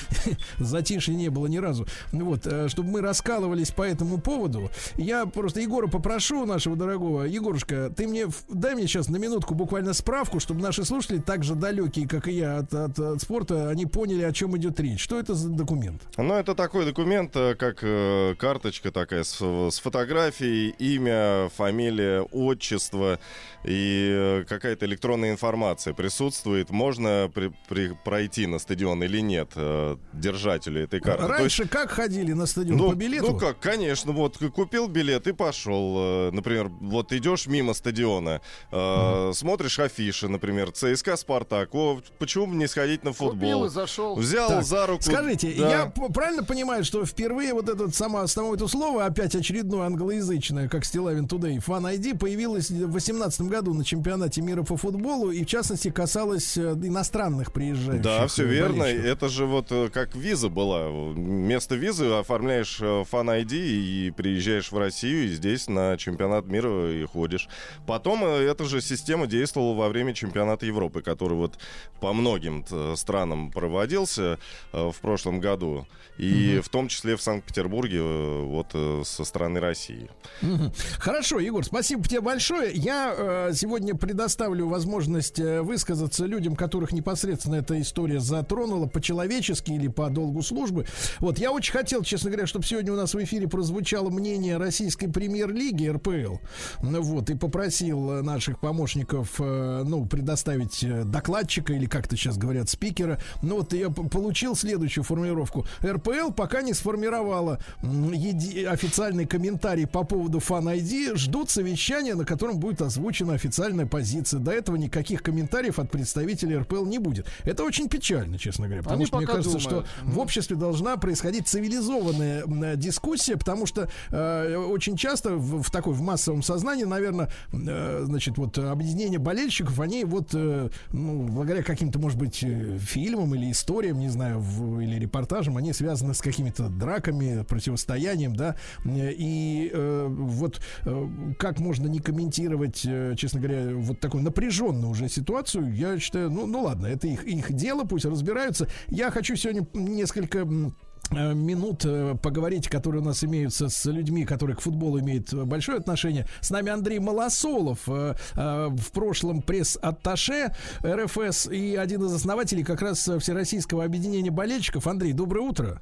[0.59, 1.87] Затишья не было ни разу.
[2.11, 4.69] Вот, э, чтобы мы раскалывались по этому поводу.
[4.97, 9.55] Я просто Егора попросил попрошу нашего дорогого Егорушка, ты мне дай мне сейчас на минутку
[9.55, 13.69] буквально справку, чтобы наши слушатели, так же далекие, как и я от, от, от спорта,
[13.69, 14.99] они поняли, о чем идет речь.
[14.99, 16.01] Что это за документ?
[16.17, 23.17] Ну, это такой документ, э, как э, карточка такая с, с фотографией, имя, фамилия, отчество
[23.63, 26.71] и э, какая-то электронная информация присутствует.
[26.71, 31.27] Можно при, при, пройти на стадион или нет э, держателю этой карты.
[31.27, 33.31] Раньше есть, как ходили на стадион ну, по билету?
[33.31, 36.00] Ну как, конечно, вот купил билет и пошел.
[36.01, 38.41] Э, например, вот идешь мимо стадиона,
[38.71, 41.73] э, смотришь афиши, например, ЦСКА, Спартак.
[41.73, 43.39] О, почему бы не сходить на футбол?
[43.39, 44.15] Купил и зашел.
[44.15, 45.03] Взял так, за руку.
[45.03, 45.69] Скажите, да.
[45.69, 50.85] я правильно понимаю, что впервые вот это само, само это слово, опять очередное англоязычное, как
[50.85, 55.47] Стилавин Today, Fan ID, появилось в 2018 году на чемпионате мира по футболу и в
[55.47, 58.01] частности касалось э, иностранных приезжающих.
[58.01, 58.83] Да, все верно.
[58.83, 60.89] Это же вот как виза была.
[60.89, 67.05] Вместо визы оформляешь Fan ID и приезжаешь в Россию и здесь на чемпионат мира и
[67.05, 67.47] ходишь.
[67.87, 71.57] Потом эта же система действовала во время чемпионата Европы, который вот
[71.99, 72.65] по многим
[72.95, 74.39] странам проводился
[74.71, 75.85] в прошлом году.
[76.17, 76.63] И угу.
[76.63, 80.09] в том числе в Санкт-Петербурге э, вот э, со стороны России.
[80.43, 80.71] Угу.
[80.99, 82.71] Хорошо, Егор, спасибо тебе большое.
[82.73, 89.87] Я э, сегодня предоставлю возможность э, высказаться людям, которых непосредственно эта история затронула по-человечески или
[89.87, 90.85] по долгу службы.
[91.19, 95.07] Вот я очень хотел, честно говоря, чтобы сегодня у нас в эфире прозвучало мнение российской
[95.07, 96.37] премьер-лиги РПЛ.
[96.81, 103.19] Вот, и попросил наших помощников, э, ну, предоставить докладчика или как-то сейчас говорят спикера.
[103.41, 105.65] Ну вот я получил следующую формулировку.
[105.83, 111.15] РПЛ пока не сформировала официальный комментарий по поводу Fan ID.
[111.15, 114.39] Ждут совещания, на котором будет озвучена официальная позиция.
[114.39, 117.27] До этого никаких комментариев от представителей РПЛ не будет.
[117.43, 119.87] Это очень печально, честно говоря, потому Они что мне кажется, думают.
[119.87, 125.93] что в обществе должна происходить цивилизованная дискуссия, потому что э, очень часто в, в такой
[125.93, 131.99] в массовом сознании, наверное, э, значит, вот объединение болельщиков, они вот, э, ну, благодаря каким-то,
[131.99, 136.69] может быть, э, фильмам или историям, не знаю, в, или репортажам, они связаны с какими-то
[136.69, 138.55] драками, противостоянием, да,
[138.85, 145.09] и э, вот э, как можно не комментировать, э, честно говоря, вот такую напряженную уже
[145.09, 148.67] ситуацию, я считаю, ну, ну ладно, это их, их дело, пусть разбираются.
[148.87, 150.69] Я хочу сегодня несколько Э,
[151.11, 156.27] минут э, поговорить, которые у нас имеются с людьми, которые к футболу имеют большое отношение.
[156.41, 160.55] С нами Андрей Малосолов, э, в прошлом пресс-атташе
[160.85, 164.87] РФС и один из основателей как раз Всероссийского объединения болельщиков.
[164.87, 165.81] Андрей, доброе утро.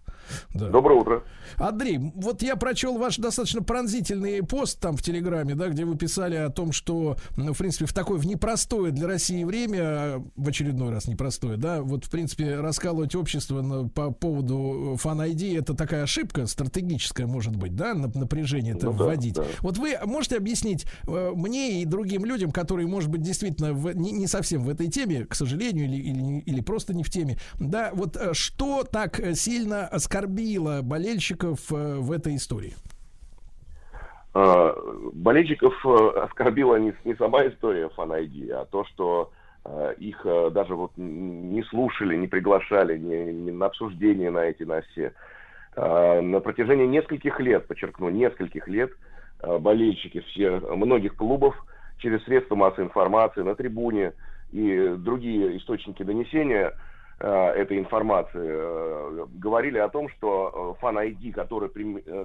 [0.53, 0.69] Да.
[0.69, 1.23] Доброе утро.
[1.57, 6.35] Андрей, вот я прочел ваш достаточно пронзительный пост там в Телеграме, да, где вы писали
[6.35, 10.91] о том, что, ну, в принципе, в такое в непростое для России время, в очередной
[10.91, 16.03] раз непростое, да, вот, в принципе, раскалывать общество на, по поводу фан ID это такая
[16.03, 19.35] ошибка стратегическая, может быть, да, напряжение это ну, вводить.
[19.35, 19.47] Да, да.
[19.61, 24.11] Вот вы можете объяснить э, мне и другим людям, которые, может быть, действительно в, не,
[24.11, 27.89] не совсем в этой теме, к сожалению, или, или, или просто не в теме, да,
[27.93, 32.75] вот э, что так сильно оскорбило болельщиков э, в этой истории?
[34.35, 34.75] А,
[35.13, 39.31] болельщиков оскорбила не, не сама история Fan ID, а то, что
[39.99, 44.81] их э, даже вот не слушали, не приглашали ни, ни на обсуждение на эти, на
[44.81, 45.13] все.
[45.75, 48.91] Э, на протяжении нескольких лет, подчеркну, нескольких лет,
[49.41, 51.55] болельщики все, многих клубов
[51.97, 54.11] через средства массовой информации на трибуне
[54.51, 56.73] и другие источники донесения
[57.19, 61.69] этой информации говорили о том, что фан-айди, который,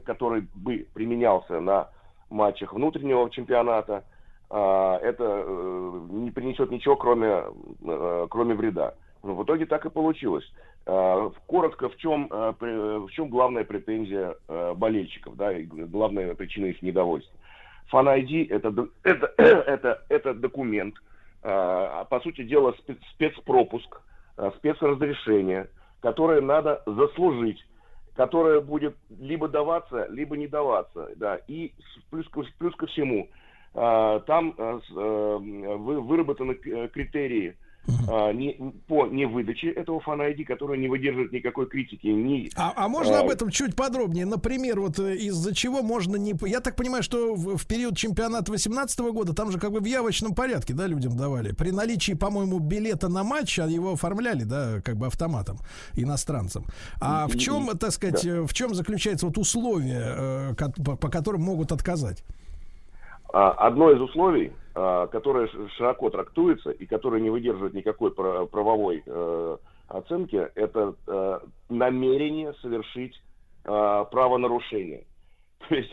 [0.01, 1.89] который бы применялся на
[2.31, 4.05] матчах внутреннего чемпионата,
[4.50, 7.44] это э, не принесет ничего, кроме,
[7.82, 8.94] э, кроме вреда.
[9.22, 10.44] Но в итоге так и получилось.
[10.86, 14.36] А, коротко, в чем, э, в чем главная претензия
[14.76, 17.34] болельщиков, да, и главная причина их недовольства.
[17.92, 20.94] Fan ID это, это, это, это документ,
[21.42, 22.74] а, по сути дела
[23.12, 24.00] спецпропуск,
[24.58, 25.68] спецразрешение,
[26.00, 27.64] которое надо заслужить
[28.14, 31.10] которое будет либо даваться, либо не даваться.
[31.16, 31.40] Да.
[31.48, 31.72] И
[32.10, 32.26] плюс,
[32.58, 33.43] плюс ко всему, а,
[33.74, 37.56] там э, э, выработаны э, критерии
[38.09, 42.06] а, не, по невыдаче этого ID, который не выдерживает никакой критики.
[42.06, 44.24] Ни, а, а можно а, об этом чуть подробнее?
[44.24, 46.34] Например, вот из-за чего можно не...
[46.46, 49.84] Я так понимаю, что в, в период чемпионата 2018 года там же как бы в
[49.84, 51.52] явочном порядке, да, людям давали.
[51.52, 55.59] При наличии, по-моему, билета на матч, а его оформляли, да, как бы автоматом
[55.94, 56.64] иностранцам.
[57.01, 58.46] А в чем, так сказать, да.
[58.46, 62.24] в чем заключается вот условие, по которым могут отказать?
[63.36, 69.56] А, одно из условий, а, которое широко трактуется и которое не выдерживает никакой правовой э,
[69.89, 73.20] оценки, это э, намерение совершить
[73.65, 75.05] э, правонарушение.
[75.69, 75.93] То есть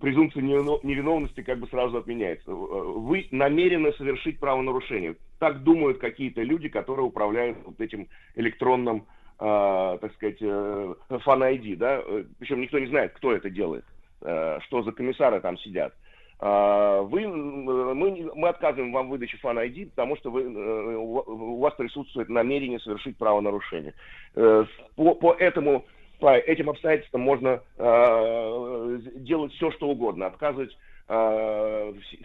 [0.00, 2.52] презумпция невиновности как бы сразу отменяется.
[2.52, 5.16] Вы намерены совершить правонарушение.
[5.40, 8.06] Так думают какие-то люди, которые управляют вот этим
[8.36, 9.08] электронным,
[9.40, 12.04] э, так сказать, э, фан-ID, да,
[12.38, 15.92] причем никто не знает, кто это делает, э, что за комиссары там сидят.
[16.40, 22.80] Вы, мы, мы отказываем вам в выдаче фан-ID, потому что вы, у вас присутствует намерение
[22.80, 23.94] совершить правонарушение.
[24.34, 25.84] По, по этому
[26.22, 30.76] по этим обстоятельствам можно э, делать все, что угодно, отказывать э,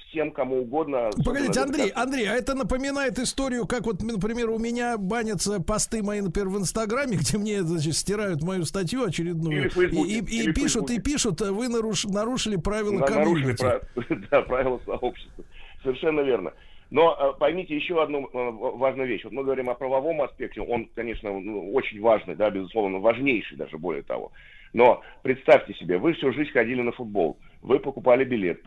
[0.09, 1.09] всем, кому угодно.
[1.25, 6.21] Погодите, Андрей, Андрей, а это напоминает историю, как вот, например, у меня банятся посты мои,
[6.21, 9.69] например, в Инстаграме, где мне, значит, стирают мою статью очередную.
[9.69, 13.81] И, и, и пишут, и пишут, вы наруш, нарушили правила да, нарушили прав...
[14.31, 15.43] да, правила сообщества.
[15.83, 16.53] Совершенно верно.
[16.89, 18.29] Но э, поймите еще одну э,
[18.77, 19.23] важную вещь.
[19.23, 23.77] Вот мы говорим о правовом аспекте, он, конечно, ну, очень важный, да, безусловно, важнейший даже,
[23.77, 24.31] более того.
[24.73, 28.63] Но представьте себе, вы всю жизнь ходили на футбол, вы покупали билет,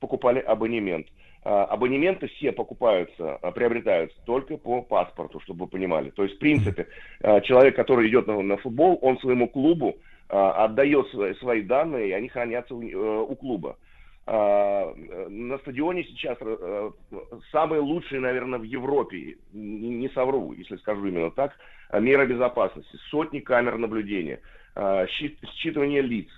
[0.00, 1.06] покупали абонемент.
[1.42, 6.10] А, абонементы все покупаются, а, приобретаются только по паспорту, чтобы вы понимали.
[6.10, 6.86] То есть, в принципе,
[7.22, 9.96] а, человек, который идет на, на футбол, он своему клубу
[10.32, 11.08] отдает
[11.40, 13.76] свои данные, и они хранятся у, э, у клуба.
[14.26, 16.90] На стадионе сейчас э,
[17.50, 21.56] самые лучшие, наверное, в Европе, не совру, если скажу именно так,
[21.92, 22.96] меры безопасности.
[23.10, 24.38] Сотни камер наблюдения,
[24.76, 26.28] считывание лиц,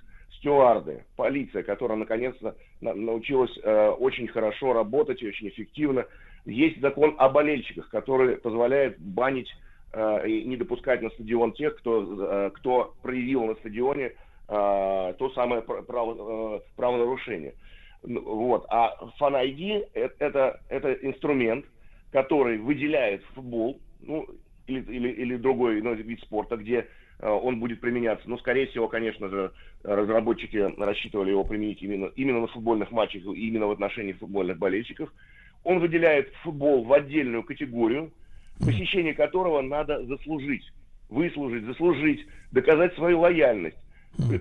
[0.42, 6.04] стюарды, полиция, которая наконец-то научилась э, очень хорошо работать и очень эффективно.
[6.44, 9.48] Есть закон о болельщиках, который позволяет банить
[9.92, 14.12] э, и не допускать на стадион тех, кто, кто проявил на стадионе
[14.48, 17.54] то самое право, правонарушение.
[18.02, 18.66] Вот.
[18.68, 21.64] А Fan ID это, это, это инструмент,
[22.10, 24.26] который выделяет футбол, ну,
[24.66, 26.86] или, или, или другой ну, вид спорта, где э,
[27.22, 28.28] он будет применяться.
[28.28, 29.52] Но, скорее всего, конечно же,
[29.84, 35.12] разработчики рассчитывали его применить именно, именно на футбольных матчах и именно в отношении футбольных болельщиков.
[35.64, 38.12] Он выделяет футбол в отдельную категорию,
[38.58, 40.72] посещение которого надо заслужить,
[41.08, 43.78] выслужить, заслужить, доказать свою лояльность.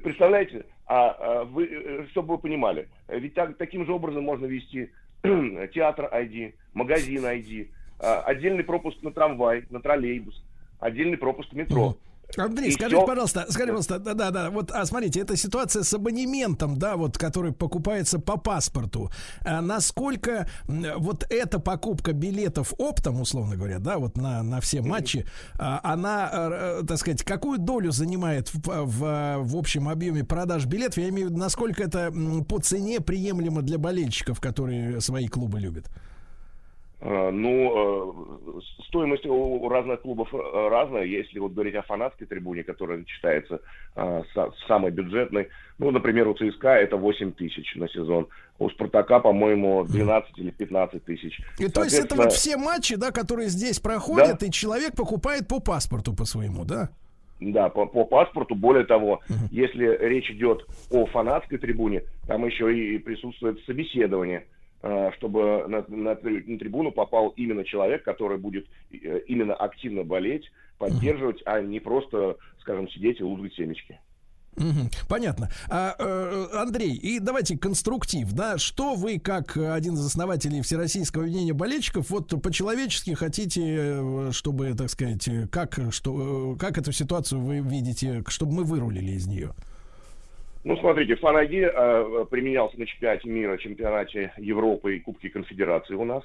[0.03, 4.89] Представляете, а, а вы, э, чтобы вы понимали, ведь так, таким же образом можно вести
[5.21, 10.43] театр ID, магазин ID, а, отдельный пропуск на трамвай, на троллейбус,
[10.79, 11.95] отдельный пропуск в метро.
[12.37, 13.05] Андрей, и скажите, все...
[13.05, 17.17] пожалуйста, скажите, пожалуйста, да, да, да, вот, а, смотрите, эта ситуация с абонементом, да, вот,
[17.17, 19.11] который покупается по паспорту,
[19.43, 25.25] а насколько вот эта покупка билетов оптом, условно говоря, да, вот на, на все матчи,
[25.57, 30.97] а, она, а, так сказать, какую долю занимает в, в, в общем объеме продаж билетов?
[30.97, 32.13] Я имею в виду, насколько это
[32.47, 35.89] по цене приемлемо для болельщиков, которые свои клубы любят?
[37.03, 40.37] А, ну, э, стоимость у разных клубов э,
[40.69, 41.03] разная.
[41.03, 43.59] Если вот говорить о фанатской трибуне, которая считается
[44.67, 45.49] самой бюджетной,
[45.79, 48.27] ну, например, у ЦСКА это 8 тысяч на сезон.
[48.59, 51.41] У Спартака, по-моему, 12 или 15 тысяч.
[51.57, 54.45] И то есть это вот все матчи, да, которые здесь проходят, да?
[54.45, 56.89] и человек покупает по паспорту по своему, да?
[57.39, 58.53] Да, по, по паспорту.
[58.53, 59.47] Более того, uh-huh.
[59.49, 64.45] если речь идет о фанатской трибуне, там еще и присутствует собеседование Э,
[65.17, 71.41] чтобы на, на, на трибуну попал именно человек, который будет э, именно активно болеть, поддерживать,
[71.45, 73.99] а не просто, скажем, сидеть и лузгать семечки.
[75.07, 75.49] Понятно.
[75.69, 81.53] А, э, Андрей, и давайте конструктив, да, что вы, как один из основателей Всероссийского объединения
[81.53, 88.53] болельщиков, вот по-человечески хотите, чтобы, так сказать, как, что, как эту ситуацию вы видите, чтобы
[88.53, 89.53] мы вырулили из нее?
[90.63, 96.03] Ну, смотрите, Fan ID э, применялся на чемпионате мира, чемпионате Европы и Кубке Конфедерации у
[96.03, 96.23] нас.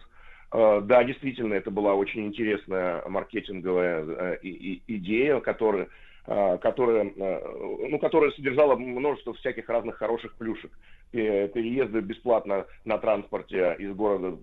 [0.52, 4.50] Э, да, действительно, это была очень интересная маркетинговая э, и,
[4.86, 5.88] и, идея, которая,
[6.26, 10.70] э, которая, э, ну, которая содержала множество всяких разных хороших плюшек.
[11.12, 14.36] Переезды бесплатно на транспорте из города,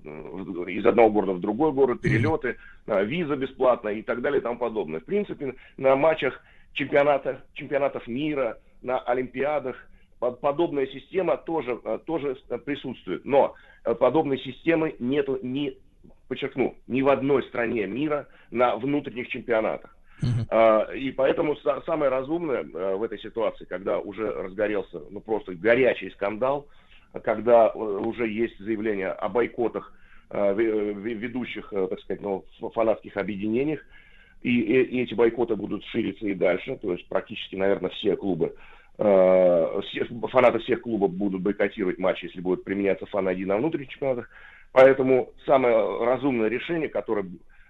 [0.71, 2.55] из одного города в другой город, перелеты,
[2.87, 5.01] э, виза бесплатно и так далее и тому подобное.
[5.01, 6.41] В принципе, на матчах
[6.73, 9.75] чемпионата, чемпионатов мира, на Олимпиадах.
[10.19, 12.35] Подобная система тоже, э, тоже
[12.65, 13.25] присутствует.
[13.25, 15.77] Но э, подобной системы нет ни,
[16.29, 19.97] подчеркну, ни в одной стране мира на внутренних чемпионатах.
[20.21, 20.97] Uh-huh.
[20.97, 26.67] И поэтому самое разумное э, в этой ситуации, когда уже разгорелся ну, просто горячий скандал,
[27.23, 29.93] когда уже есть заявление о бойкотах
[30.31, 32.43] ведущих, так сказать, ну,
[32.73, 33.81] фанатских объединениях,
[34.43, 38.53] и, и, и эти бойкоты будут шириться и дальше, то есть практически, наверное, все клубы,
[38.97, 43.89] э, все, фанаты всех клубов будут бойкотировать матчи, если будет применяться фан 1 на внутренних
[43.89, 44.29] чемпионатах.
[44.73, 47.25] Поэтому самое разумное решение, которое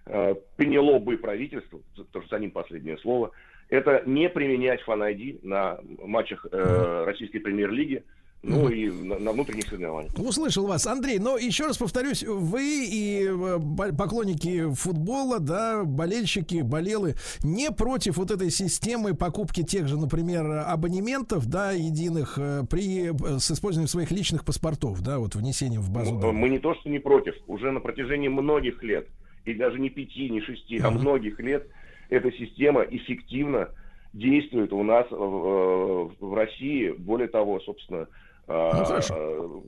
[0.07, 3.31] э, приняло бы правительство, потому что за ним последнее слово,
[3.69, 8.03] это не применять фан-айди на матчах э, российской премьер-лиги,
[8.44, 10.14] ну и на, на внутренних соревнованиях.
[10.20, 11.18] Услышал вас, Андрей.
[11.18, 13.60] Но еще раз повторюсь, вы и э,
[13.98, 21.48] поклонники футбола, да, болельщики, болелы, не против вот этой системы покупки тех же, например, абонементов,
[21.48, 26.14] да, единых э, при э, с использованием своих личных паспортов, да, вот внесением в базу.
[26.14, 29.07] Мы, мы не то что не против, уже на протяжении многих лет,
[29.45, 30.88] и даже не пяти, не шести, uh-huh.
[30.88, 31.68] а многих лет
[32.10, 33.70] эта система эффективно
[34.14, 36.91] действует у нас в, в России.
[36.91, 38.07] Более того, собственно,
[38.48, 39.64] ну, хорошо.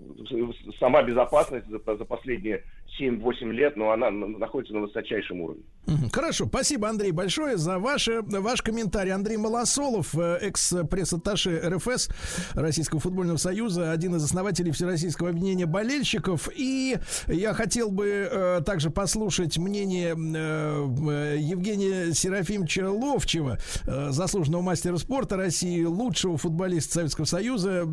[0.79, 2.63] Сама безопасность за, за последние
[2.99, 5.63] 7-8 лет, но она находится на высочайшем уровне.
[6.11, 9.11] Хорошо, спасибо, Андрей, большое за ваше, ваш комментарий.
[9.11, 12.09] Андрей Малосолов, э, экс-пресс-атташе РФС
[12.53, 16.49] Российского футбольного союза, один из основателей Всероссийского объединения болельщиков.
[16.55, 16.97] И
[17.27, 25.37] я хотел бы э, также послушать мнение э, Евгения Серафимовича Ловчева, э, заслуженного мастера спорта
[25.37, 27.85] России, лучшего футболиста Советского Союза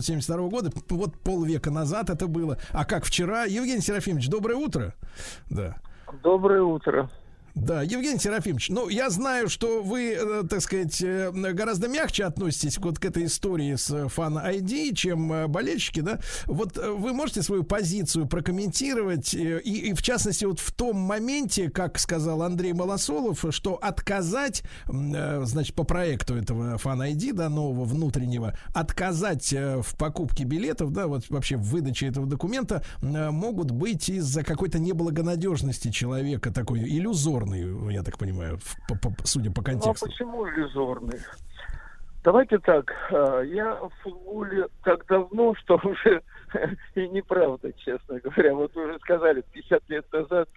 [0.00, 0.70] 1972 э, года.
[0.90, 2.58] Вот полвека назад это было.
[2.72, 3.44] А как вчера?
[3.44, 4.94] Евгений Серафимович, доброе утро.
[5.48, 5.76] Да.
[6.22, 7.10] Доброе утро.
[7.60, 12.78] Да, Евгений Серафимович, ну, я знаю, что вы, э, так сказать, э, гораздо мягче относитесь
[12.78, 16.20] вот к этой истории с фан ID, чем э, болельщики, да?
[16.46, 21.98] Вот вы можете свою позицию прокомментировать, и, и в частности, вот в том моменте, как
[21.98, 29.52] сказал Андрей Малосолов, что отказать, значит, по проекту этого фан ID, да, нового внутреннего, отказать
[29.52, 35.90] в покупке билетов, да, вот вообще в выдаче этого документа могут быть из-за какой-то неблагонадежности
[35.90, 38.58] человека, такой иллюзор иллюзорный, я так понимаю,
[38.88, 40.06] по, по, судя по контексту.
[40.06, 41.20] Ну, а почему иллюзорный?
[42.22, 46.22] Давайте так, э, я в футболе так давно, что уже
[46.94, 48.54] и неправда, честно говоря.
[48.54, 50.48] Вот уже сказали, 50 лет назад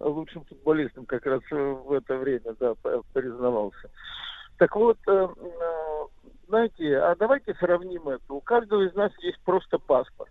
[0.00, 2.74] лучшим футболистом как раз в это время, да,
[3.12, 3.88] признавался.
[4.58, 6.06] Так вот, э, э,
[6.48, 8.32] знаете, а давайте сравним это.
[8.32, 10.30] У каждого из нас есть просто паспорт.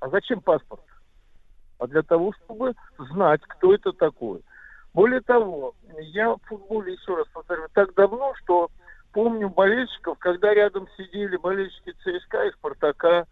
[0.00, 0.82] А зачем паспорт?
[1.78, 4.42] А для того, чтобы знать, кто это такой.
[4.98, 8.68] Более того, я в футболе, еще раз повторю, так давно, что
[9.12, 13.24] помню болельщиков, когда рядом сидели болельщики ЦСКА и Спартака,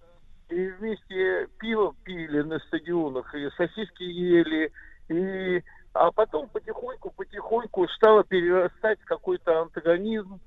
[0.49, 4.71] и вместе пиво пили на стадионах, и сосиски ели,
[5.09, 5.65] и...
[5.93, 10.39] а потом потихоньку-потихоньку стало перерастать какой-то антагонизм,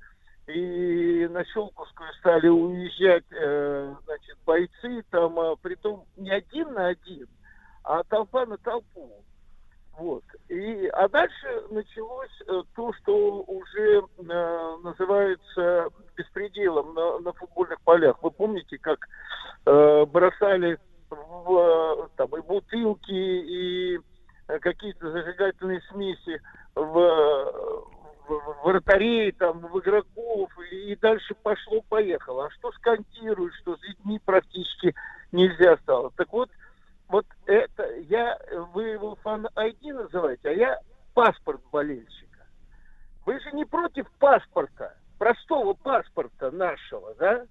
[0.46, 7.26] и на Щелковскую стали уезжать э, значит, бойцы, там, а, притом не один на один,
[7.84, 9.22] а толпа на толпу.
[9.98, 10.24] Вот.
[10.48, 18.16] И, а дальше началось э, то, что уже э, называется беспределом на, на футбольных полях.
[18.22, 19.06] Вы помните, как
[19.66, 20.78] э, бросали
[21.10, 24.00] в, там, и бутылки, и
[24.60, 26.40] какие-то зажигательные смеси
[26.74, 26.82] в,
[28.28, 32.46] в вратарей, там, в игроков, и дальше пошло-поехало.
[32.46, 34.94] А что скантируют, что с детьми практически
[35.32, 36.10] нельзя стало.
[36.16, 36.50] Так вот,
[37.10, 38.38] вот это я,
[38.72, 40.78] вы его фан ID называете, а я
[41.12, 42.46] паспорт болельщика.
[43.26, 47.46] Вы же не против паспорта, простого паспорта нашего, да?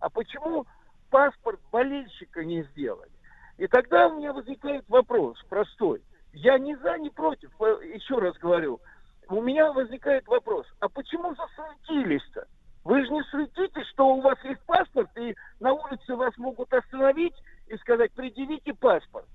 [0.00, 0.66] А почему
[1.10, 3.10] паспорт болельщика не сделать?
[3.56, 6.02] И тогда у меня возникает вопрос простой.
[6.34, 8.80] Я не за, не против, еще раз говорю.
[9.28, 12.46] У меня возникает вопрос, а почему засуетились-то?
[12.84, 17.34] Вы же не суетитесь, что у вас есть паспорт, и на улице вас могут остановить
[17.66, 19.26] и сказать, предъявите паспорт.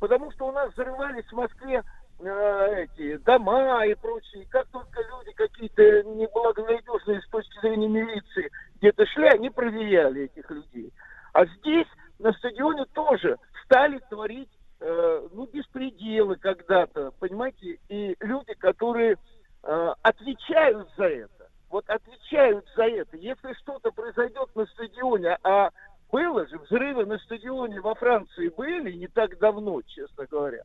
[0.00, 1.82] Потому что у нас взрывались в Москве
[2.20, 4.46] э, эти дома и прочее.
[4.50, 10.92] Как только люди какие-то неблагонадежные с точки зрения милиции где-то шли, они проверяли этих людей.
[11.32, 11.86] А здесь
[12.18, 14.50] на стадионе тоже стали творить
[14.80, 19.16] э, ну, беспределы когда-то, понимаете, и люди, которые
[19.62, 23.16] э, отвечают за это, вот отвечают за это.
[23.16, 25.70] Если что-то произойдет на стадионе, а
[26.10, 30.62] было же, взрывы на стадионе во Франции были не так давно, честно говоря.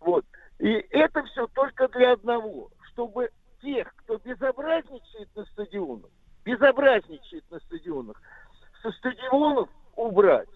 [0.00, 0.24] Вот.
[0.58, 3.30] И это все только для одного, чтобы
[3.62, 6.10] тех, кто безобразничает на стадионах,
[6.44, 8.20] безобразничает на стадионах,
[8.82, 10.48] со стадионов убрать.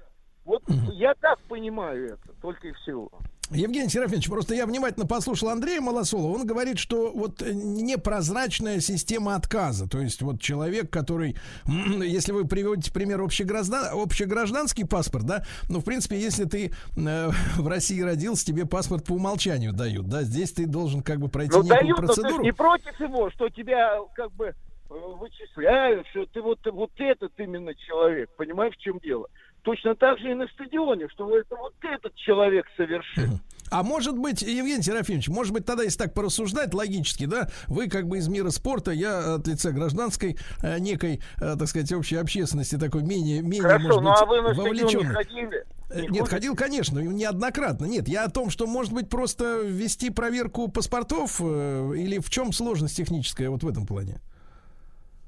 [0.49, 0.63] Вот
[0.95, 3.11] я так понимаю это, только и всего.
[3.51, 6.37] Евгений Серафимович, просто я внимательно послушал Андрея Малосолова.
[6.37, 9.87] Он говорит, что вот непрозрачная система отказа.
[9.87, 15.85] То есть вот человек, который, если вы приводите пример общеграждан, общегражданский паспорт, да, ну, в
[15.85, 20.65] принципе, если ты э, в России родился, тебе паспорт по умолчанию дают, да, здесь ты
[20.65, 22.31] должен как бы пройти ну, некую дают, процедуру.
[22.31, 24.55] Но ты не против его, что тебя как бы э,
[24.89, 29.29] вычисляют, что ты вот, вот этот именно человек, понимаешь, в чем дело?
[29.69, 33.39] Точно так же и на стадионе, что это вот этот человек совершил.
[33.71, 38.09] А может быть, Евгений Серафимович, может быть, тогда, если так порассуждать логически, да, вы как
[38.09, 42.79] бы из мира спорта, я от лица гражданской э, некой, э, так сказать, общей общественности
[42.79, 45.15] такой менее, менее Хорошо, может ну быть, а вы на вовлеченный.
[45.15, 45.67] ходили?
[45.91, 47.85] Э, Не Нет, ходил, конечно, неоднократно.
[47.85, 52.53] Нет, я о том, что, может быть, просто ввести проверку паспортов э, или в чем
[52.53, 54.23] сложность техническая вот в этом плане?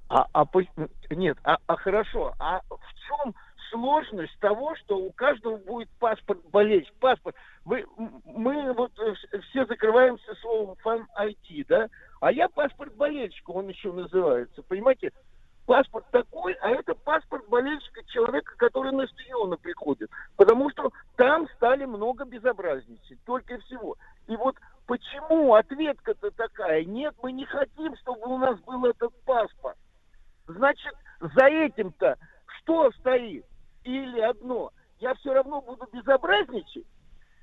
[0.08, 0.46] А, а
[1.10, 3.34] нет, а, а хорошо, а в чем
[3.70, 7.36] сложность того, что у каждого будет паспорт болеть, паспорт?
[7.64, 7.84] Мы,
[8.24, 11.88] мы вот э, вс- все закрываемся словом фан IT, да?
[12.20, 15.12] А я паспорт болельщика, он еще называется, понимаете?
[15.66, 20.10] Паспорт такой, а это паспорт болельщика человека, который на стадионы приходит.
[20.36, 23.96] Потому что там стали много безобразничать, только и всего.
[24.26, 24.56] И вот
[24.86, 26.84] почему ответка-то такая?
[26.84, 29.76] Нет, мы не хотим, чтобы у нас был этот паспорт.
[30.48, 32.16] Значит, за этим-то
[32.58, 33.44] что стоит?
[33.84, 36.86] Или одно, я все равно буду безобразничать,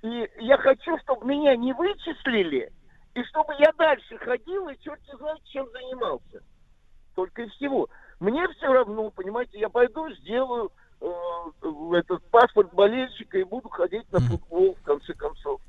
[0.03, 2.71] и я хочу, чтобы меня не вычислили,
[3.15, 6.43] и чтобы я дальше ходил и черт знает, чем занимался.
[7.15, 7.89] Только и всего.
[8.19, 11.07] Мне все равно, понимаете, я пойду, сделаю э,
[11.93, 15.59] этот паспорт болельщика и буду ходить на футбол, в конце концов.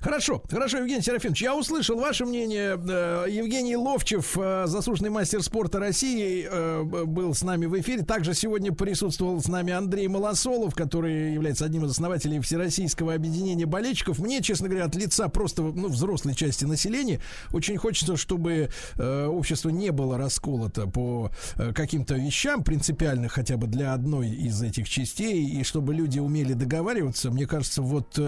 [0.00, 2.78] Хорошо, хорошо, Евгений Серафимович, я услышал ваше мнение.
[2.88, 8.02] Э, Евгений Ловчев, э, заслуженный мастер спорта России, э, был с нами в эфире.
[8.02, 14.18] Также сегодня присутствовал с нами Андрей Малосолов, который является одним из основателей Всероссийского объединения болельщиков.
[14.18, 17.20] Мне, честно говоря, от лица просто ну, взрослой части населения
[17.52, 21.30] очень хочется, чтобы общество не было расколото по
[21.74, 27.30] каким-то вещам принципиальных хотя бы для одной из этих частей, и чтобы люди умели договариваться.
[27.30, 28.18] Мне кажется, вот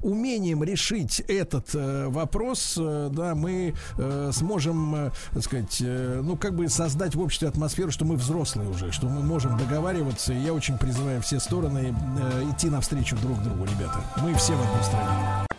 [0.00, 6.36] умением решить этот э, вопрос, э, да, мы э, сможем, э, так сказать, э, ну,
[6.36, 10.32] как бы создать в обществе атмосферу, что мы взрослые уже, что мы можем договариваться.
[10.32, 14.04] И я очень призываю все стороны э, идти навстречу друг другу, ребята.
[14.22, 15.53] Мы все в одной стране.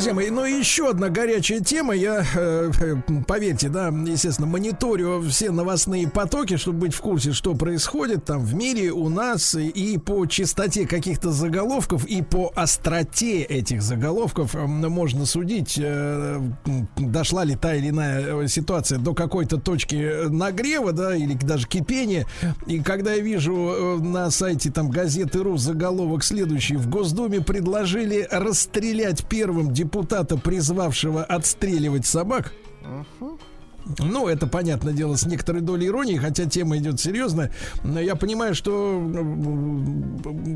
[0.00, 1.94] Друзья мои, ну еще одна горячая тема.
[1.94, 2.96] Я, э, э,
[3.28, 8.54] поверьте, да, естественно, мониторю все новостные потоки, чтобы быть в курсе, что происходит там в
[8.54, 15.26] мире, у нас, и, по частоте каких-то заголовков, и по остроте этих заголовков э, можно
[15.26, 16.40] судить, э,
[16.96, 21.68] дошла ли та или иная э, ситуация до какой-то точки э, нагрева, да, или даже
[21.68, 22.26] кипения.
[22.66, 26.76] И когда я вижу на сайте там газеты.ру заголовок следующий.
[26.76, 32.52] В Госдуме предложили расстрелять первым депутата, призвавшего отстреливать собак.
[33.98, 37.50] Ну, это, понятное дело, с некоторой долей иронии, хотя тема идет серьезная.
[37.82, 39.00] Но я понимаю, что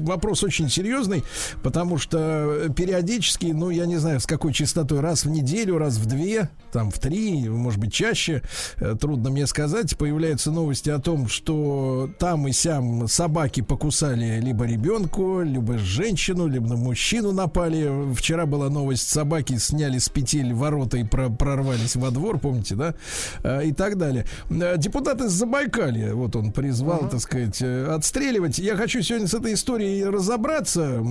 [0.04, 1.24] вопрос очень серьезный,
[1.62, 6.06] потому что периодически, ну, я не знаю, с какой частотой, раз в неделю, раз в
[6.06, 8.42] две, там, в три, может быть, чаще,
[8.76, 14.64] э, трудно мне сказать, появляются новости о том, что там и сям собаки покусали либо
[14.64, 18.12] ребенку, либо женщину, либо на мужчину напали.
[18.14, 22.94] Вчера была новость, собаки сняли с петель ворота и про- прорвались во двор, помните, да?
[23.42, 24.26] Э, И так далее.
[24.50, 28.58] Э, Депутат из Забайкалья, вот он призвал, так сказать, э, отстреливать.
[28.58, 31.02] Я хочу сегодня с этой историей разобраться.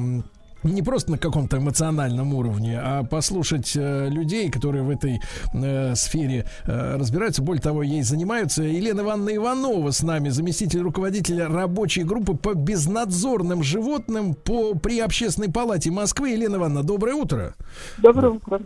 [0.64, 5.22] Не просто на каком-то эмоциональном уровне, а послушать э, людей, которые в этой
[5.54, 8.64] э, сфере э, разбираются, более того, ей занимаются.
[8.64, 15.52] Елена Ивановна Иванова с нами, заместитель руководителя рабочей группы по безнадзорным животным по, при Общественной
[15.52, 16.30] палате Москвы.
[16.30, 17.56] Елена Ивановна, доброе утро.
[17.98, 18.62] Доброе утро.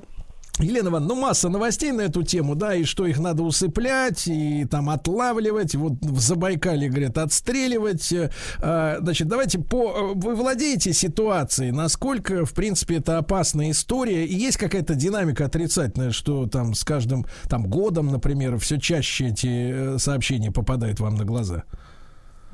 [0.60, 4.66] Елена Ивановна, ну масса новостей на эту тему, да, и что их надо усыплять, и
[4.66, 8.12] там отлавливать, вот в Забайкале, говорят, отстреливать.
[8.12, 10.14] Э, Значит, давайте по...
[10.16, 16.48] Вы владеете ситуацией, насколько, в принципе, это опасная история, и есть какая-то динамика отрицательная, что
[16.48, 21.64] там с каждым там годом, например, все чаще эти э, сообщения попадают вам на глаза?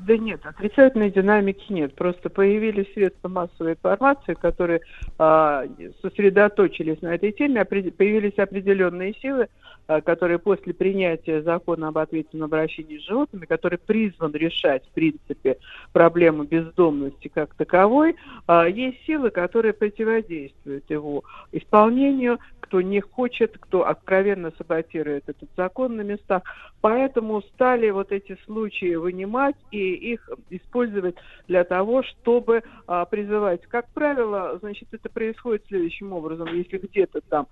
[0.06, 1.94] Да нет, отрицательной динамики нет.
[1.94, 4.80] Просто появились средства массовой информации, которые
[5.18, 5.64] а,
[6.02, 9.48] сосредоточились на этой теме, опре- появились определенные силы,
[9.86, 15.58] а, которые после принятия закона об ответственном обращении с животными, который призван решать, в принципе,
[15.92, 18.16] проблему бездомности как таковой,
[18.46, 25.96] а, есть силы, которые противодействуют его исполнению, кто не хочет, кто откровенно саботирует этот закон
[25.96, 26.42] на местах.
[26.80, 31.16] Поэтому стали вот эти случаи вынимать и их использовать
[31.46, 33.60] для того, чтобы а, призывать.
[33.66, 36.48] Как правило, значит, это происходит следующим образом.
[36.54, 37.46] Если где-то там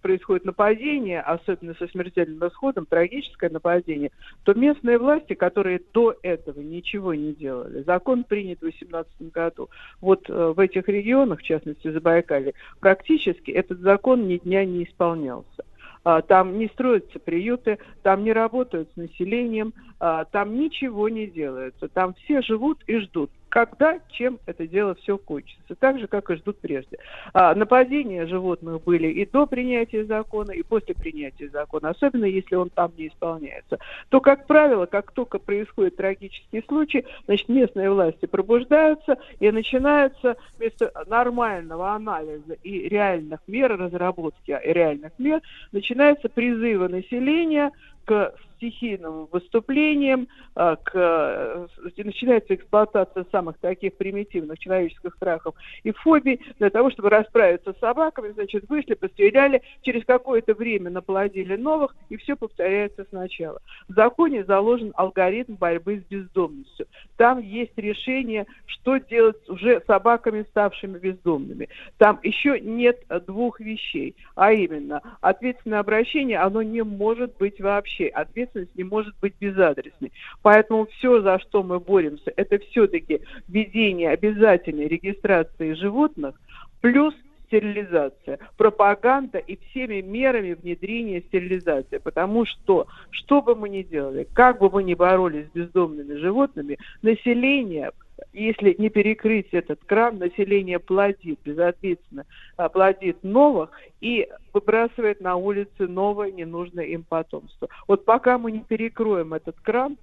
[0.00, 4.10] происходит нападение, особенно со смертельным исходом, трагическое нападение,
[4.44, 9.68] то местные власти, которые до этого ничего не делали, закон принят в 2018 году,
[10.00, 15.64] вот э, в этих регионах, в частности Забайкалье, практически этот закон ни дня не исполнялся.
[16.04, 21.88] а, там не строятся приюты, там не работают с населением, а, там ничего не делается.
[21.88, 25.74] Там все живут и ждут когда, чем это дело все кончится.
[25.74, 26.96] Так же, как и ждут прежде.
[27.34, 32.70] А, нападения животных были и до принятия закона, и после принятия закона, особенно если он
[32.70, 33.78] там не исполняется.
[34.08, 40.90] То, как правило, как только происходит трагический случай, значит, местные власти пробуждаются и начинается вместо
[41.06, 45.42] нормального анализа и реальных мер, разработки реальных мер,
[45.72, 47.70] начинаются призывы населения
[48.04, 51.66] к стихийным выступлениям, а, к, э,
[51.96, 58.30] начинается эксплуатация самых таких примитивных человеческих страхов и фобий для того, чтобы расправиться с собаками,
[58.30, 63.60] значит, вышли, постреляли, через какое-то время наплодили новых, и все повторяется сначала.
[63.88, 66.86] В законе заложен алгоритм борьбы с бездомностью.
[67.16, 71.68] Там есть решение, что делать уже собаками, ставшими бездомными.
[71.98, 77.91] Там еще нет двух вещей, а именно ответственное обращение, оно не может быть вообще.
[78.00, 80.12] Ответственное ответственность не может быть безадресной.
[80.42, 86.40] Поэтому все, за что мы боремся, это все-таки введение обязательной регистрации животных
[86.80, 87.14] плюс
[87.46, 91.98] стерилизация, пропаганда и всеми мерами внедрения стерилизации.
[91.98, 96.78] Потому что, что бы мы ни делали, как бы мы ни боролись с бездомными животными,
[97.02, 97.92] население
[98.32, 102.24] если не перекрыть этот кран, население плодит, безответственно
[102.56, 103.70] а, плодит новых
[104.00, 107.68] и выбрасывает на улицы новое ненужное им потомство.
[107.86, 109.96] Вот пока мы не перекроем этот кран,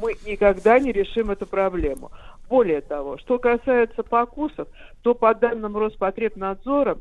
[0.00, 2.10] мы никогда не решим эту проблему.
[2.48, 4.68] Более того, что касается покусов,
[5.02, 6.98] то по данным Роспотребнадзора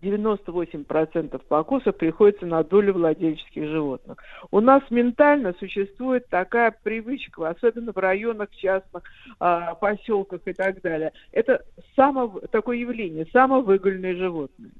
[0.00, 4.18] 98% покусов приходится на долю владельческих животных.
[4.50, 9.02] У нас ментально существует такая привычка, особенно в районах частных,
[9.40, 11.12] а, поселках и так далее.
[11.32, 11.64] Это
[11.96, 14.72] само, такое явление, самовыгульные животные.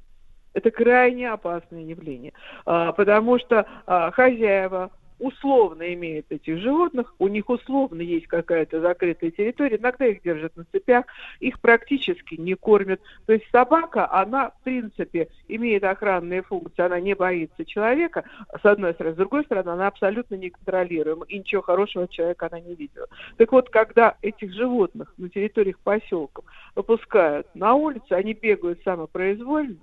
[0.55, 2.33] Это крайне опасное явление,
[2.65, 9.31] а, потому что а, хозяева условно имеют этих животных, у них условно есть какая-то закрытая
[9.31, 11.07] территория, иногда их держат на цепях,
[11.41, 13.01] их практически не кормят.
[13.27, 18.25] То есть собака, она в принципе имеет охранные функции, она не боится человека,
[18.61, 22.61] с одной стороны, с другой стороны, она абсолютно неконтролируема, и ничего хорошего от человека она
[22.61, 23.07] не видела.
[23.37, 29.77] Так вот, когда этих животных на территориях поселков выпускают на улицу, они бегают самопроизвольно,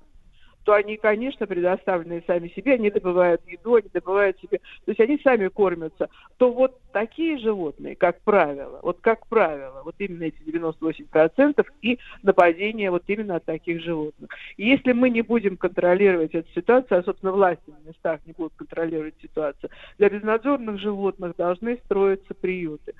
[0.65, 5.19] то они, конечно, предоставлены сами себе, они добывают еду, они добывают себе, то есть они
[5.23, 11.63] сами кормятся, то вот такие животные, как правило, вот как правило, вот именно эти 98%
[11.83, 14.31] и нападения вот именно от таких животных.
[14.57, 18.53] И если мы не будем контролировать эту ситуацию, а, собственно, власти на местах не будут
[18.55, 19.69] контролировать ситуацию,
[19.99, 22.93] для безнадзорных животных должны строиться приюты.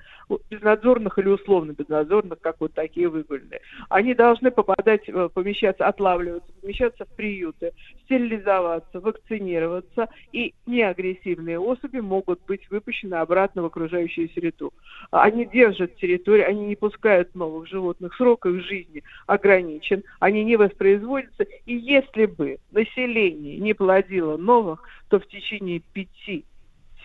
[0.50, 3.60] Безнадзорных или условно безнадзорных, как вот такие выгульные.
[3.88, 7.72] Они должны попадать, э, помещаться, отлавливаться, помещаться в приют продукты,
[8.04, 14.72] стерилизоваться, вакцинироваться, и неагрессивные особи могут быть выпущены обратно в окружающую среду.
[15.10, 21.44] Они держат территорию, они не пускают новых животных, срок их жизни ограничен, они не воспроизводятся,
[21.64, 26.44] и если бы население не плодило новых, то в течение пяти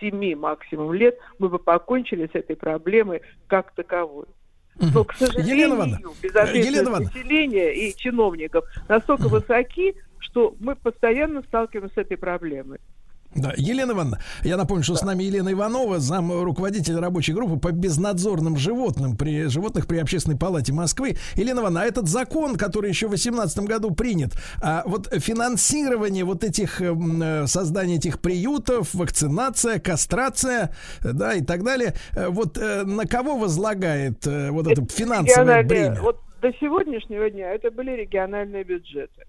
[0.00, 4.26] семи максимум лет мы бы покончили с этой проблемой как таковой.
[4.80, 11.98] Но, к сожалению, Елена безответственность населения и чиновников настолько высоки, что мы постоянно сталкиваемся с
[11.98, 12.78] этой проблемой.
[13.34, 17.72] Да, Елена Ивановна, я напомню, что с нами Елена Иванова, зам руководитель рабочей группы по
[17.72, 21.16] безнадзорным животным при животных при Общественной палате Москвы.
[21.34, 24.32] Елена Ивановна, а этот закон, который еще в 2018 году принят,
[24.62, 31.94] а вот финансирование вот этих э, создания этих приютов, вакцинация, кастрация, да, и так далее,
[32.14, 36.00] э, вот э, на кого возлагает вот это, это финансовое бремя?
[36.02, 39.24] Вот до сегодняшнего дня это были региональные бюджеты.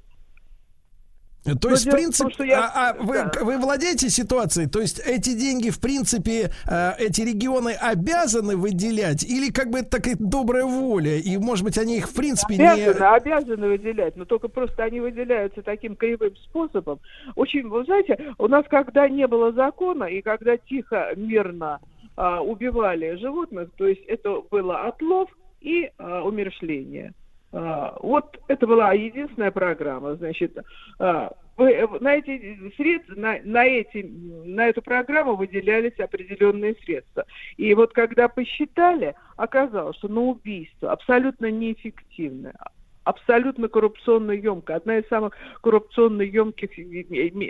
[1.44, 2.65] То есть, в принципе, я...
[2.68, 3.32] а, а вы, да.
[3.41, 4.68] вы владеете ситуацией?
[4.68, 9.24] То есть эти деньги, в принципе, э, эти регионы обязаны выделять?
[9.24, 11.18] Или как бы это такая добрая воля?
[11.18, 13.06] И, может быть, они их, в принципе, обязаны, не...
[13.06, 16.99] Обязаны выделять, но только просто они выделяются таким кривым способом.
[17.36, 21.82] Очень, вы знаете, у нас, когда не было закона, и когда тихо, мирно
[22.15, 25.30] а, убивали животных, то есть это было отлов
[25.60, 27.14] и а, умершление–
[27.53, 30.57] вот это была единственная программа, значит,
[30.97, 37.25] а, на эти средства, на, на, эти, на эту программу выделялись определенные средства.
[37.57, 42.55] И вот когда посчитали, оказалось, что на убийство абсолютно неэффективное,
[43.03, 44.75] абсолютно коррупционно емко.
[44.75, 46.71] Одна из самых коррупционно емких,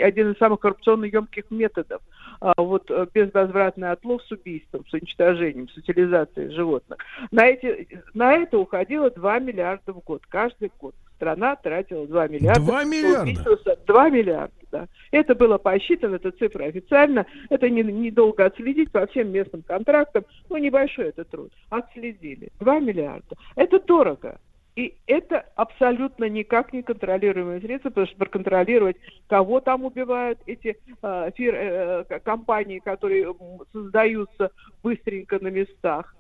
[0.02, 2.02] один из самых коррупционно емких методов.
[2.42, 7.00] А, вот э, безвозвратный отлов с убийством, с уничтожением, с утилизацией животных.
[7.32, 12.62] На, эти, на это уходило 2 миллиарда в год, каждый год страна тратила 2 миллиарда.
[12.62, 13.78] 2 миллиарда?
[13.88, 14.88] 2 миллиарда, да.
[15.12, 17.26] Это было посчитано, эта цифра официально.
[17.50, 20.26] Это не, недолго отследить по всем местным контрактам.
[20.50, 21.52] Ну, небольшой это труд.
[21.70, 22.50] Отследили.
[22.60, 23.36] 2 миллиарда.
[23.56, 24.40] Это дорого.
[24.76, 28.98] И это абсолютно никак не контролируемые средства, потому что проконтролировать,
[29.28, 33.34] кого там убивают эти э, фир, э, компании, которые
[33.72, 34.52] создаются
[34.82, 36.16] быстренько на местах,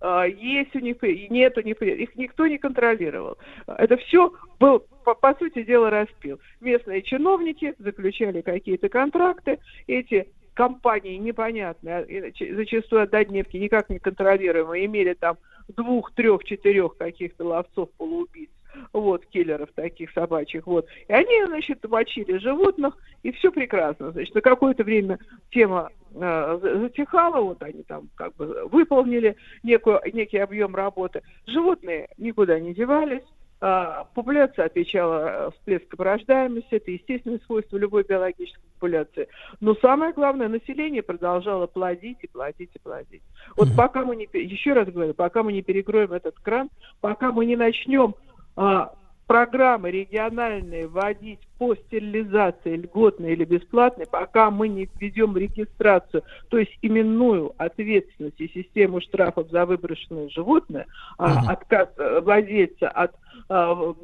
[0.00, 3.36] э, есть у них, нет у них, их никто не контролировал.
[3.66, 6.40] Это все был, по, по сути дела, распил.
[6.62, 15.12] Местные чиновники заключали какие-то контракты, эти компании непонятные, зачастую от Донецки никак не контролируемые, имели
[15.12, 15.36] там
[15.68, 18.50] двух, трех, четырех каких-то ловцов полуубийц,
[18.92, 20.86] вот, киллеров таких собачьих, вот.
[21.08, 24.12] И они, значит, мочили животных, и все прекрасно.
[24.12, 25.18] Значит, на какое-то время
[25.50, 31.22] тема э, затихала, вот они там как бы выполнили некую, некий объем работы.
[31.46, 33.24] Животные никуда не девались,
[33.64, 39.28] а, популяция отвечала э, всплеском рождаемости, это естественное свойство любой биологической популяции.
[39.60, 43.22] Но самое главное, население продолжало плодить и плодить и плодить.
[43.56, 43.76] Вот mm-hmm.
[43.76, 46.68] пока мы не, еще раз говорю, пока мы не перекроем этот кран,
[47.00, 48.14] пока мы не начнем
[48.56, 48.92] а,
[49.26, 56.76] программы региональные вводить по стерилизации льготной или бесплатной, пока мы не введем регистрацию, то есть
[56.82, 60.86] именную ответственность и систему штрафов за выброшенное животное,
[61.18, 61.26] uh-huh.
[61.46, 63.12] а, отказ э, владельца от
[63.48, 63.94] а,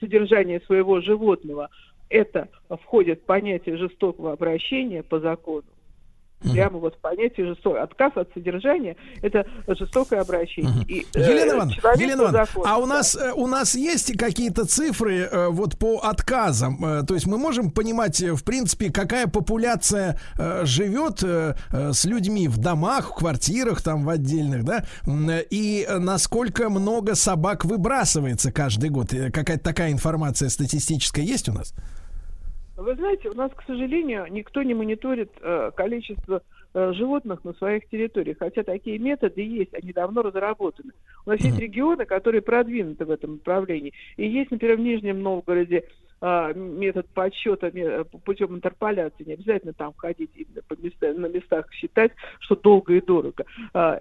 [0.00, 1.68] содержания своего животного,
[2.12, 2.48] это
[2.82, 5.64] входит в понятие жестокого обращения по закону,
[6.50, 7.82] Прямо вот в понятие жестокое.
[7.82, 10.70] Отказ от содержания– это жестокое обращение.
[10.70, 10.84] Угу.
[10.88, 15.20] И, э, Елена Ивановна, Елена Ивановна а у нас, э, у нас есть какие-то цифры
[15.20, 16.84] э, вот по отказам?
[16.84, 21.92] Э, то есть мы можем понимать, э, в принципе, какая популяция э, живет э, э,
[21.92, 24.84] с людьми в домах, в квартирах там в отдельных, да?
[25.50, 29.12] И насколько много собак выбрасывается каждый год?
[29.12, 31.72] Э, какая-то такая информация статистическая есть у нас?
[32.76, 36.42] Вы знаете, у нас, к сожалению, никто не мониторит э, количество
[36.72, 40.92] э, животных на своих территориях, хотя такие методы есть, они давно разработаны.
[41.26, 43.92] У нас есть регионы, которые продвинуты в этом направлении.
[44.16, 45.84] И есть, например, в Нижнем Новгороде
[46.22, 47.72] метод подсчета
[48.24, 53.00] путем интерполяции, не обязательно там ходить именно по местам, на местах считать, что долго и
[53.00, 53.44] дорого.
[53.74, 54.00] А,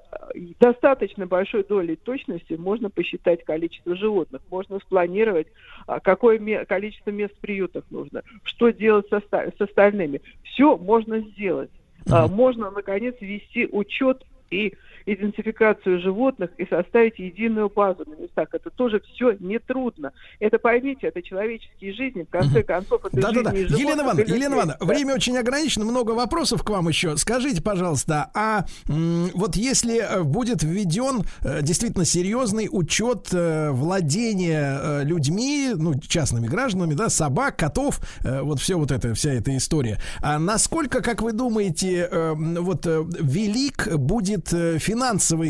[0.60, 5.48] достаточно большой долей точности можно посчитать количество животных, можно спланировать,
[5.88, 10.22] а, какое количество мест в приютах нужно, что делать с, с остальными.
[10.43, 11.72] Все можно сделать.
[12.06, 14.73] Можно, наконец, вести учет и
[15.06, 18.49] идентификацию животных и составить единую базу на местах.
[18.52, 20.11] Это тоже все нетрудно.
[20.40, 23.57] Это поймите, это человеческие жизни, в конце концов, это да, жизни да, да.
[23.57, 23.80] животных.
[23.80, 24.86] Елена Ивановна, Елена Ивановна, да.
[24.86, 27.18] время очень ограничено, много вопросов к вам еще.
[27.18, 35.72] Скажите, пожалуйста, а вот если э, будет введен э, действительно серьезный учет э, владения людьми,
[35.76, 41.02] ну, частными гражданами, да, собак, котов, вот все вот это, вся эта история, а насколько,
[41.02, 44.91] как вы думаете, вот велик будет финансовый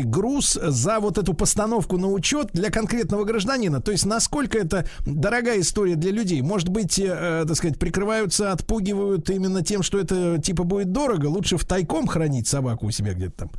[0.02, 3.80] груз за вот эту постановку на учет для конкретного гражданина?
[3.80, 6.42] То есть насколько это дорогая история для людей?
[6.42, 11.56] Может быть, э, так сказать, прикрываются, отпугивают именно тем, что это типа будет дорого, лучше
[11.56, 13.50] в тайком хранить собаку у себя где-то там?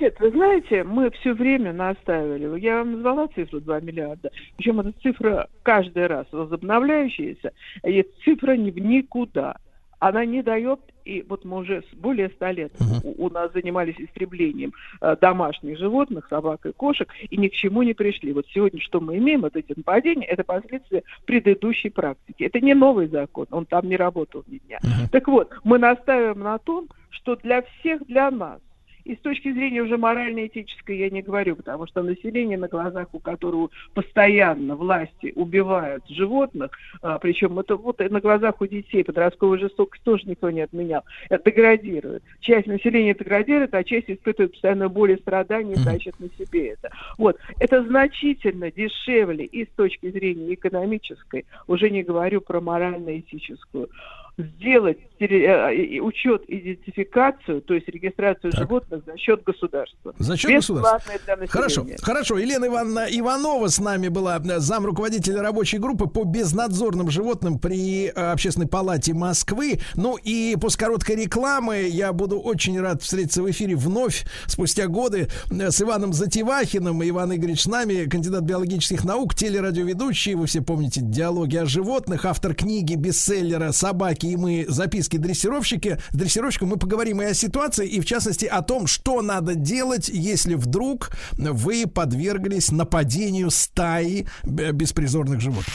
[0.00, 2.58] Нет, вы знаете, мы все время настаивали.
[2.58, 4.30] Я вам назвала цифру 2 миллиарда.
[4.56, 7.52] Причем эта цифра каждый раз возобновляющаяся,
[7.84, 9.56] и цифра в никуда
[9.98, 13.14] она не дает, и вот мы уже более ста лет uh-huh.
[13.16, 17.82] у, у нас занимались истреблением э, домашних животных, собак и кошек, и ни к чему
[17.82, 18.32] не пришли.
[18.32, 22.44] Вот сегодня что мы имеем, вот эти нападения, это последствия предыдущей практики.
[22.44, 24.78] Это не новый закон, он там не работал ни дня.
[24.82, 25.08] Uh-huh.
[25.10, 28.60] Так вот, мы настаиваем на том, что для всех, для нас,
[29.04, 33.18] и с точки зрения уже морально-этической я не говорю, потому что население, на глазах у
[33.18, 36.70] которого постоянно власти убивают животных,
[37.02, 41.50] а, причем это вот на глазах у детей подростковой жестокость тоже никто не отменял, это
[41.50, 42.22] деградирует.
[42.40, 46.90] Часть населения деградирует, а часть испытывает постоянно боль и страдания и тащит на себе это.
[47.18, 47.38] Вот.
[47.60, 53.88] Это значительно дешевле и с точки зрения экономической, уже не говорю про морально-этическую
[54.36, 58.62] сделать учет, идентификацию, то есть регистрацию так.
[58.62, 60.14] животных за счет государства.
[60.18, 61.14] За счет государства.
[61.48, 62.38] Хорошо, хорошо.
[62.38, 68.06] Елена Ивановна Иванова с нами была э, зам руководителя рабочей группы по безнадзорным животным при
[68.06, 69.80] э, Общественной палате Москвы.
[69.94, 75.28] Ну и после короткой рекламы я буду очень рад встретиться в эфире вновь спустя годы
[75.50, 77.08] с Иваном Затевахиным.
[77.08, 80.34] Иван Игоревич с нами, кандидат биологических наук, телерадиоведущий.
[80.34, 85.98] Вы все помните диалоги о животных, автор книги бестселлера «Собаки и мы записки поездке дрессировщики,
[86.12, 90.54] дрессировщиком мы поговорим и о ситуации, и в частности о том, что надо делать, если
[90.54, 95.74] вдруг вы подверглись нападению стаи беспризорных животных.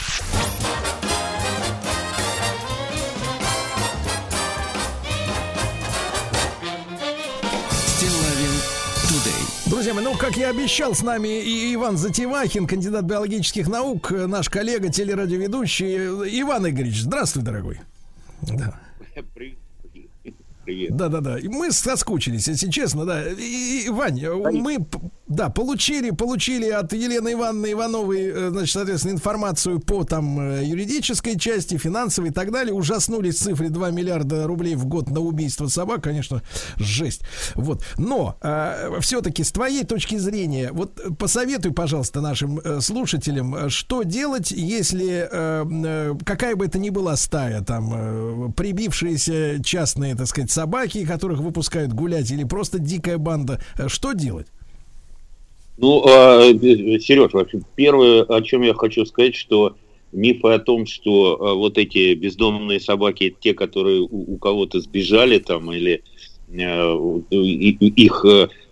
[9.66, 14.48] Друзья мои, ну, как я обещал, с нами и Иван Затевахин, кандидат биологических наук, наш
[14.48, 16.40] коллега, телерадиоведущий.
[16.42, 17.80] Иван Игоревич, здравствуй, дорогой.
[18.42, 18.80] Да.
[19.22, 19.59] Breathe.
[20.70, 20.94] Привет.
[20.94, 21.36] Да, да, да.
[21.42, 23.28] Мы соскучились, если честно, да.
[23.28, 24.24] И, и Вань,
[24.60, 24.78] мы
[25.30, 31.38] да, получили, получили от Елены Ивановны Ивановой, э, значит, соответственно, информацию по там э, юридической
[31.38, 32.74] части, финансовой и так далее.
[32.74, 36.42] Ужаснулись цифре 2 миллиарда рублей в год на убийство собак, конечно,
[36.76, 37.22] жесть.
[37.54, 37.84] Вот.
[37.96, 44.50] Но э, все-таки с твоей точки зрения, вот посоветуй, пожалуйста, нашим э, слушателям, что делать,
[44.50, 50.50] если э, э, какая бы это ни была стая, там, э, прибившиеся частные, так сказать,
[50.60, 54.46] собаки, которых выпускают гулять, или просто дикая банда, что делать?
[55.78, 59.76] Ну, а, Сереж, вообще, первое, о чем я хочу сказать, что
[60.12, 65.38] мифы о том, что а, вот эти бездомные собаки, те, которые у, у кого-то сбежали
[65.38, 66.02] там или
[66.50, 66.62] э,
[67.30, 68.26] их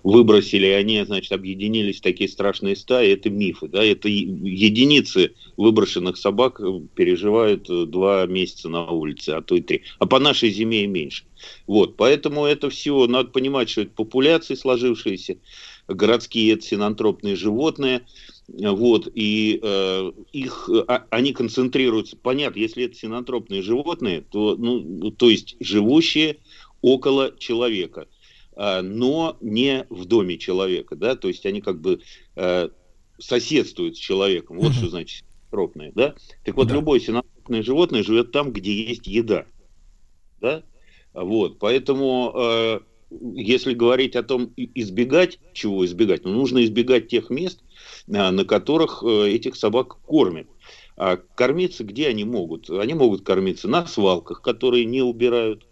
[0.08, 6.16] э, выбросили, они, значит, объединились в такие страшные стаи, это мифы, да, это единицы выброшенных
[6.16, 6.60] собак
[6.94, 10.86] переживают э, два месяца на улице, а то и три, а по нашей зиме и
[10.86, 11.24] меньше.
[11.66, 15.36] Вот, поэтому это все, надо понимать, что это популяции сложившиеся,
[15.88, 18.02] городские это синантропные животные,
[18.48, 25.28] вот, и э, их, а, они концентрируются, понятно, если это синантропные животные, то, ну, то
[25.28, 26.38] есть живущие
[26.80, 28.17] около человека, э,
[28.82, 32.00] но не в доме человека, да, то есть они как бы
[32.36, 32.68] э,
[33.18, 36.14] соседствуют с человеком, вот что значит синантропные, да.
[36.44, 36.74] Так вот, да.
[36.74, 39.46] любое синантропное животное живет там, где есть еда,
[40.40, 40.62] да,
[41.14, 42.80] вот, поэтому э,
[43.10, 47.62] если говорить о том, избегать, чего избегать, ну, нужно избегать тех мест,
[48.12, 50.48] а, на которых э, этих собак кормят.
[50.96, 52.68] А кормиться где они могут?
[52.70, 55.66] Они могут кормиться на свалках, которые не убирают,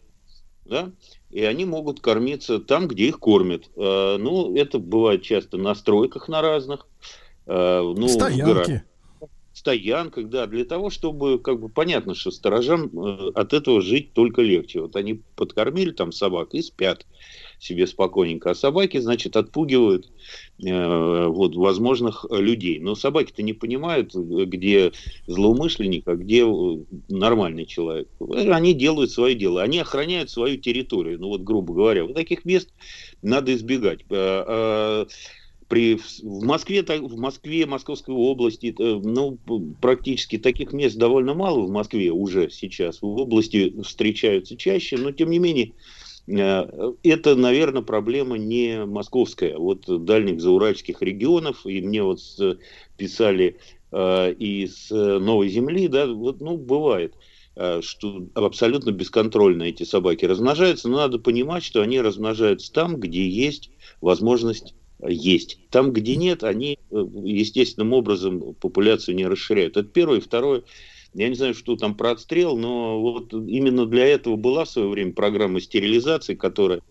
[0.65, 0.93] да?
[1.37, 3.69] И они могут кормиться там, где их кормят.
[3.77, 6.87] А, ну, это бывает часто на стройках на разных.
[7.47, 8.83] А, ну, Стоянки
[9.53, 14.43] стоянках, да, для того, чтобы, как бы, понятно, что сторожам э, от этого жить только
[14.43, 14.83] легче.
[14.83, 17.07] Вот они подкормили там собак и спят
[17.59, 20.11] себе спокойненько, а собаки, значит, отпугивают
[20.63, 22.79] э, вот, возможных людей.
[22.81, 24.93] Но собаки-то не понимают, где
[25.27, 26.79] злоумышленник, а где э,
[27.09, 28.09] нормальный человек.
[28.21, 31.19] Они делают свое дело, они охраняют свою территорию.
[31.19, 32.69] Ну вот, грубо говоря, вот таких мест
[33.23, 34.01] надо избегать.
[34.11, 35.07] Э,
[35.69, 39.39] при, в Москве, в Москве, Московской области, э, ну,
[39.81, 43.03] практически таких мест довольно мало в Москве уже сейчас.
[43.03, 45.96] В области встречаются чаще, но тем не менее, э,
[46.27, 52.21] это, наверное, проблема не московская, вот дальних зауральских регионов, и мне вот
[52.97, 53.59] писали
[53.93, 57.15] э, из Новой Земли, да, вот, ну, бывает
[57.81, 63.71] что абсолютно бесконтрольно эти собаки размножаются, но надо понимать, что они размножаются там, где есть
[64.03, 64.75] возможность
[65.07, 65.59] есть.
[65.71, 69.77] Там, где нет, они э, естественным образом популяцию не расширяют.
[69.77, 70.21] Это первое.
[70.21, 70.63] Второе,
[71.15, 74.89] я не знаю, что там про отстрел, но вот именно для этого была в свое
[74.89, 76.83] время программа стерилизации, которая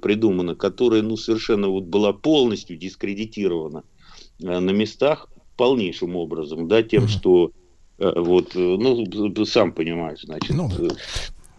[0.00, 3.84] придумана, которая ну, совершенно вот была полностью дискредитирована
[4.42, 7.52] э, на местах полнейшим образом, да, тем, что
[7.98, 10.70] э, вот, ну, сам понимаешь, значит, ну,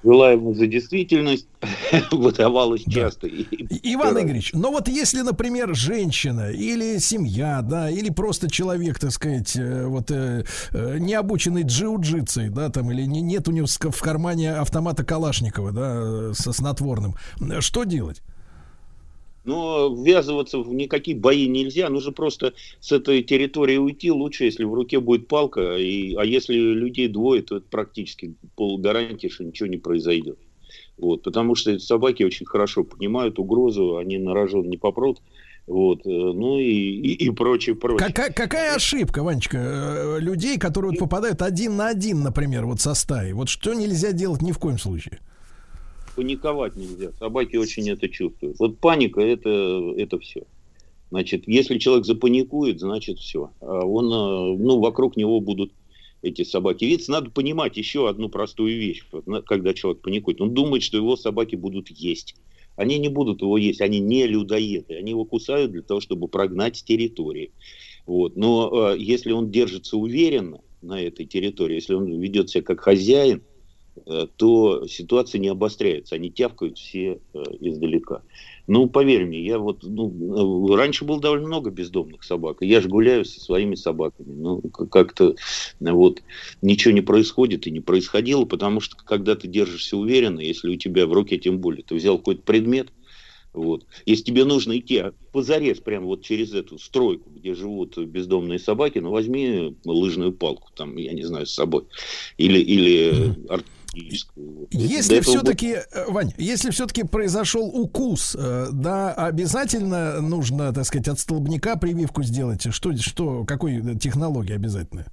[0.03, 1.47] желаемое за действительность
[2.11, 2.91] выдавалось да.
[2.91, 3.27] часто.
[3.27, 9.55] Иван Игоревич, но вот если, например, женщина или семья, да, или просто человек, так сказать,
[9.55, 14.01] э, вот э, э, не обученный джиу-джитсой, да, там, или не, нет у него в
[14.01, 17.15] кармане автомата Калашникова, да, со снотворным,
[17.59, 18.21] что делать?
[19.49, 21.89] Но ввязываться в никакие бои нельзя.
[21.89, 24.11] Нужно просто с этой территории уйти.
[24.11, 25.76] Лучше, если в руке будет палка.
[25.76, 30.38] И, а если людей двое, то это практически полгарантия, что ничего не произойдет.
[30.99, 35.19] Вот, потому что эти собаки очень хорошо понимают угрозу, они на рожон не попрут.
[35.65, 38.07] Вот, э, ну и, и, и прочее, прочее.
[38.07, 42.93] Какая, какая ошибка, Ванечка, э, людей, которые вот попадают один на один, например, вот со
[42.93, 43.31] стаи?
[43.31, 45.19] Вот что нельзя делать ни в коем случае?
[46.19, 47.13] Паниковать нельзя.
[47.17, 48.59] Собаки очень это чувствуют.
[48.59, 50.43] Вот паника это, это все.
[51.11, 53.51] Значит, если человек запаникует, значит все.
[53.61, 55.71] А он, э, ну, вокруг него будут
[56.21, 56.83] эти собаки.
[56.83, 59.05] Ведь надо понимать еще одну простую вещь,
[59.45, 60.41] когда человек паникует.
[60.41, 62.35] Он думает, что его собаки будут есть.
[62.75, 64.95] Они не будут его есть, они не людоеды.
[64.95, 67.51] Они его кусают для того, чтобы прогнать с территории.
[68.05, 68.35] Вот.
[68.35, 73.41] Но э, если он держится уверенно на этой территории, если он ведет себя как хозяин,
[74.38, 78.24] то ситуация не обостряется, они тявкают все э, издалека.
[78.68, 83.26] Ну, поверь мне, я вот, ну, раньше было довольно много бездомных собак, я же гуляю
[83.26, 85.36] со своими собаками, ну, как-то
[85.80, 86.22] вот
[86.61, 91.07] ничего не происходит и не происходило, потому что когда ты держишься уверенно, если у тебя
[91.07, 92.91] в руке тем более, ты взял какой-то предмет,
[93.52, 93.86] вот.
[94.06, 99.10] Если тебе нужно идти позарез прямо вот через эту стройку, где живут бездомные собаки, ну
[99.10, 101.86] возьми лыжную палку, там, я не знаю, с собой.
[102.38, 103.36] Или, или
[103.94, 111.20] если все-таки, э, Вань, если все-таки произошел укус, э, да, обязательно нужно, так сказать, от
[111.20, 112.74] столбняка прививку сделать.
[112.74, 115.06] Что, что, какой технологии обязательно?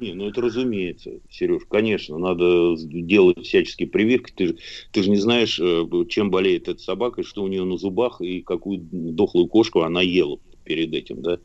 [0.00, 4.32] Не, ну это разумеется, Сереж, конечно, надо делать всяческие прививки.
[4.34, 4.56] Ты,
[4.92, 8.40] ты же не знаешь, э, чем болеет эта собака, что у нее на зубах и
[8.40, 10.38] какую дохлую кошку она ела
[10.70, 11.38] перед этим, да.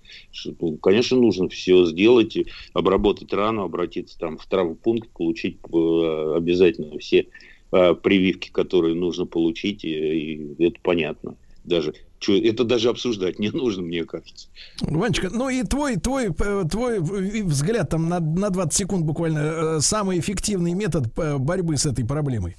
[0.62, 2.38] Ну, конечно, нужно все сделать,
[2.74, 7.26] обработать рану, обратиться там в травмпункт, получить э, обязательно все
[7.72, 11.96] э, прививки, которые нужно получить, и это понятно даже.
[12.28, 14.48] Это даже обсуждать не нужно, мне кажется.
[14.82, 20.20] Ванечка, ну и твой, твой, э, твой взгляд там на, на 20 секунд буквально, самый
[20.20, 22.56] эффективный метод борьбы с этой проблемой?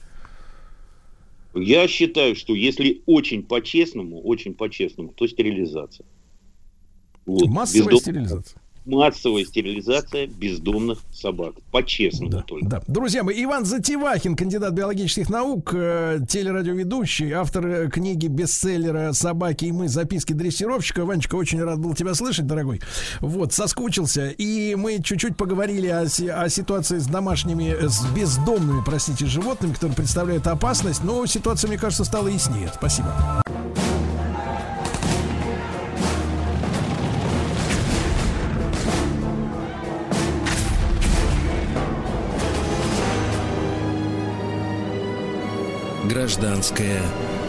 [1.55, 6.05] Я считаю, что если очень по-честному, очень по-честному, то стерилизация.
[7.27, 8.01] Вот, Массовая бездом...
[8.01, 8.61] стерилизация.
[8.87, 11.55] Массовая стерилизация бездомных собак.
[11.73, 12.67] По-честному да, только.
[12.69, 12.83] Да.
[12.87, 19.73] Друзья мои, Иван Затевахин, кандидат биологических наук, э, телерадиоведущий, автор э, книги бестселлера «Собаки и
[19.73, 19.89] мы.
[19.89, 21.05] Записки дрессировщика».
[21.05, 22.81] Ванечка, очень рад был тебя слышать, дорогой.
[23.21, 24.29] Вот, соскучился.
[24.29, 30.47] И мы чуть-чуть поговорили о, о ситуации с домашними, с бездомными, простите, животными, которые представляют
[30.47, 31.03] опасность.
[31.03, 32.71] Но ситуация, мне кажется, стала яснее.
[32.73, 33.43] Спасибо.
[46.17, 47.03] Гражданская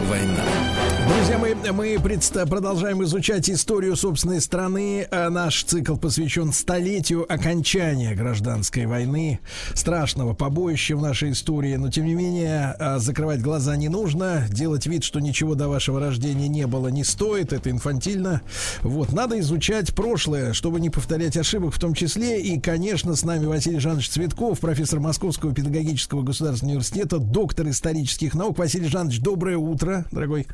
[0.08, 0.68] война.
[1.08, 1.38] Друзья
[1.72, 1.98] мои, мы
[2.46, 5.06] продолжаем изучать историю собственной страны.
[5.10, 9.40] А наш цикл посвящен столетию окончания гражданской войны,
[9.74, 11.76] страшного побоища в нашей истории.
[11.76, 14.46] Но, тем не менее, а, закрывать глаза не нужно.
[14.50, 17.52] Делать вид, что ничего до вашего рождения не было, не стоит.
[17.52, 18.42] Это инфантильно.
[18.82, 22.40] Вот, надо изучать прошлое, чтобы не повторять ошибок в том числе.
[22.40, 28.58] И, конечно, с нами Василий Жанович Цветков, профессор Московского педагогического государственного университета, доктор исторических наук.
[28.58, 30.46] Василий Жанович, доброе утро, дорогой.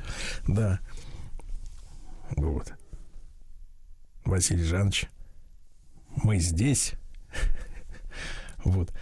[0.47, 0.81] Да.
[2.37, 2.73] Вот.
[4.25, 5.09] Василий Жанович,
[6.23, 6.95] мы здесь.
[8.65, 8.95] Вот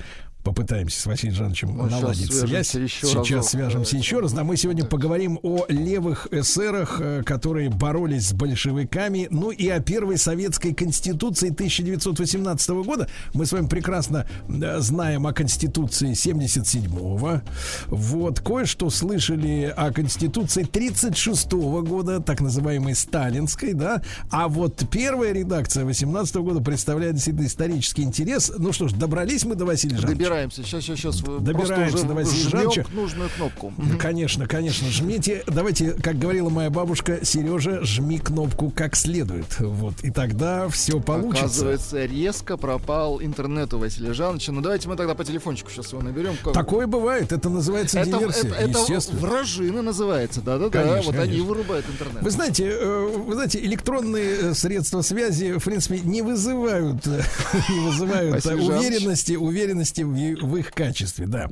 [0.43, 2.75] попытаемся с Василием Жановичем Мы наладить связь.
[2.75, 4.33] Еще сейчас разок, свяжемся еще раз.
[4.33, 9.81] Да, мы сегодня поговорим о левых эсерах, э, которые боролись с большевиками, ну и о
[9.81, 13.09] первой советской конституции 1918 года.
[13.35, 17.41] Мы с вами прекрасно знаем о конституции 77-го.
[17.87, 24.03] Вот, кое-что слышали о конституции 36 -го года, так называемой сталинской, да.
[24.31, 28.53] А вот первая редакция 18 -го года представляет действительно исторический интерес.
[28.59, 30.63] Ну что ж, добрались мы до Василия Жановича добираемся.
[30.63, 31.21] Сейчас, сейчас, сейчас.
[31.21, 32.85] Добираемся до Василия Жановича.
[32.93, 33.73] нужную кнопку.
[33.99, 34.89] Конечно, конечно.
[34.89, 35.43] Жмите.
[35.47, 39.59] Давайте, как говорила моя бабушка, Сережа, жми кнопку как следует.
[39.61, 40.03] Вот.
[40.03, 41.45] И тогда все получится.
[41.45, 44.53] Оказывается, резко пропал интернет у Василия Жановича.
[44.53, 46.37] Ну, давайте мы тогда по телефончику сейчас его наберем.
[46.53, 47.33] Такое бывает.
[47.33, 48.51] Это называется это, диверсия.
[48.51, 50.41] Это, это вражины называется.
[50.41, 50.97] Да-да-да.
[51.03, 51.23] Вот конечно.
[51.23, 52.23] они вырубают интернет.
[52.23, 57.23] Вы знаете, э, вы знаете, электронные э, средства связи, в принципе, не вызывают, э,
[57.69, 61.51] не вызывают уверенности, уверенности в в их качестве, да.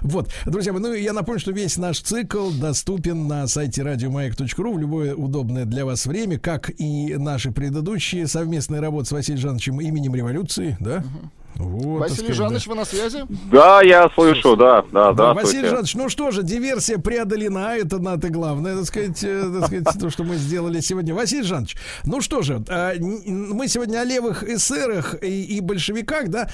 [0.00, 4.78] Вот, друзья мои, ну я напомню, что весь наш цикл доступен на сайте радиомаяк.ру в
[4.78, 10.14] любое удобное для вас время, как и наши предыдущие совместные работы с Василием Жановичем именем
[10.14, 10.98] революции, да?
[10.98, 11.30] Угу.
[11.56, 12.70] Вот, Василий сказать, Жанович, да.
[12.70, 13.18] вы на связи?
[13.50, 15.34] Да, я слышу, да, да, да.
[15.34, 20.00] Василий Жанович, ну что же, диверсия преодолена, это надо главное, так сказать, э, так сказать,
[20.00, 21.14] то, что мы сделали сегодня.
[21.14, 26.48] Василий Жанович, ну что же, а, мы сегодня о левых эсерах и, и большевиках, да,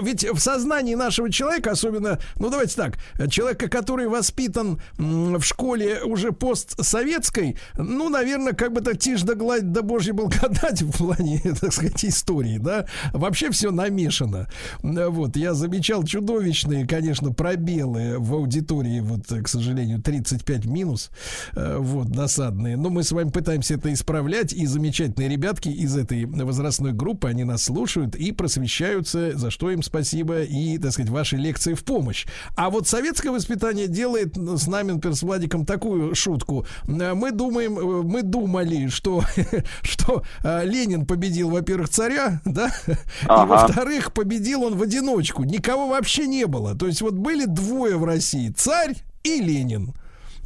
[0.00, 2.98] ведь в сознании нашего человека, особенно, ну давайте так,
[3.30, 9.72] человека, который воспитан в школе уже постсоветской, ну, наверное, как бы так тишь да гладь
[9.72, 14.43] да божья благодать в плане, так сказать, истории, да, вообще все намешано.
[14.82, 21.10] Вот, я замечал чудовищные, конечно, пробелы в аудитории, вот, к сожалению, 35 минус,
[21.54, 22.76] э, вот, досадные.
[22.76, 27.44] Но мы с вами пытаемся это исправлять, и замечательные ребятки из этой возрастной группы, они
[27.44, 32.26] нас слушают и просвещаются, за что им спасибо, и, так сказать, ваши лекции в помощь.
[32.56, 36.66] А вот советское воспитание делает с нами, например, с Владиком такую шутку.
[36.86, 39.22] Мы думаем, э, мы думали, что,
[39.82, 42.70] что э, Ленин победил, во-первых, царя, да,
[43.26, 43.44] ага.
[43.44, 45.44] и во-вторых, победил победил он в одиночку.
[45.44, 46.74] Никого вообще не было.
[46.74, 48.50] То есть вот были двое в России.
[48.50, 49.94] Царь и Ленин.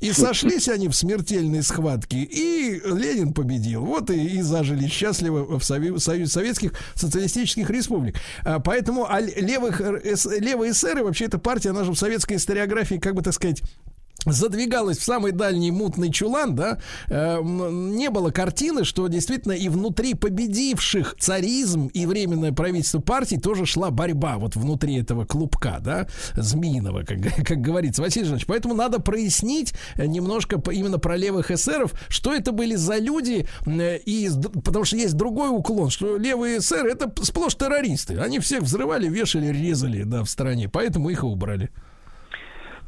[0.00, 3.84] И сошлись они в смертельной схватке, и Ленин победил.
[3.84, 8.14] Вот и, и зажили счастливо в Союз, Союз Советских Социалистических Республик.
[8.44, 13.16] А, поэтому а левых, левые эсеры, вообще эта партия, она же в советской историографии, как
[13.16, 13.62] бы так сказать,
[14.32, 16.78] задвигалась в самый дальний мутный чулан, да,
[17.08, 23.66] э, не было картины, что действительно и внутри победивших царизм и временное правительство партии тоже
[23.66, 28.46] шла борьба вот внутри этого клубка, да, змеиного, как, как говорится, Василий Жанович.
[28.46, 34.30] Поэтому надо прояснить немножко именно про левых эсеров, что это были за люди, э, и,
[34.64, 38.18] потому что есть другой уклон, что левые эсеры это сплошь террористы.
[38.18, 41.70] Они всех взрывали, вешали, резали, да, в стране, поэтому их и убрали.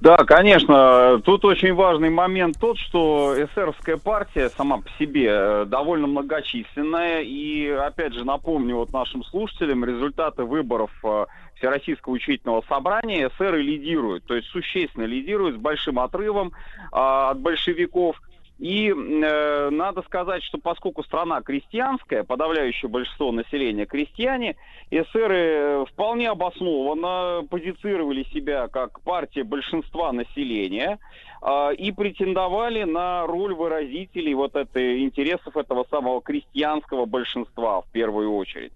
[0.01, 1.21] Да, конечно.
[1.25, 7.21] Тут очень важный момент тот, что эсеровская партия сама по себе э, довольно многочисленная.
[7.21, 14.25] И, опять же, напомню вот нашим слушателям, результаты выборов э, Всероссийского учительного собрания эсеры лидируют.
[14.25, 16.53] То есть существенно лидируют с большим отрывом
[16.93, 18.17] а, от большевиков.
[18.61, 24.57] И э, надо сказать, что поскольку страна крестьянская, подавляющее большинство населения крестьяне,
[24.91, 30.99] эсеры э, вполне обоснованно позицировали себя как партия большинства населения
[31.41, 38.35] э, и претендовали на роль выразителей вот этой интересов этого самого крестьянского большинства в первую
[38.35, 38.73] очередь.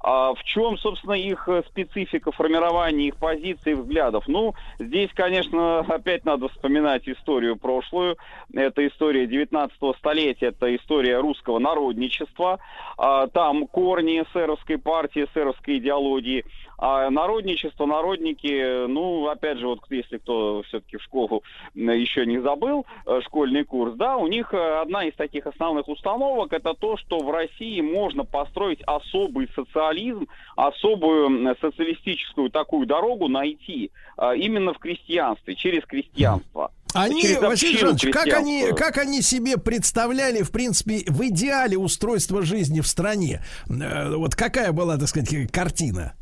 [0.00, 4.24] А в чем, собственно, их э, специфика формирования их позиций взглядов?
[4.28, 8.16] Ну, здесь, конечно, опять надо вспоминать историю прошлую.
[8.54, 12.60] Это история 19 столетия, это история русского народничества.
[12.96, 16.44] А, там корни эсеровской партии, эсеровской идеологии.
[16.78, 21.42] А народничество, народники, ну, опять же, вот если кто все-таки в школу
[21.74, 26.52] еще не забыл, э, школьный курс, да, у них э, одна из таких основных установок
[26.52, 34.36] это то, что в России можно построить особый социализм, особую социалистическую такую дорогу найти э,
[34.36, 36.70] именно в крестьянстве, через крестьянство.
[36.94, 42.80] Они, Василий Жанович, как они, как они себе представляли, в принципе, в идеале устройства жизни
[42.80, 43.42] в стране?
[43.66, 46.14] Вот какая была, так сказать, картина?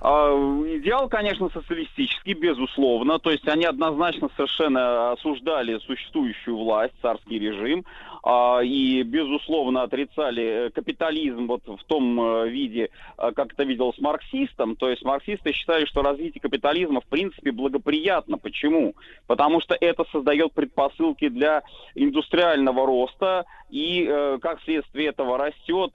[0.00, 0.32] А,
[0.76, 3.18] идеал, конечно, социалистический, безусловно.
[3.18, 7.84] То есть они однозначно совершенно осуждали существующую власть, царский режим.
[8.22, 13.98] А, и, безусловно, отрицали э, капитализм вот в том э, виде, э, как это виделось
[13.98, 14.76] марксистом.
[14.76, 18.36] То есть марксисты считали, что развитие капитализма в принципе благоприятно.
[18.36, 18.94] Почему?
[19.26, 21.62] Потому что это создает предпосылки для
[21.94, 24.04] индустриального роста, и
[24.42, 25.92] как следствие этого растет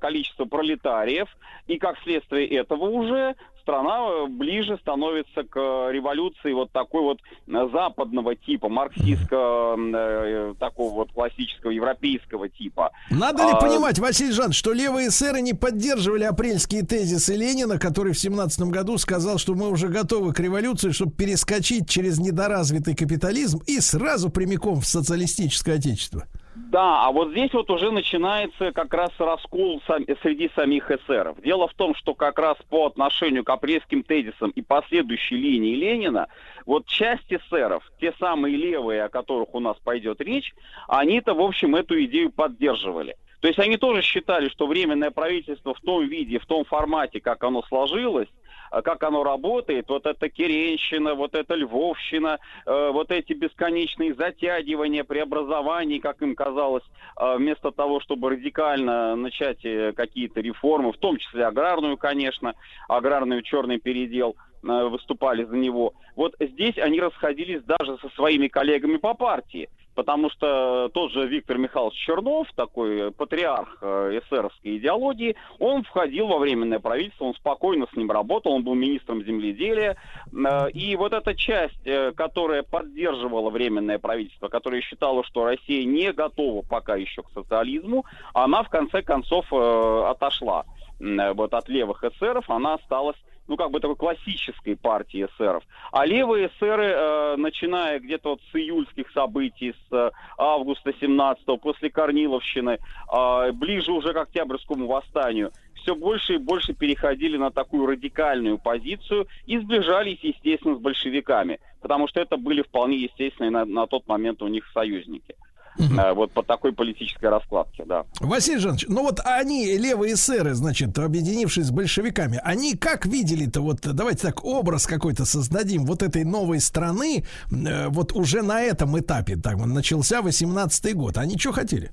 [0.00, 1.28] количество пролетариев,
[1.66, 3.34] и как следствие этого уже
[3.66, 5.56] страна э, ближе становится к
[5.90, 7.18] революции вот такой вот
[7.48, 12.92] э, западного типа, марксистского, э, такого вот классического европейского типа.
[13.10, 13.56] Надо ли а...
[13.56, 18.98] понимать, Василий Жан, что левые эсеры не поддерживали апрельские тезисы Ленина, который в семнадцатом году
[18.98, 24.80] сказал, что мы уже готовы к революции, чтобы перескочить через недоразвитый капитализм и сразу прямиком
[24.80, 26.26] в социалистическое отечество?
[26.58, 31.40] Да, а вот здесь вот уже начинается как раз раскол сам, среди самих эсеров.
[31.42, 36.28] Дело в том, что как раз по отношению к апрельским тезисам и последующей линии Ленина,
[36.64, 40.54] вот часть эсеров, те самые левые, о которых у нас пойдет речь,
[40.88, 43.16] они-то, в общем, эту идею поддерживали.
[43.40, 47.44] То есть они тоже считали, что временное правительство в том виде, в том формате, как
[47.44, 48.28] оно сложилось,
[48.70, 56.00] как оно работает, вот эта Керенщина, вот эта Львовщина, э, вот эти бесконечные затягивания преобразований,
[56.00, 56.84] как им казалось,
[57.16, 62.54] э, вместо того, чтобы радикально начать э, какие-то реформы, в том числе аграрную, конечно,
[62.88, 65.94] аграрный черный передел, выступали за него.
[66.16, 71.58] Вот здесь они расходились даже со своими коллегами по партии потому что тот же Виктор
[71.58, 77.96] Михайлович Чернов, такой патриарх э, эсеровской идеологии, он входил во временное правительство, он спокойно с
[77.96, 79.96] ним работал, он был министром земледелия,
[80.32, 86.12] э, и вот эта часть, э, которая поддерживала временное правительство, которая считала, что Россия не
[86.12, 88.04] готова пока еще к социализму,
[88.34, 90.64] она в конце концов отошла
[90.98, 93.16] вот от левых эсеров, она осталась
[93.48, 95.64] ну, как бы такой классической партии эсеров.
[95.92, 101.90] А левые эсеры, э, начиная где-то вот с июльских событий, с э, августа 17-го, после
[101.90, 108.58] Корниловщины, э, ближе уже к Октябрьскому восстанию, все больше и больше переходили на такую радикальную
[108.58, 114.08] позицию и сближались, естественно, с большевиками, потому что это были вполне естественные на, на тот
[114.08, 115.36] момент у них союзники.
[115.78, 116.14] Угу.
[116.14, 118.04] Вот по такой политической раскладке, да.
[118.20, 123.80] Василий Жанович, ну вот они, левые эсеры, значит, объединившись с большевиками, они как видели-то, вот
[123.82, 129.36] давайте так, образ какой-то создадим вот этой новой страны, э, вот уже на этом этапе,
[129.36, 131.18] так, начался 18-й год.
[131.18, 131.92] Они что хотели?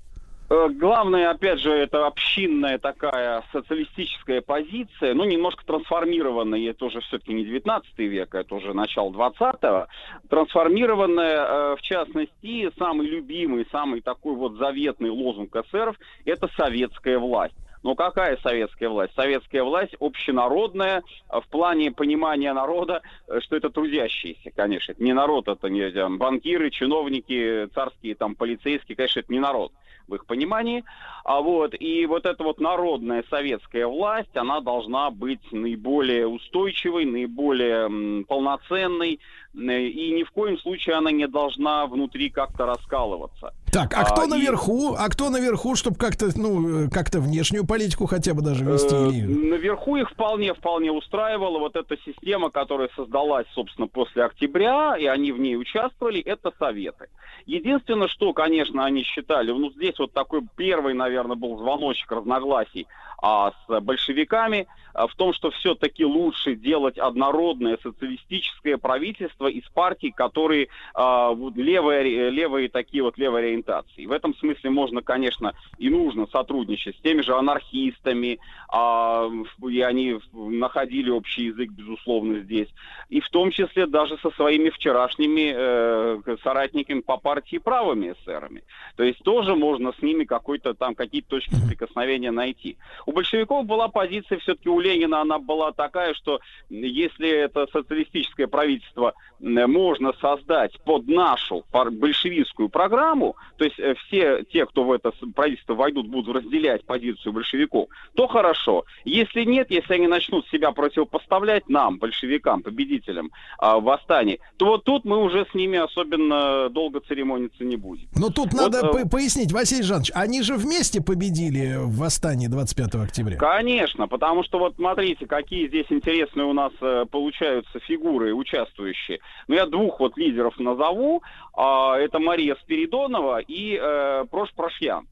[0.49, 7.34] Э, главное, опять же, это общинная такая социалистическая позиция, ну, немножко трансформированная, это уже все-таки
[7.34, 9.88] не 19 век, это уже начало 20-го,
[10.30, 15.95] трансформированная, э, в частности, самый любимый, самый такой вот заветный лозунг эсеров–
[16.26, 17.56] это советская власть.
[17.82, 19.14] Но какая советская власть?
[19.14, 23.02] Советская власть общенародная э, в плане понимания народа,
[23.40, 24.91] что это трудящиеся, конечно.
[24.91, 29.72] Это не народ, это не банкиры, чиновники, царские, там, полицейские, конечно, это не народ
[30.07, 30.84] в их понимании.
[31.23, 37.85] А вот, и вот эта вот народная советская власть, она должна быть наиболее устойчивой, наиболее
[37.85, 39.19] м, полноценной,
[39.55, 43.53] и ни в коем случае она не должна внутри как-то раскалываться.
[43.71, 44.93] Так, а кто а, наверху?
[44.93, 44.97] И...
[44.99, 48.93] А кто наверху, чтобы как-то, ну, как-то внешнюю политику хотя бы даже вести?
[48.93, 49.49] Э, или...
[49.49, 55.31] Наверху их вполне, вполне устраивала вот эта система, которая создалась, собственно, после октября, и они
[55.31, 57.07] в ней участвовали, это советы.
[57.45, 62.88] Единственное, что, конечно, они считали, ну, здесь вот такой первый, наверное, был звоночек разногласий
[63.21, 70.11] а, с большевиками, а, в том, что все-таки лучше делать однородное социалистическое правительство из партий,
[70.11, 74.06] которые а, левые, левые такие вот левые ориентации.
[74.06, 78.40] В этом смысле можно, конечно, и нужно сотрудничать с теми же анархистами,
[78.70, 79.30] а,
[79.70, 82.70] и они находили общий язык, безусловно, здесь,
[83.10, 88.64] и в том числе даже со своими вчерашними э, соратниками по партии правыми эсерами.
[88.95, 92.78] То есть тоже можно с ними какой-то там какие-то точки соприкосновения найти.
[93.06, 96.40] У большевиков была позиция все-таки у Ленина, она была такая, что
[96.70, 99.14] если это социалистическое правительство
[99.44, 105.74] можно создать под нашу большевистскую программу, то есть э, все те, кто в это правительство
[105.74, 108.86] войдут, будут разделять позицию большевиков, то хорошо.
[109.03, 114.86] Если нет, если они начнут себя противопоставлять нам, большевикам, победителям э, в восстании, то вот
[114.86, 118.07] тут мы уже с ними особенно долго церемониться не будем.
[118.15, 119.10] Но тут вот, надо э...
[119.10, 123.38] пояснить, Василий Жанович, они же вместе победили в восстании 25 октября.
[123.38, 129.20] Конечно, потому что вот смотрите, какие здесь интересные у нас э, получаются фигуры, участвующие.
[129.47, 131.22] Ну, я двух вот лидеров назову.
[131.55, 135.07] А, это Мария Спиридонова и э, Прош Прошьян.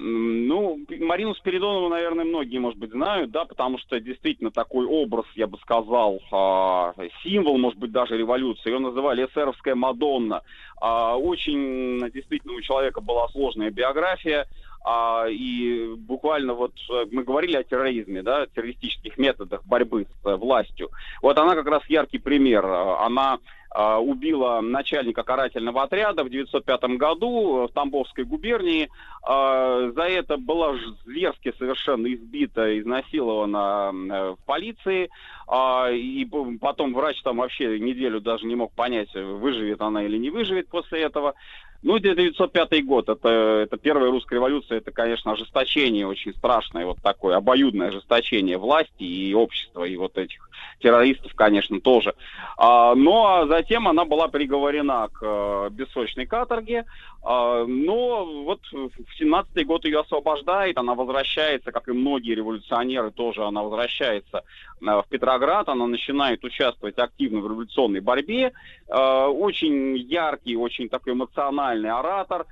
[0.00, 5.48] Ну, Марину Спиридонову, наверное, многие, может быть, знают, да, потому что действительно такой образ, я
[5.48, 6.20] бы сказал,
[6.96, 8.70] э, символ, может быть, даже революции.
[8.70, 10.42] Ее называли эсеровская Мадонна.
[10.80, 14.46] Э, очень, действительно, у человека была сложная биография.
[14.90, 20.34] А, и буквально вот э, мы говорили о терроризме, да, террористических методах борьбы с э,
[20.34, 20.88] властью.
[21.20, 22.64] Вот она как раз яркий пример.
[22.64, 23.38] Она
[23.70, 28.88] а, убила начальника карательного отряда в 1905 году в Тамбовской губернии.
[29.22, 30.74] А, за это была
[31.04, 35.10] зверски совершенно избита, изнасилована э, в полиции.
[35.94, 36.28] И
[36.60, 41.00] потом врач там вообще неделю даже не мог понять, выживет она или не выживет после
[41.00, 41.34] этого.
[41.80, 43.28] Ну, 1905 год, это,
[43.62, 49.32] это первая русская революция, это, конечно, ожесточение очень страшное, вот такое обоюдное ожесточение власти и
[49.32, 50.48] общества, и вот этих
[50.80, 52.14] террористов, конечно, тоже.
[52.56, 56.84] А, но затем она была приговорена к а, бессрочной каторге,
[57.17, 57.17] а,
[57.66, 63.62] но вот в 17 год ее освобождает, она возвращается, как и многие революционеры тоже, она
[63.62, 64.44] возвращается
[64.86, 68.52] а, в Петроград, она начинает участвовать активно в революционной борьбе,
[68.88, 72.46] а, очень яркий, очень такой эмоциональный оратор,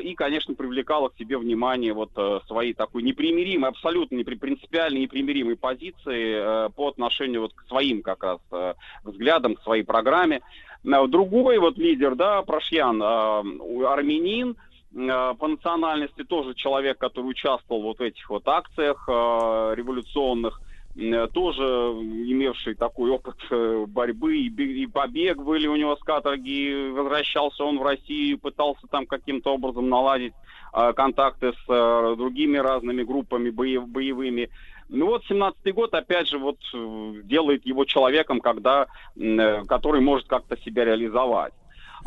[0.00, 6.66] и, конечно, привлекала к себе внимание вот э, своей такой непримиримой, абсолютно принципиально непримиримой позиции
[6.66, 10.40] э, по отношению вот к своим как раз э, взглядам, к своей программе.
[10.82, 14.56] Другой вот лидер, да, Прошьян, армянин,
[14.92, 20.60] по национальности тоже человек, который участвовал вот в этих вот акциях революционных,
[20.98, 27.64] Э, тоже имевший такой опыт э, борьбы и, побег были у него с каторги, возвращался
[27.64, 30.32] он в Россию, пытался там каким-то образом наладить
[30.72, 34.50] контакты с э, другими разными группами боев, боевыми.
[34.88, 38.86] Ну вот 17-й год, опять же, вот э, делает его человеком, когда,
[39.16, 41.52] э, который может как-то себя реализовать.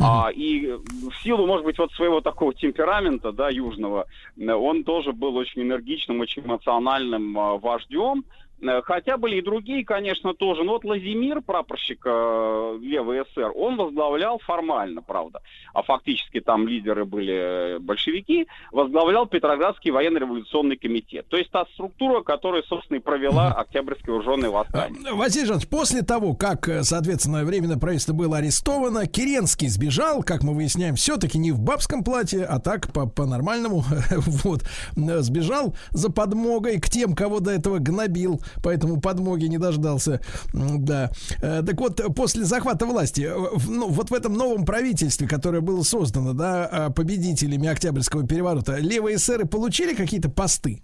[0.02, 4.06] А, и в силу, может быть, вот своего такого темперамента, да, южного,
[4.38, 8.49] он тоже был очень энергичным, очень эмоциональным э, вождем, Э,
[8.84, 10.64] хотя были и другие, конечно, тоже.
[10.64, 15.42] Но вот Лазимир, прапорщик э, левый СССР, он возглавлял формально, правда,
[15.74, 21.28] а фактически там лидеры были э, большевики, возглавлял Петроградский военно-революционный комитет.
[21.30, 25.00] То есть та структура, которая, собственно, и провела Октябрьское вооруженное восстание.
[25.10, 30.54] А, Василий Жанович, после того, как, соответственно, временное правительство было арестовано, Керенский сбежал, как мы
[30.54, 34.64] выясняем, все-таки не в бабском платье, а так по-нормальному, вот,
[34.96, 38.42] сбежал за подмогой к тем, кого до этого гнобил.
[38.64, 40.22] Поэтому подмоги не дождался.
[40.54, 41.12] Да.
[41.42, 43.30] Э, так вот, после захвата власти,
[43.68, 49.46] ну, вот в этом новом правительстве, которое было создано, да, победителями Октябрьского переворота, левые эсеры
[49.46, 50.82] получили какие-то посты?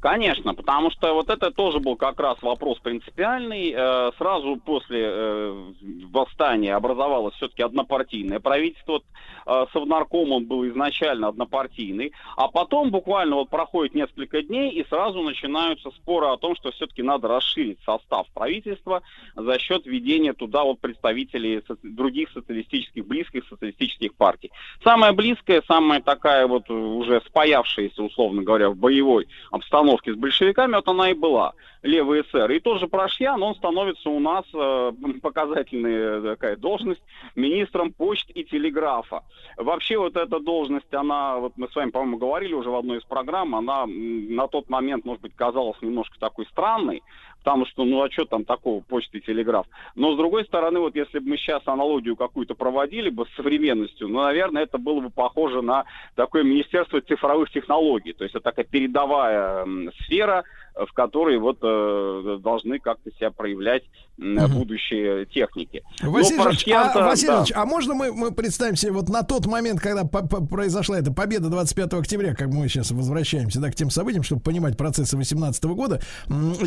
[0.00, 3.74] Конечно, потому что вот это тоже был как раз вопрос принципиальный.
[3.76, 5.72] Э, сразу после э,
[6.12, 9.00] восстания образовалось все-таки однопартийное правительство.
[9.48, 12.12] Э, Совнарком был изначально однопартийный.
[12.36, 17.02] А потом буквально вот проходит несколько дней и сразу начинаются споры о том, что все-таки
[17.02, 19.02] надо расширить состав правительства
[19.34, 24.50] за счет введения туда вот представителей других социалистических, близких социалистических партий.
[24.84, 30.88] Самая близкая, самая такая вот уже спаявшаяся, условно говоря, в боевой обстановке с большевиками, вот
[30.88, 32.50] она и была, левый эсер.
[32.50, 34.92] И тот же Прошьян, он становится у нас э,
[35.22, 37.02] показательная такая должность
[37.36, 39.22] министром почт и телеграфа.
[39.56, 43.04] Вообще вот эта должность, она, вот мы с вами, по-моему, говорили уже в одной из
[43.04, 47.02] программ, она на тот момент, может быть, казалась немножко такой странной,
[47.38, 49.66] потому что, ну а что там такого, почта и телеграф.
[49.94, 54.08] Но, с другой стороны, вот если бы мы сейчас аналогию какую-то проводили бы с современностью,
[54.08, 55.84] ну, наверное, это было бы похоже на
[56.14, 58.12] такое Министерство цифровых технологий.
[58.12, 59.66] То есть это такая передовая
[60.04, 60.44] сфера,
[60.86, 63.82] в которой вот э, должны как-то себя проявлять
[64.18, 65.82] э, будущие техники.
[66.02, 67.44] Василий Ильич, а, Василий да.
[67.54, 71.12] а можно мы, мы представим себе вот на тот момент, когда по -по произошла эта
[71.12, 75.64] победа 25 октября, как мы сейчас возвращаемся да, к тем событиям, чтобы понимать процессы 18
[75.64, 76.00] года,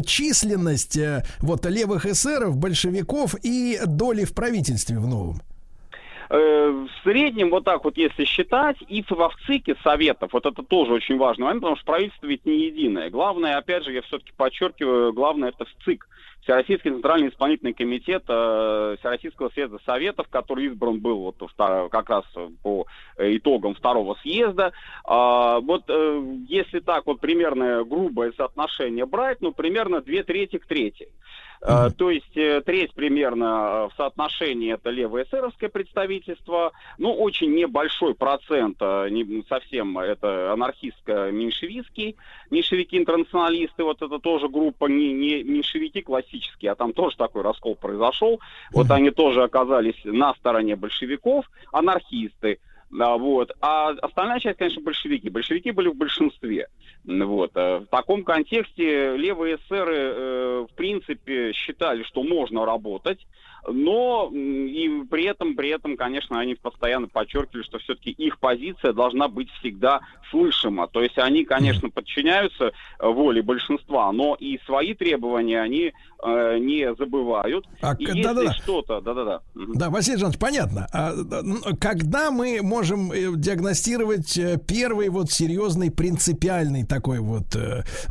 [0.05, 5.41] численность э, вот левых эсеров, большевиков и доли в правительстве в новом?
[6.33, 10.93] Э, в среднем, вот так вот, если считать, и во ВЦИКе советов, вот это тоже
[10.93, 13.09] очень важный момент, потому что правительство ведь не единое.
[13.09, 16.07] Главное, опять же, я все-таки подчеркиваю, главное это ВЦИК.
[16.43, 22.23] Всероссийский центральный исполнительный комитет э, Всероссийского съезда Советов, который избран был вот как раз
[22.63, 22.87] по
[23.17, 24.71] итогам второго съезда.
[25.05, 30.65] Э, вот э, если так вот примерно грубое соотношение брать, ну примерно две трети к
[30.65, 31.09] трети.
[31.61, 31.91] Mm-hmm.
[31.91, 38.15] То есть э, треть примерно э, в соотношении это левое эсеровское представительство, ну, очень небольшой
[38.15, 42.15] процент, не совсем это анархистско-меньшевистский,
[42.49, 48.35] меньшевики-интернационалисты, вот это тоже группа не, не меньшевики классические, а там тоже такой раскол произошел,
[48.35, 48.73] mm-hmm.
[48.73, 52.59] вот они тоже оказались на стороне большевиков, анархисты,
[52.91, 53.51] вот.
[53.61, 55.29] А остальная часть, конечно, большевики.
[55.29, 56.67] Большевики были в большинстве.
[57.05, 57.51] Вот.
[57.55, 63.25] Э, в таком контексте левые эсеры, э, в принципе, считали, что можно работать,
[63.67, 69.27] но и при этом, при этом, конечно, они постоянно подчеркивали, что все-таки их позиция должна
[69.27, 70.01] быть всегда
[70.31, 70.87] слышима.
[70.87, 75.93] То есть они, конечно, подчиняются э, воле большинства, но и свои требования они
[76.23, 77.67] э, не забывают.
[77.81, 79.41] А, и да, если да, что-то, да-да-да.
[79.53, 80.87] Да, Василий Жанович, понятно.
[80.93, 81.13] А,
[81.79, 87.55] когда мы можем э, диагностировать э, первый вот серьезный принципиальный такой вот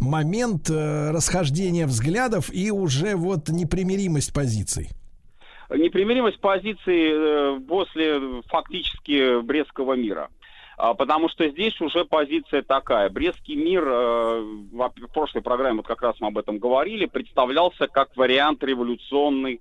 [0.00, 4.90] момент расхождения взглядов и уже вот непримиримость позиций?
[5.70, 10.28] Непримиримость позиции э, после фактически Брестского мира.
[10.76, 13.10] А, потому что здесь уже позиция такая.
[13.10, 14.40] Брестский мир, э,
[14.72, 19.60] в прошлой программе вот как раз мы об этом говорили, представлялся как вариант революционный,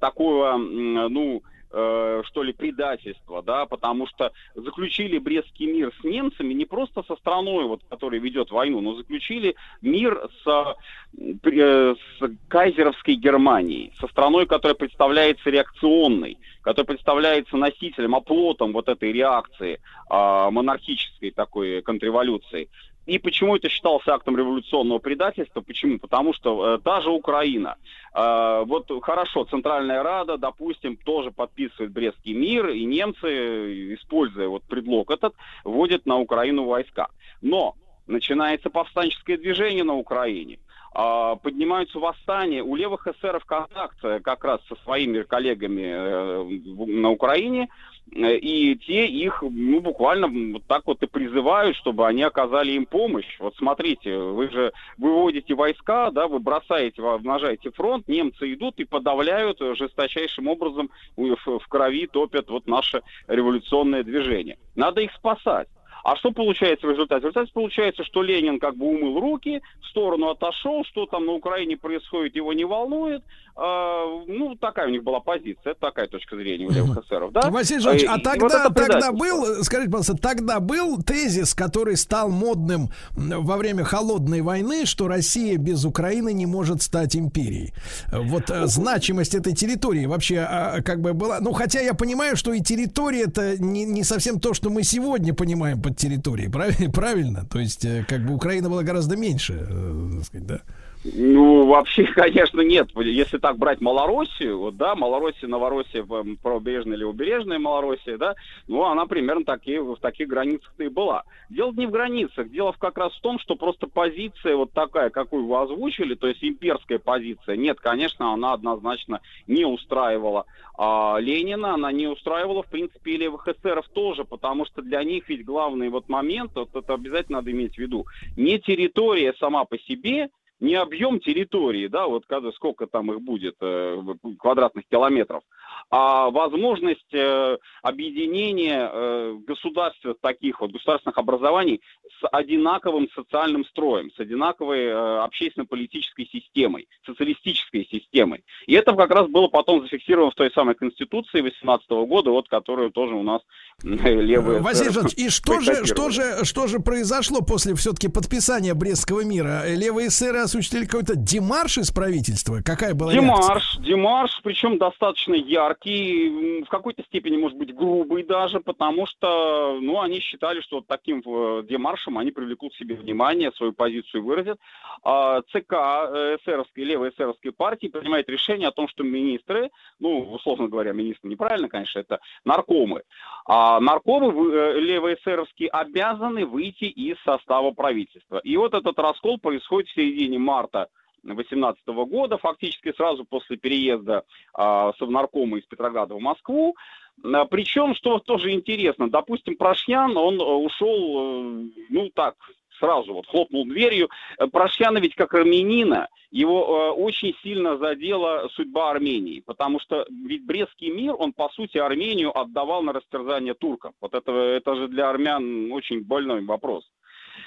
[0.00, 1.42] такого, ну,
[1.74, 7.16] э, что ли, предательство, да, потому что заключили Брестский мир с немцами не просто со
[7.16, 10.76] страной, вот, которая ведет войну, но заключили мир с,
[11.16, 19.12] э, с кайзеровской Германией, со страной, которая представляется реакционной, которая представляется носителем, оплотом вот этой
[19.12, 22.68] реакции э, монархической такой контрреволюции.
[23.06, 25.60] И почему это считалось актом революционного предательства?
[25.60, 25.98] Почему?
[25.98, 27.76] Потому что э, та же Украина,
[28.14, 35.10] э, вот хорошо, Центральная Рада, допустим, тоже подписывает Брестский мир, и немцы, используя вот предлог
[35.10, 37.08] этот, вводят на Украину войска.
[37.42, 37.74] Но
[38.06, 40.58] начинается повстанческое движение на Украине,
[40.94, 42.62] поднимаются восстания.
[42.62, 46.44] У левых эсеров контакт э, как раз со своими коллегами э,
[46.86, 47.68] на Украине–
[48.12, 52.86] Э, и те их, ну, буквально вот так вот и призывают, чтобы они оказали им
[52.86, 53.38] помощь.
[53.38, 59.58] Вот смотрите, вы же выводите войска, да, вы бросаете, обнажаете фронт, немцы идут и подавляют
[59.58, 64.58] жесточайшим образом в крови, топят вот наше революционное движение.
[64.74, 65.68] Надо их спасать.
[66.04, 67.22] А что получается в результате?
[67.22, 71.32] В результате получается, что Ленин как бы умыл руки, в сторону отошел, что там на
[71.32, 73.22] Украине происходит, его не волнует.
[73.56, 77.48] А, ну, такая у них была позиция, это такая точка зрения у левых эсеров, да?
[77.50, 82.88] Василий Жанович, а тогда, вот тогда был, скажите, пожалуйста, тогда был тезис, который стал модным
[83.12, 87.72] во время холодной войны, что Россия без Украины не может стать империей.
[88.12, 92.52] Вот э, значимость этой территории вообще а, как бы была, ну, хотя я понимаю, что
[92.52, 96.90] и территория это не, не совсем то, что мы сегодня понимаем под территорией, правильно?
[96.92, 97.44] правильно?
[97.46, 100.60] То есть, э, как бы Украина была гораздо меньше, э, так сказать, да?
[101.04, 102.88] Ну, вообще, конечно, нет.
[102.96, 106.04] Если так брать Малороссию, вот, да, Малороссия, Новороссия,
[106.42, 108.34] правобережная или убережная Малороссия, да,
[108.68, 111.24] ну, она примерно такие, в таких границах-то и была.
[111.50, 115.46] Дело не в границах, дело как раз в том, что просто позиция вот такая, какую
[115.46, 121.92] вы озвучили, то есть имперская позиция, нет, конечно, она однозначно не устраивала а, Ленина, она
[121.92, 126.08] не устраивала, в принципе, и левых эсеров тоже, потому что для них ведь главный вот
[126.08, 128.06] момент, вот это обязательно надо иметь в виду,
[128.36, 134.02] не территория сама по себе, не объем территории, да, вот сколько там их будет, э,
[134.38, 135.42] квадратных километров,
[135.90, 141.80] а возможность э, объединения э, государств таких вот государственных образований
[142.20, 148.44] с одинаковым социальным строем, с одинаковой э, общественно-политической системой, социалистической системой.
[148.66, 152.90] И это как раз было потом зафиксировано в той самой Конституции 18 года, вот которую
[152.90, 153.42] тоже у нас
[153.82, 154.60] левые...
[154.60, 159.62] Василий Жанович, и что же, что, же, что же произошло после все-таки подписания Брестского мира?
[159.66, 162.60] Левые сэры осуществили какой-то демарш из правительства?
[162.64, 163.84] Какая была Демарш, реакция?
[163.84, 170.20] демарш, причем достаточно яркий, в какой-то степени, может быть, грубый даже, потому что, ну, они
[170.20, 171.20] считали, что вот таким
[171.66, 174.58] демаршем они привлекут себе внимание, свою позицию выразят.
[175.02, 180.68] А ЦК э, эсеровской, левой эсеровской партии принимает решение о том, что министры, ну, условно
[180.68, 183.02] говоря, министры неправильно, конечно, это наркомы,
[183.46, 188.38] а наркомы э, левые эсеровские обязаны выйти из состава правительства.
[188.38, 190.88] И вот этот раскол происходит в середине марта
[191.24, 194.24] 2018 года, фактически сразу после переезда
[194.56, 196.76] э, Совнаркома из Петрограда в Москву.
[197.22, 202.34] А, причем, что тоже интересно, допустим, Прошьян, он э, ушел, э, ну так,
[202.78, 204.10] сразу вот хлопнул дверью.
[204.52, 210.90] Прошьяна ведь как армянина, его э, очень сильно задела судьба Армении, потому что ведь Брестский
[210.90, 213.92] мир, он по сути Армению отдавал на растерзание туркам.
[214.00, 216.84] Вот это, это же для армян очень больной вопрос.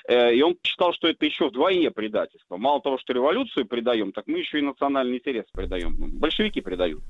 [0.08, 2.58] Э, и он считал, что это еще вдвойне предательство.
[2.58, 5.96] Мало того, что революцию предаем, так мы еще и национальный интерес предаем.
[5.98, 7.02] Большевики предают.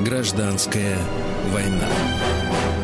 [0.00, 0.96] Гражданская
[1.52, 1.88] война.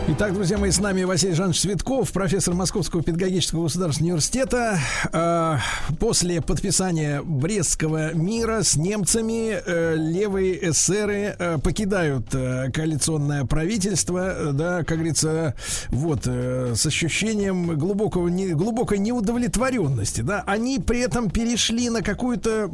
[0.06, 4.78] Итак, друзья мои, с нами Василий Жанович Цветков, профессор Московского педагогического государственного университета.
[5.14, 5.60] А,
[5.98, 14.84] после подписания Брестского мира с немцами э, левые эсеры э, покидают э, коалиционное правительство, да,
[14.84, 15.54] как говорится,
[15.88, 20.44] вот, с ощущением глубокого, глубокой неудовлетворенности, да.
[20.46, 22.70] Они при этом перешли на какую-то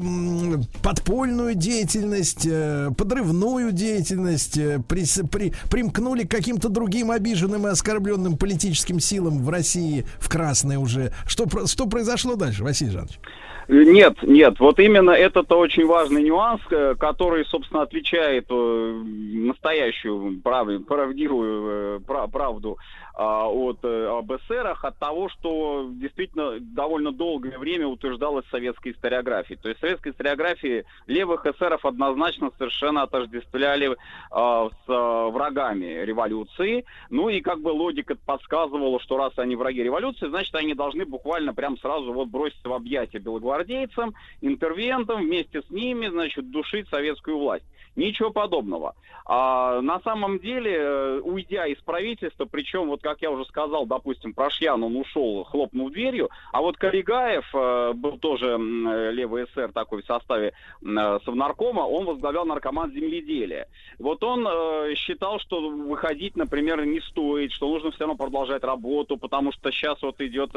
[0.82, 2.48] подпольную деятельность,
[2.96, 10.06] подрывную деятельность, при, при, примкнули к каким-то другим обиженным и оскорбленным политическим силам в России,
[10.18, 11.12] в Красной уже.
[11.26, 13.20] Что, что произошло дальше, Василий Жанович?
[13.68, 22.00] Нет, нет, вот именно это-то очень важный нюанс, э, который, собственно, отличает э, настоящую правдивую
[22.08, 22.78] э, правду а,
[23.14, 29.58] от э, об от того, что действительно довольно долгое время утверждалось в советской историографии.
[29.60, 33.96] То есть в советской историографии левых эсеров однозначно совершенно отождествляли
[34.30, 36.84] а, с а, врагами революции.
[37.10, 41.54] Ну и как бы логика подсказывала, что раз они враги революции, значит они должны буквально
[41.54, 47.64] прям сразу вот броситься в объятия белогвардейцам, интервентам, вместе с ними, значит, душить советскую власть.
[47.96, 48.94] Ничего подобного.
[49.32, 54.32] А на самом деле, э, уйдя из правительства, причем, вот как я уже сказал, допустим,
[54.32, 60.02] Прошьян, он ушел, хлопнул дверью, а вот Коригаев, э, был тоже э, левый СССР такой
[60.02, 63.68] в составе Совнаркома, он возглавлял наркоман земледелия.
[63.98, 64.48] Вот он
[64.96, 70.00] считал, что выходить, например, не стоит, что нужно все равно продолжать работу, потому что сейчас
[70.02, 70.50] вот идет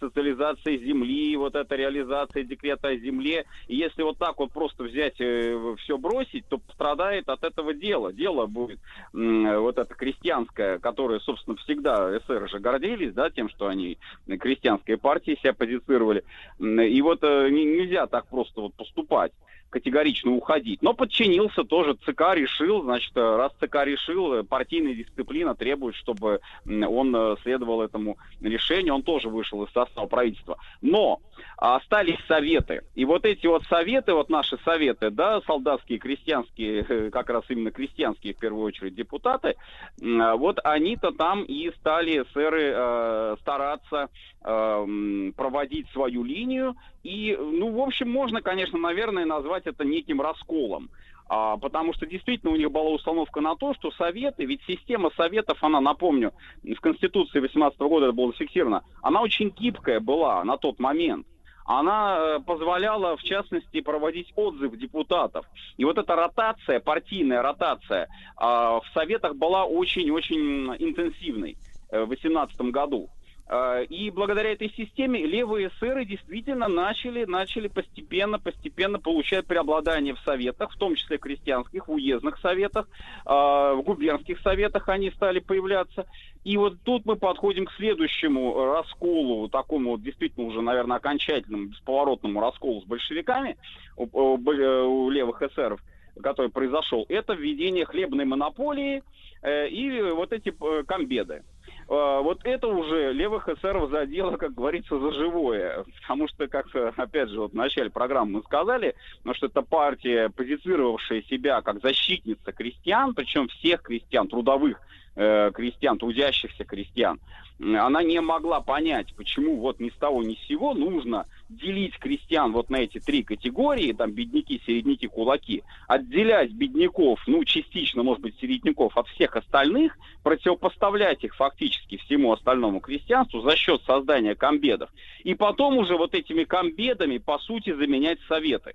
[0.00, 5.14] социализация земли, вот эта реализация декрета о земле, и если вот так вот просто взять
[5.14, 8.12] все бросить, то страдает от этого дела.
[8.12, 8.78] Дело будет
[9.12, 15.38] вот это крестьянское, которое, собственно, всегда СССР же гордились, да, тем, что они крестьянские партии
[15.40, 16.22] себя позицировали.
[16.58, 19.32] И вот э, нельзя так просто вот поступать
[19.70, 20.82] категорично уходить.
[20.82, 21.94] Но подчинился тоже.
[22.04, 27.82] ЦК решил, значит, э, раз ЦК решил, э, партийная дисциплина требует, чтобы он э, следовал
[27.82, 28.94] этому решению.
[28.94, 30.58] Он тоже вышел из состава правительства.
[30.80, 31.20] Но
[31.56, 32.82] остались советы.
[32.94, 38.34] И вот эти вот советы, вот наши советы, да, солдатские, крестьянские, как раз именно крестьянские,
[38.34, 39.56] в первую очередь, депутаты,
[39.98, 44.08] вот они-то там и стали сэры стараться
[44.42, 46.76] проводить свою линию.
[47.02, 50.90] И, ну, в общем, можно, конечно, наверное, назвать это неким расколом.
[51.28, 55.58] А, потому что действительно у них была установка на то, что Советы, ведь система Советов,
[55.62, 60.78] она, напомню, в Конституции 18 года это было зафиксировано, она очень гибкая была на тот
[60.78, 61.26] момент.
[61.68, 65.46] она позволяла, в частности, проводить отзыв депутатов.
[65.76, 71.58] И вот эта ротация, партийная ротация в Советах была очень-очень интенсивной
[71.90, 73.10] в 2018 году.
[73.48, 80.20] А, и благодаря этой системе левые эсеры действительно начали, начали постепенно, постепенно получать преобладание в
[80.20, 82.88] советах, в том числе крестьянских, в уездных советах,
[83.24, 86.06] а, в губернских советах они стали появляться.
[86.42, 92.80] И вот тут мы подходим к следующему расколу, такому действительно уже, наверное, окончательному, бесповоротному расколу
[92.82, 93.56] с большевиками
[93.96, 95.80] у, у, у левых эсеров,
[96.20, 97.06] который произошел.
[97.08, 99.02] Это введение хлебной монополии
[99.42, 101.42] э, и вот эти э, комбеды.
[101.88, 105.84] А, вот это уже левых эсеров задело, как говорится, за живое.
[106.00, 106.66] Потому что, как,
[106.96, 111.80] опять же, вот в начале программы мы сказали, ну, что это партия, позиционировавшая себя как
[111.80, 114.80] защитница крестьян, причем всех крестьян, трудовых
[115.16, 117.18] э, крестьян, трудящихся крестьян,
[117.58, 122.52] она не могла понять, почему вот ни с того ни с сего нужно делить крестьян
[122.52, 128.38] вот на эти три категории, там бедняки, середняки, кулаки, отделять бедняков, ну частично, может быть,
[128.40, 134.90] середняков от всех остальных, противопоставлять их фактически всему остальному крестьянству за счет создания комбедов.
[135.24, 138.74] И потом уже вот этими комбедами, по сути, заменять советы.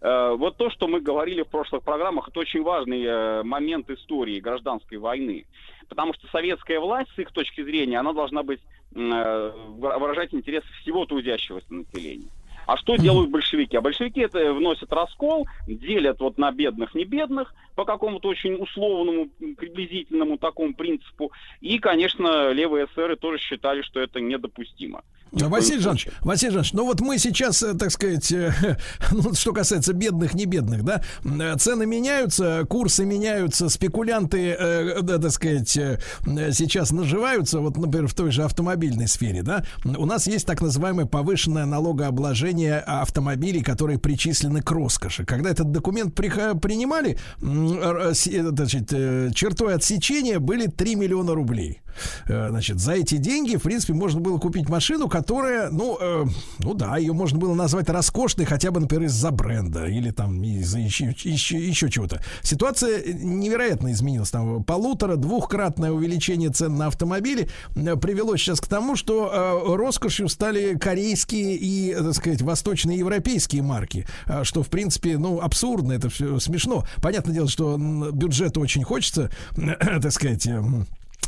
[0.00, 4.40] Э, вот то, что мы говорили в прошлых программах, это очень важный э, момент истории
[4.40, 5.46] гражданской войны.
[5.88, 8.60] Потому что советская власть, с их точки зрения, она должна быть
[8.94, 12.30] э, выражать интересы всего трудящегося населения.
[12.66, 13.76] А что делают большевики?
[13.76, 19.28] А большевики это вносят раскол, делят вот на бедных, не бедных, по какому-то очень условному,
[19.56, 21.30] приблизительному такому принципу.
[21.60, 25.04] И, конечно, левые эсеры тоже считали, что это недопустимо.
[25.36, 28.52] Василий Жанович, Василий Жанович, ну вот мы сейчас, э, так сказать, э,
[29.12, 34.56] ну, что касается бедных, не бедных, да, э, цены меняются, курсы меняются, спекулянты,
[35.02, 40.26] да, так сказать, сейчас наживаются, вот, например, в той же автомобильной сфере, да, у нас
[40.26, 45.24] есть так называемое повышенное налогообложение автомобилей, которые причислены к роскоши.
[45.24, 48.90] Когда этот документ при, принимали, значит,
[49.34, 51.82] чертой отсечения были 3 миллиона рублей.
[52.26, 56.24] Значит, за эти деньги, в принципе, можно было купить машину, которая, ну, э,
[56.58, 60.78] ну да, ее можно было назвать роскошной хотя бы, например, из-за бренда или там из-за
[60.78, 62.22] еще, еще, еще чего-то.
[62.42, 64.30] Ситуация невероятно изменилась.
[64.30, 70.76] Там полутора-двухкратное увеличение цен на автомобили э, привело сейчас к тому, что э, роскошью стали
[70.76, 76.38] корейские и, так сказать, восточные европейские марки, э, что, в принципе, ну, абсурдно, это все
[76.38, 76.84] смешно.
[77.02, 80.62] Понятное дело, что бюджету очень хочется, э, так сказать, э,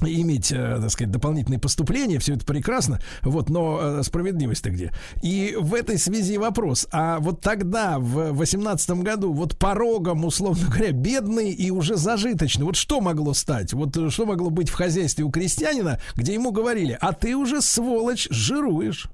[0.03, 4.93] иметь, э, так сказать, дополнительные поступления, все это прекрасно, вот, но э, справедливость-то где?
[5.23, 10.93] И в этой связи вопрос, а вот тогда, в восемнадцатом году, вот порогом, условно говоря,
[10.93, 13.73] бедный и уже зажиточный, вот что могло стать?
[13.73, 17.61] Вот э, что могло быть в хозяйстве у крестьянина, где ему говорили, а ты уже,
[17.61, 19.09] сволочь, жируешь?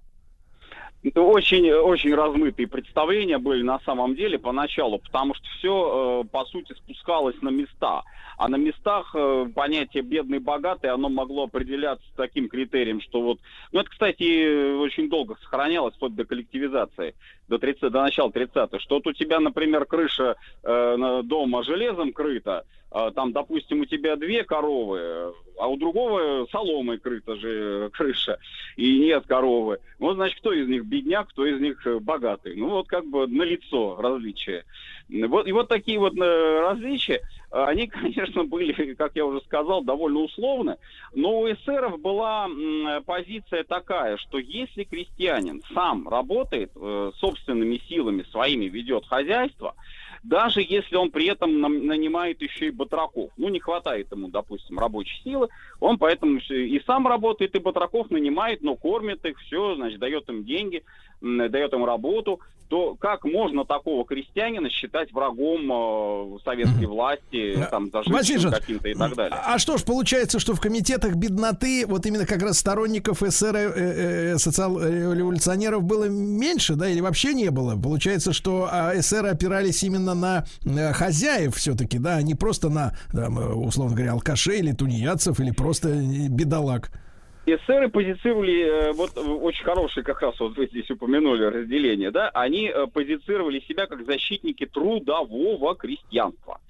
[1.05, 6.47] Это очень, очень размытые представления были на самом деле поначалу, потому что все, э, по
[6.47, 8.03] сути, спускалось на места.
[8.39, 13.39] А на местах э, понятие бедный богатый, оно могло определяться таким критерием, что вот...
[13.71, 17.15] Ну, это, кстати, очень долго сохранялось, вплоть до коллективизации,
[17.49, 18.79] до, 30, до начала 30-х.
[18.81, 22.84] Что вот у тебя, например, крыша э, дома железом крыта, э,
[23.15, 28.39] там, допустим, у тебя две коровы, а у другого соломой крыта же крыша,
[28.77, 29.79] и нет коровы.
[29.99, 32.57] Вот, значит, кто из них бедняк, кто из них э, богатый.
[32.57, 34.65] Ну, вот как бы на лицо различия.
[35.09, 40.21] Вот, и вот такие вот э, различия, они, конечно, были, как я уже сказал, довольно
[40.21, 40.77] условны,
[41.15, 42.49] но у эсеров была
[43.07, 49.75] позиция такая, что если крестьянин сам работает, э, собственными силами своими ведет хозяйство,
[50.25, 53.31] даже если он при этом нанимает еще и батраков.
[53.37, 55.49] Ну, не хватает ему, допустим, рабочей силы,
[55.81, 60.45] он поэтому и сам работает, и батраков нанимает, но кормит их, все, значит, дает им
[60.45, 60.83] деньги,
[61.21, 68.53] дает им работу, то как можно такого крестьянина считать врагом э, советской власти, там, зажиточным
[68.53, 69.39] каким-то и так далее?
[69.45, 73.73] А что ж, получается, что в комитетах бедноты, вот именно как раз сторонников СССР, э,
[73.77, 77.81] э, социал-революционеров было меньше, да, или вообще не было?
[77.81, 82.93] Получается, что а, СССР опирались именно на э, хозяев все-таки, да, а не просто на,
[83.13, 86.91] там, условно говоря, алкашей или тунеядцев, или просто э, бедолаг.
[87.47, 92.69] Эсеры позицировали, э, вот очень хорошие как раз вот вы здесь упомянули разделение, да, они
[92.69, 96.61] э, позицировали себя как защитники трудового крестьянства.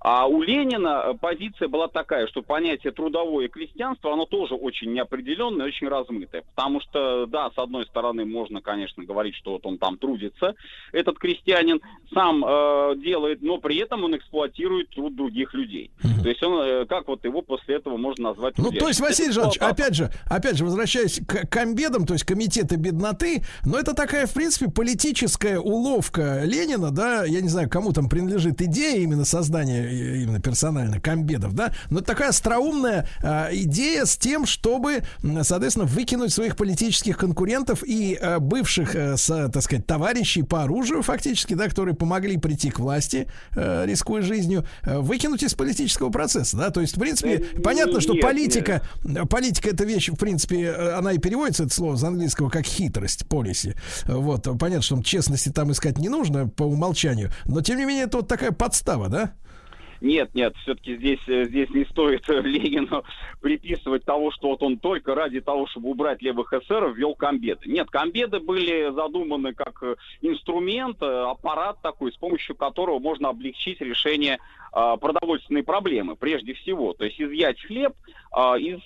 [0.00, 5.66] А у Ленина э, позиция была такая, что понятие трудовое крестьянство, оно тоже очень неопределенное,
[5.66, 6.42] очень размытое.
[6.54, 10.54] Потому что, да, с одной стороны, можно, конечно, говорить, что вот он там трудится,
[10.92, 11.80] этот крестьянин
[12.12, 15.90] сам э, делает, но при этом он эксплуатирует труд других людей.
[16.02, 16.22] Mm-hmm.
[16.22, 19.32] То есть он, э, как вот его после этого можно назвать Ну, то есть, Василий
[19.32, 24.26] Жанович, опять же, опять же, возвращаясь к комбедам, то есть комитеты бедноты, но это такая,
[24.26, 29.85] в принципе, политическая уловка Ленина, да, я не знаю, кому там принадлежит идея именно создания
[29.86, 35.02] именно персонально комбедов, да, но такая остроумная э, идея с тем, чтобы,
[35.42, 41.02] соответственно, выкинуть своих политических конкурентов и э, бывших, э, с, так сказать, товарищей по оружию,
[41.02, 46.56] фактически, да, которые помогли прийти к власти, э, рискуя жизнью, э, выкинуть из политического процесса,
[46.56, 49.28] да, то есть, в принципе, да, понятно, что нет, политика, нет.
[49.28, 53.26] политика это вещь, в принципе, э, она и переводится, это слово, с английского как хитрость,
[53.26, 53.74] полиси,
[54.06, 58.18] вот, понятно, что честности там искать не нужно по умолчанию, но, тем не менее, это
[58.18, 59.32] вот такая подстава, да?
[60.00, 63.04] Нет, нет, все-таки здесь, э, здесь не стоит э, Ленину
[63.40, 67.62] приписывать того, что вот он только ради того, чтобы убрать левых эсеров, ввел комбеды.
[67.66, 74.38] Нет, комбеды были задуманы как э, инструмент, аппарат такой, с помощью которого можно облегчить решение
[74.72, 76.92] продовольственной проблемы, прежде всего.
[76.92, 77.94] То есть изъять хлеб
[78.58, 78.80] из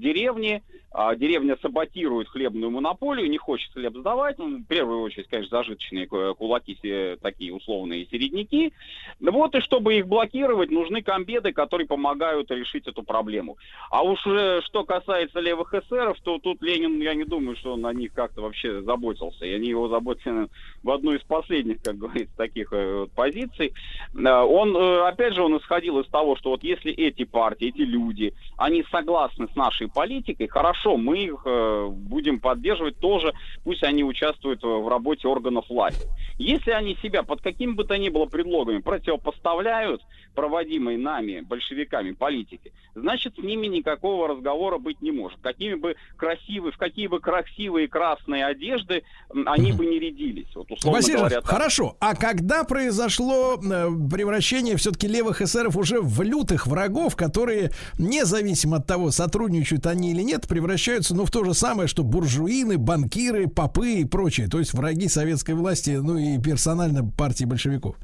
[0.00, 0.62] деревни,
[0.92, 4.38] а деревня саботирует хлебную монополию, не хочет хлеб сдавать.
[4.38, 8.72] Ну, в первую очередь, конечно, зажиточные кулаки, такие условные середняки.
[9.20, 13.56] Вот и чтобы их блокировать, нужны комбеды, которые помогают решить эту проблему.
[13.90, 17.86] А уж э, что касается левых эсеров, то тут Ленин, я не думаю, что он
[17.86, 19.46] о них как-то вообще заботился.
[19.46, 20.48] И они его заботили
[20.82, 23.74] в одну из последних, как говорится, таких э, позиций.
[24.14, 28.34] Э, он, опять же, он исходил из того, что вот если эти партии, эти люди,
[28.56, 33.32] они согласны с нашей политикой, хорошо хорошо, мы их э, будем поддерживать тоже,
[33.64, 36.06] пусть они участвуют в работе органов власти.
[36.38, 40.02] Если они себя под каким бы то ни было предлогами противопоставляют
[40.34, 45.38] проводимой нами, большевиками, политики, значит, с ними никакого разговора быть не может.
[45.40, 49.02] Какими бы красивые, в какие бы красивые красные одежды
[49.46, 50.48] они бы не рядились.
[50.54, 51.96] Вот, условно Василий, говоря, хорошо.
[52.00, 58.86] А когда произошло э, превращение все-таки левых эсеров уже в лютых врагов, которые, независимо от
[58.86, 63.48] того, сотрудничают они или нет, превращаются превращаются, ну, в то же самое, что буржуины, банкиры,
[63.48, 64.46] попы и прочее.
[64.46, 67.96] То есть враги советской власти, ну и персонально партии большевиков.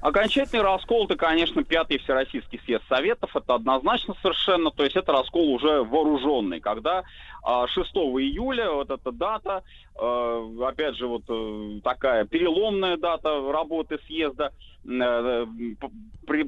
[0.00, 3.36] Окончательный раскол это, конечно, пятый Всероссийский съезд Советов.
[3.36, 4.70] Это однозначно совершенно.
[4.70, 7.04] То есть это раскол уже вооруженный, когда
[7.44, 9.62] 6 а, июля, вот эта дата,
[9.96, 14.52] а, опять же, вот э, такая переломная дата работы съезда,
[14.84, 15.46] э,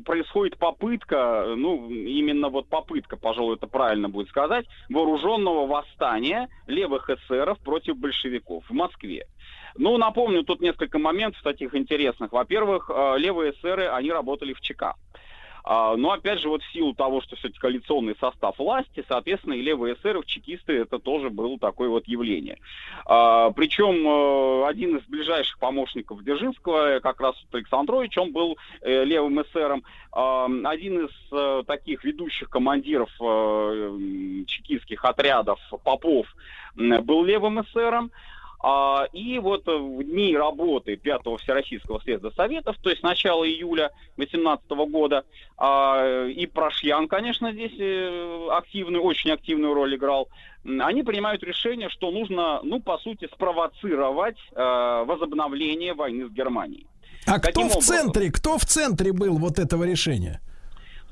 [0.04, 7.58] происходит попытка, ну, именно вот попытка, пожалуй, это правильно будет сказать, вооруженного восстания левых эсеров
[7.60, 9.26] против большевиков в Москве.
[9.76, 12.32] Ну, напомню, тут несколько моментов таких интересных.
[12.32, 14.94] Во-первых, э, левые эсеры, они работали в ЧК.
[15.65, 19.62] А, но опять же, вот в силу того, что все-таки коалиционный состав власти, соответственно, и
[19.62, 22.58] левые эсеры, чекисты, это тоже было такое вот явление.
[23.07, 29.42] А, причем э, один из ближайших помощников Дзержинского, как раз Александрович, он был э, левым
[29.42, 29.84] эсером.
[30.15, 33.08] Один из э, таких ведущих командиров
[34.47, 36.26] чекистских отрядов, Попов,
[36.74, 38.10] был левым эсером.
[38.62, 44.70] А, и вот в дни работы Пятого Всероссийского съезда Советов, то есть начало июля 2018
[44.89, 45.24] года,
[45.58, 50.28] а, и Прошьян, конечно, здесь э, активную, очень активную роль играл,
[50.65, 56.86] они принимают решение, что нужно, ну, по сути, спровоцировать э, возобновление войны с Германией.
[57.26, 60.41] А Каким кто в центре, кто в центре был вот этого решения?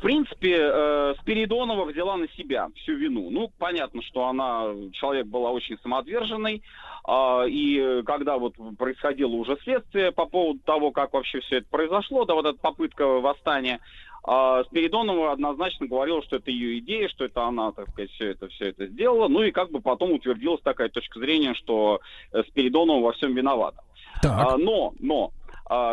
[0.00, 3.28] В принципе, э, Спиридонова взяла на себя всю вину.
[3.28, 6.62] Ну, понятно, что она, человек была очень самоотверженный,
[7.06, 12.24] э, и когда вот происходило уже следствие по поводу того, как вообще все это произошло,
[12.24, 13.78] да, вот эта попытка восстания,
[14.26, 18.48] э, Спиридонова однозначно говорила, что это ее идея, что это она, так сказать, все это,
[18.48, 22.00] все это сделала, ну и как бы потом утвердилась такая точка зрения, что
[22.32, 23.82] э, Спиридонова во всем виновата.
[24.22, 24.32] Так.
[24.32, 25.39] А, но, но, а,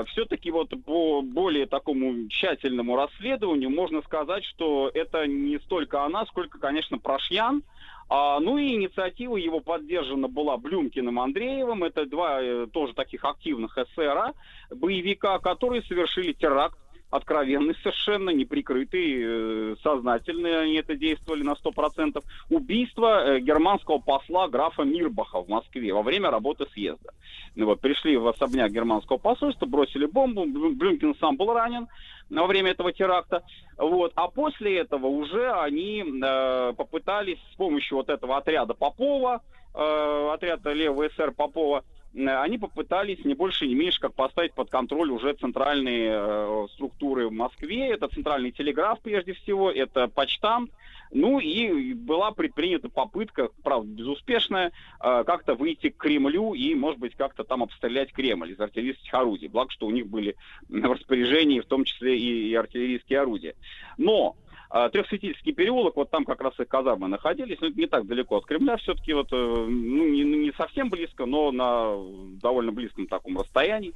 [0.07, 6.57] все-таки вот по более такому тщательному расследованию можно сказать, что это не столько она, сколько,
[6.57, 7.61] конечно, Прошьян.
[8.09, 11.83] А, ну и инициатива его поддержана была Блюмкиным Андреевым.
[11.83, 14.33] Это два э, тоже таких активных эсера,
[14.71, 16.77] боевика, которые совершили теракт
[17.09, 24.83] откровенный совершенно, неприкрытый, э, сознательно они это действовали на 100%, убийство э, германского посла графа
[24.83, 27.13] Мирбаха в Москве во время работы съезда.
[27.55, 31.87] Ну, вот, пришли в особняк германского посольства, бросили бомбу, Блюмкин сам был ранен
[32.29, 33.43] во время этого теракта.
[33.77, 34.11] Вот.
[34.15, 39.41] А после этого уже они э, попытались с помощью вот этого отряда Попова,
[39.73, 41.83] э, отряда левого СР Попова,
[42.15, 47.31] они попытались не больше, не меньше, как поставить под контроль уже центральные э, структуры в
[47.31, 47.89] Москве.
[47.89, 50.71] Это центральный телеграф, прежде всего, это почтамт.
[51.11, 57.15] Ну и была предпринята попытка, правда, безуспешная, э, как-то выйти к Кремлю и, может быть,
[57.15, 59.47] как-то там обстрелять Кремль из артиллерийских орудий.
[59.47, 60.35] Благо, что у них были
[60.69, 63.55] в распоряжении в том числе и, и артиллерийские орудия.
[63.97, 64.35] Но
[64.69, 68.45] Трехсветительский переулок, вот там как раз и казармы находились, но это не так далеко от
[68.45, 71.95] Кремля, все-таки вот, э, ну, не, не совсем близко, но на
[72.41, 73.93] довольно близком таком расстоянии.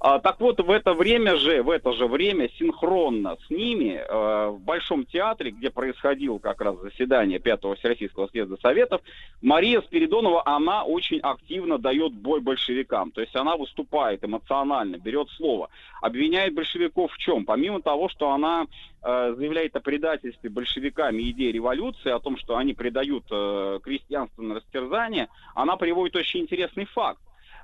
[0.00, 4.48] А, так вот, в это время же, в это же время, синхронно с ними, э,
[4.48, 9.00] в Большом театре, где происходило как раз заседание Пятого Всероссийского съезда Советов,
[9.40, 15.68] Мария Спиридонова, она очень активно дает бой большевикам, то есть она выступает эмоционально, берет слово,
[16.00, 17.44] обвиняет большевиков в чем?
[17.44, 18.66] Помимо того, что она
[19.02, 25.28] заявляет о предательстве большевиками идеи революции, о том, что они предают э, крестьянство на растерзание,
[25.54, 27.20] она приводит очень интересный факт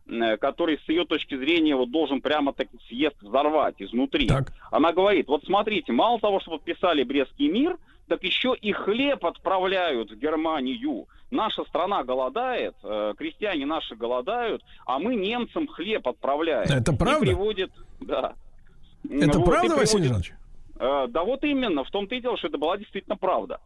[0.06, 4.26] э, который с ее точки зрения вот должен прямо так съезд взорвать изнутри.
[4.26, 4.52] Так.
[4.70, 10.10] Она говорит, вот смотрите, мало того, что подписали Брестский мир, так еще и хлеб отправляют
[10.10, 11.06] в Германию.
[11.30, 16.68] Наша страна голодает, э, крестьяне наши голодают, а мы немцам хлеб отправляем.
[16.68, 17.26] Это правда?
[17.26, 18.34] И приводит, да.
[19.08, 20.32] Это вот, правда, Василий Жанович?
[20.78, 23.60] Э, да вот именно, в том-то и дело, что это была действительно правда.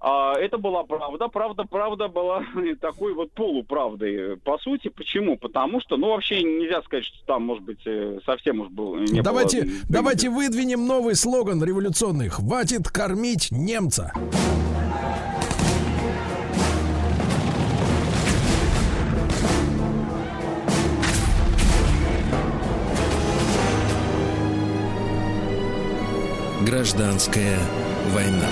[0.00, 1.28] А, это была правда.
[1.28, 2.42] Правда, правда была
[2.80, 4.88] такой вот полуправдой, по сути.
[4.88, 5.38] Почему?
[5.38, 8.96] Потому что, ну, вообще нельзя сказать, что там, может быть, э, совсем уж был...
[8.96, 9.70] Не давайте, было...
[9.88, 12.28] давайте выдвинем новый слоган революционный.
[12.28, 14.12] «Хватит кормить немца».
[26.64, 27.58] Гражданская
[28.14, 28.48] война.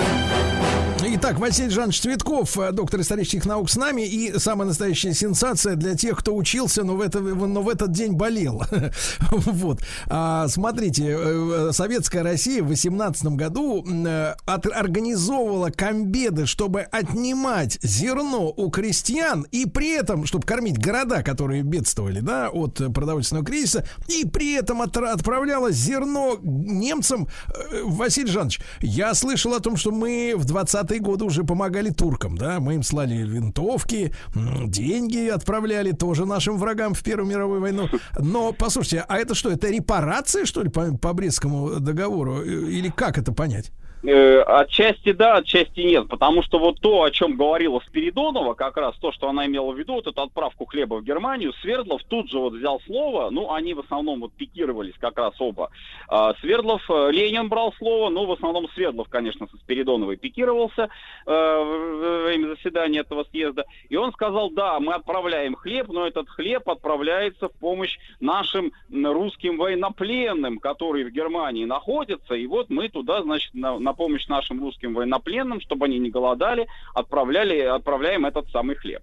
[1.15, 4.01] Итак, Василий Жанович Цветков, э, доктор исторических наук с нами.
[4.01, 8.13] И самая настоящая сенсация для тех, кто учился, но в, это, но в этот день
[8.13, 8.63] болел.
[9.29, 9.81] вот.
[10.07, 18.51] А, смотрите, э, советская Россия в 18 году э, от, организовывала комбеды, чтобы отнимать зерно
[18.51, 24.25] у крестьян и при этом, чтобы кормить города, которые бедствовали, да, от продовольственного кризиса, и
[24.25, 27.27] при этом от, отправляла зерно немцам.
[27.83, 32.59] Василий Жанович, я слышал о том, что мы в 20-е годы уже помогали туркам, да,
[32.59, 34.13] мы им слали винтовки,
[34.65, 37.89] деньги отправляли тоже нашим врагам в Первую мировую войну.
[38.17, 42.41] Но, послушайте, а это что, это репарации, что ли, по, по Брестскому договору?
[42.41, 43.71] Или как это понять?
[44.05, 48.95] Э, отчасти да, отчасти нет, потому что вот то, о чем говорила Спиридонова, как раз
[48.97, 52.37] то, что она имела в виду, вот эту отправку хлеба в Германию, Свердлов тут же
[52.37, 55.69] вот взял слово, ну, они в основном вот пикировались как раз оба.
[56.09, 60.89] А, Свердлов, э, Ленин брал слово, ну, в основном Свердлов, конечно, со Спиридоновой пикировался
[61.25, 66.27] э, во время заседания этого съезда, и он сказал, да, мы отправляем хлеб, но этот
[66.27, 73.21] хлеб отправляется в помощь нашим русским военнопленным, которые в Германии находятся, и вот мы туда,
[73.21, 78.75] значит, на, на помощь нашим русским военнопленным, чтобы они не голодали, отправляли, отправляем этот самый
[78.75, 79.01] хлеб.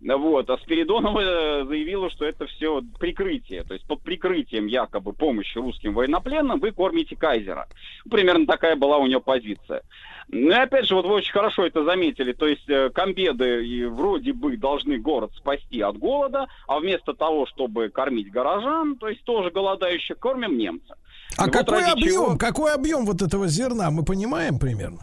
[0.00, 0.50] Вот.
[0.50, 3.64] А Спиридонова э, заявила, что это все прикрытие.
[3.64, 7.68] То есть под прикрытием якобы помощи русским военнопленным вы кормите кайзера.
[8.10, 9.82] Примерно такая была у нее позиция.
[10.28, 12.32] Ну и опять же, вот вы очень хорошо это заметили.
[12.32, 17.88] То есть э, комбеды вроде бы должны город спасти от голода, а вместо того, чтобы
[17.88, 20.96] кормить горожан, то есть тоже голодающих, кормим немца.
[21.36, 22.36] А и какой вот объем, чего...
[22.36, 25.00] какой объем вот этого зерна, мы понимаем примерно?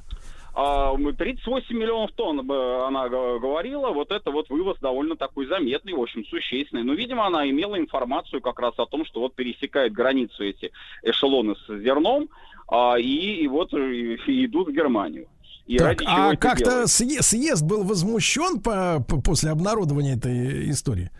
[0.53, 6.25] 38 а, миллионов тонн она говорила, вот это вот вывоз довольно такой заметный, в общем,
[6.25, 6.83] существенный.
[6.83, 10.71] Но, видимо, она имела информацию как раз о том, что вот пересекают границу эти
[11.03, 12.27] эшелоны с зерном,
[12.67, 15.27] а, и, и вот и, и идут в Германию.
[15.67, 21.11] И так, а как-то съезд был возмущен по, по, после обнародования этой истории?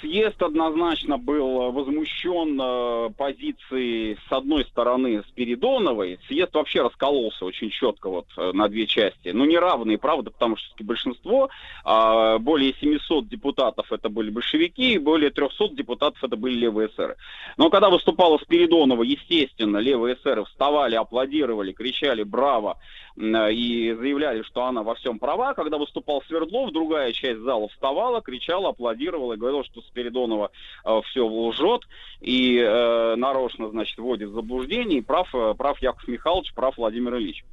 [0.00, 6.18] Съезд однозначно был возмущен э, позицией, с одной стороны, Спиридоновой.
[6.26, 9.28] Съезд вообще раскололся очень четко вот э, на две части.
[9.28, 11.50] Ну, неравные, правда, потому что большинство,
[11.84, 17.16] э, более 700 депутатов это были большевики, и более 300 депутатов это были левые эсеры.
[17.56, 22.78] Но когда выступала Спиридонова, естественно, левые эсеры вставали, аплодировали, кричали «Браво!»
[23.16, 25.54] и заявляли, что она во всем права.
[25.54, 30.50] Когда выступал Свердлов, другая часть зала вставала, кричала, аплодировала и говорила, что Спиридонова
[30.84, 31.82] э, все лжет
[32.20, 37.16] и э, нарочно, значит, вводит в заблуждение, и прав, э, прав Яков Михайлович, прав Владимир
[37.16, 37.44] Ильич.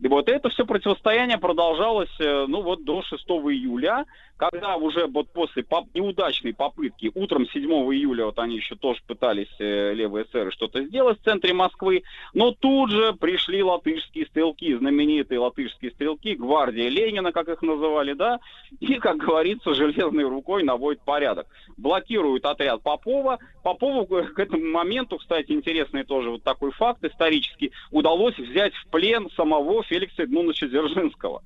[0.00, 4.04] И вот это все противостояние продолжалось, э, ну вот до 6 июля,
[4.36, 9.54] когда уже вот после поп- неудачной попытки, утром 7 июля, вот они еще тоже пытались,
[9.60, 12.02] э, левые эсеры, что-то сделать в центре Москвы,
[12.34, 18.40] но тут же пришли латышские стрелки, знаменитые латышские стрелки, гвардия Ленина, как их называли, да,
[18.80, 21.46] и, как говорится, железной рукой наводит порядок.
[21.76, 23.38] блокируют отряд Попова.
[23.62, 29.28] Попову к этому моменту, кстати, интересный тоже вот такой факт исторический, удалось взять в плен
[29.36, 31.42] самого Феликса Эдмундовича Дзержинского.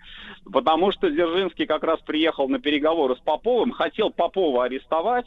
[0.51, 5.27] Потому что Дзержинский как раз приехал на переговоры с Поповым, хотел Попова арестовать,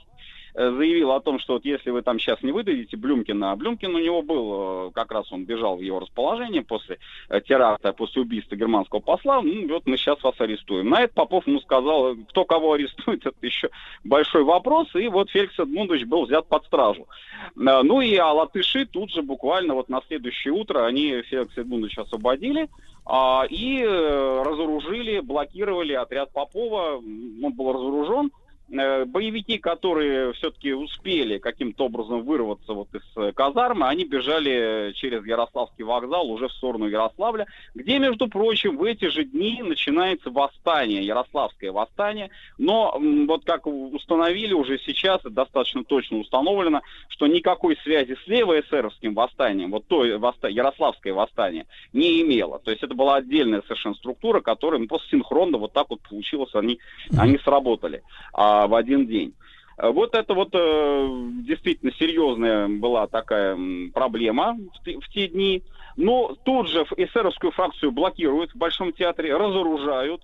[0.60, 4.00] заявил о том, что вот если вы там сейчас не выдадите Блюмкина, а Блюмкин у
[4.00, 8.58] него был, э, как раз он бежал в его расположение после э, теракта, после убийства
[8.58, 10.90] германского посла, ну вот мы сейчас вас арестуем.
[10.90, 13.70] На это Попов ему сказал, кто кого арестует, это еще
[14.04, 17.08] большой вопрос, и вот Феликс Эдмундович был взят под стражу.
[17.56, 22.68] Ну и а латыши тут же буквально вот на следующее утро они Феликса Эдмундовича освободили,
[23.06, 31.86] а, и разоружили, блокировали отряд Попова, он был разоружен, Э, боевики, которые все-таки успели каким-то
[31.86, 37.48] образом вырваться вот из э, казармы, они бежали через Ярославский вокзал уже в сторону Ярославля,
[37.74, 42.30] где, между прочим, в эти же дни начинается восстание, Ярославское восстание.
[42.58, 49.72] Но вот как установили уже сейчас, достаточно точно установлено, что никакой связи с левоэсеровским восстанием,
[49.72, 50.48] вот то восста...
[50.48, 52.60] Ярославское восстание, не имело.
[52.60, 56.54] То есть это была отдельная совершенно структура, которая ну, просто синхронно вот так вот получилось,
[56.54, 56.80] они,
[57.18, 58.04] они сработали.
[58.34, 59.34] А в один день.
[59.82, 63.58] Вот это вот э, действительно серьезная была такая
[63.94, 65.64] проблема в, в те дни.
[65.96, 70.22] Но тут же эсеровскую фракцию блокируют в Большом театре, разоружают.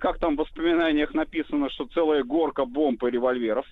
[0.00, 3.66] Как там в воспоминаниях написано, что целая горка бомб и револьверов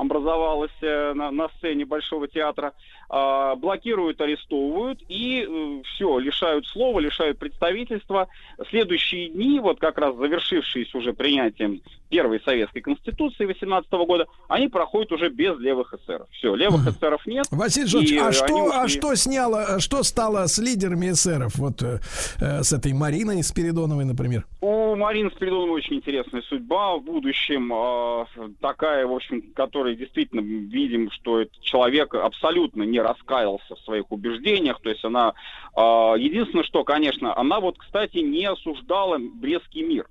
[0.00, 2.72] образовалась э, на, на сцене Большого театра.
[3.10, 8.28] Э, блокируют, арестовывают и э, все, лишают слова, лишают представительства.
[8.70, 15.12] Следующие дни, вот как раз завершившиеся уже принятием первой советской конституции 18 года, они проходят
[15.12, 16.28] уже без левых эсеров.
[16.30, 17.46] Все, левых эсеров нет.
[17.50, 18.78] Василий Жорж, а что, ушли...
[18.78, 21.56] а что сняло, что стало с лидерами эсеров?
[21.56, 22.00] Вот э,
[22.38, 24.46] с этой Мариной Спиридоновой, например.
[24.60, 27.72] У Марины Спиридоновой очень интересная судьба в будущем.
[27.72, 28.24] Э,
[28.60, 34.80] такая, в общем, которая действительно видим, что этот человек абсолютно не раскаялся в своих убеждениях.
[34.80, 35.34] То есть она...
[35.76, 40.06] Э, единственное, что, конечно, она вот, кстати, не осуждала Брестский мир.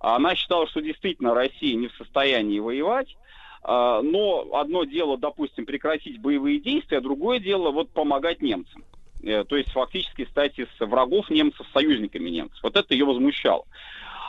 [0.00, 3.16] Она считала, что действительно Россия не в состоянии воевать,
[3.62, 8.84] а, но одно дело, допустим, прекратить боевые действия, а другое дело вот помогать немцам.
[9.24, 12.58] Э, то есть фактически стать из врагов немцев союзниками немцев.
[12.62, 13.64] Вот это ее возмущало.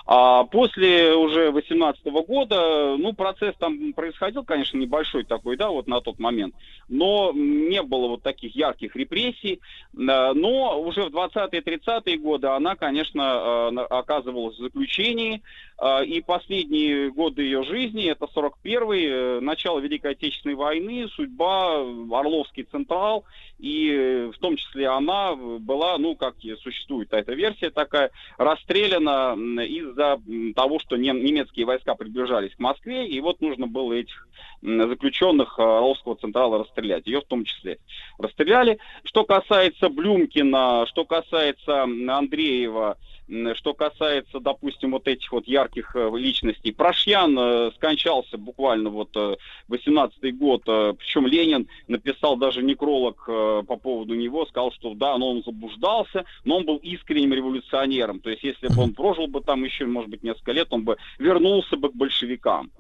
[0.10, 6.00] А после уже 18 года, ну, процесс там происходил, конечно, небольшой такой, да, вот на
[6.00, 6.56] тот момент,
[6.88, 9.60] но не было вот таких ярких репрессий,
[9.92, 15.42] но уже в 20-е, 30-е годы она, конечно, э, оказывалась в заключении,
[15.78, 22.64] э, и последние годы ее жизни, это 41-й, э, начало Великой Отечественной войны, судьба, Орловский
[22.64, 23.26] Централ,
[23.60, 29.36] и в том числе она была, ну, как существует эта версия такая, расстреляна
[29.98, 34.28] из-за того, что немецкие войска приближались к Москве, и вот нужно было этих
[34.62, 37.80] заключенных Орловского Централа расстрелять, ее в том числе
[38.20, 38.80] расстреляли.
[39.04, 42.98] Что касается Блюмкина, что касается Андреева,
[43.56, 49.16] что касается, допустим, вот этих вот ярких э, личностей, Прошьян э, скончался буквально вот
[49.70, 55.32] 18-й э, год, причем Ленин написал даже некролог по поводу него, сказал, что да, но
[55.32, 59.64] он заблуждался, но он был искренним революционером, то есть если бы он прожил бы там
[59.64, 62.72] еще, может быть, несколько лет, он бы вернулся бы к большевикам.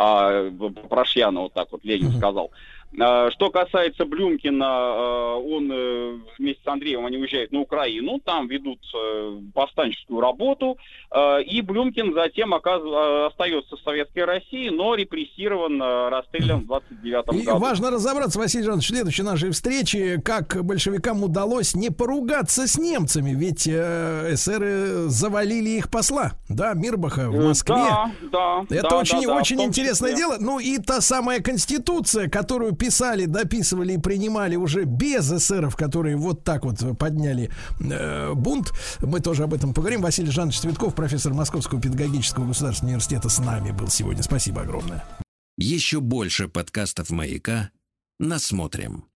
[0.00, 0.48] А,
[0.88, 2.52] Прошьяна, вот так вот Ленин сказал.
[2.52, 8.48] А, что касается Блюмкина, а, он э, вместе с Андреем, они уезжают на Украину, там
[8.48, 10.78] ведут э, повстанческую работу,
[11.10, 17.38] а, и Блюмкин затем остается в Советской России, но репрессирован, расстрелян в 29 году.
[17.38, 22.78] И важно разобраться, Василий Жанович, в следующей нашей встрече, как большевикам удалось не поругаться с
[22.78, 27.76] немцами, ведь э, эсеры завалили их посла, да, Мирбаха в Москве.
[27.76, 28.64] Да, да.
[28.70, 30.36] Это да, очень, да, очень интересное дело.
[30.40, 36.44] Ну и та самая конституция, которую писали, дописывали и принимали уже без эсеров, которые вот
[36.44, 37.50] так вот подняли
[37.80, 38.72] э, бунт.
[39.00, 40.00] Мы тоже об этом поговорим.
[40.00, 44.22] Василий Жанович Цветков, профессор Московского педагогического государственного университета, с нами был сегодня.
[44.22, 45.04] Спасибо огромное.
[45.56, 47.70] Еще больше подкастов «Маяка»
[48.18, 49.04] насмотрим.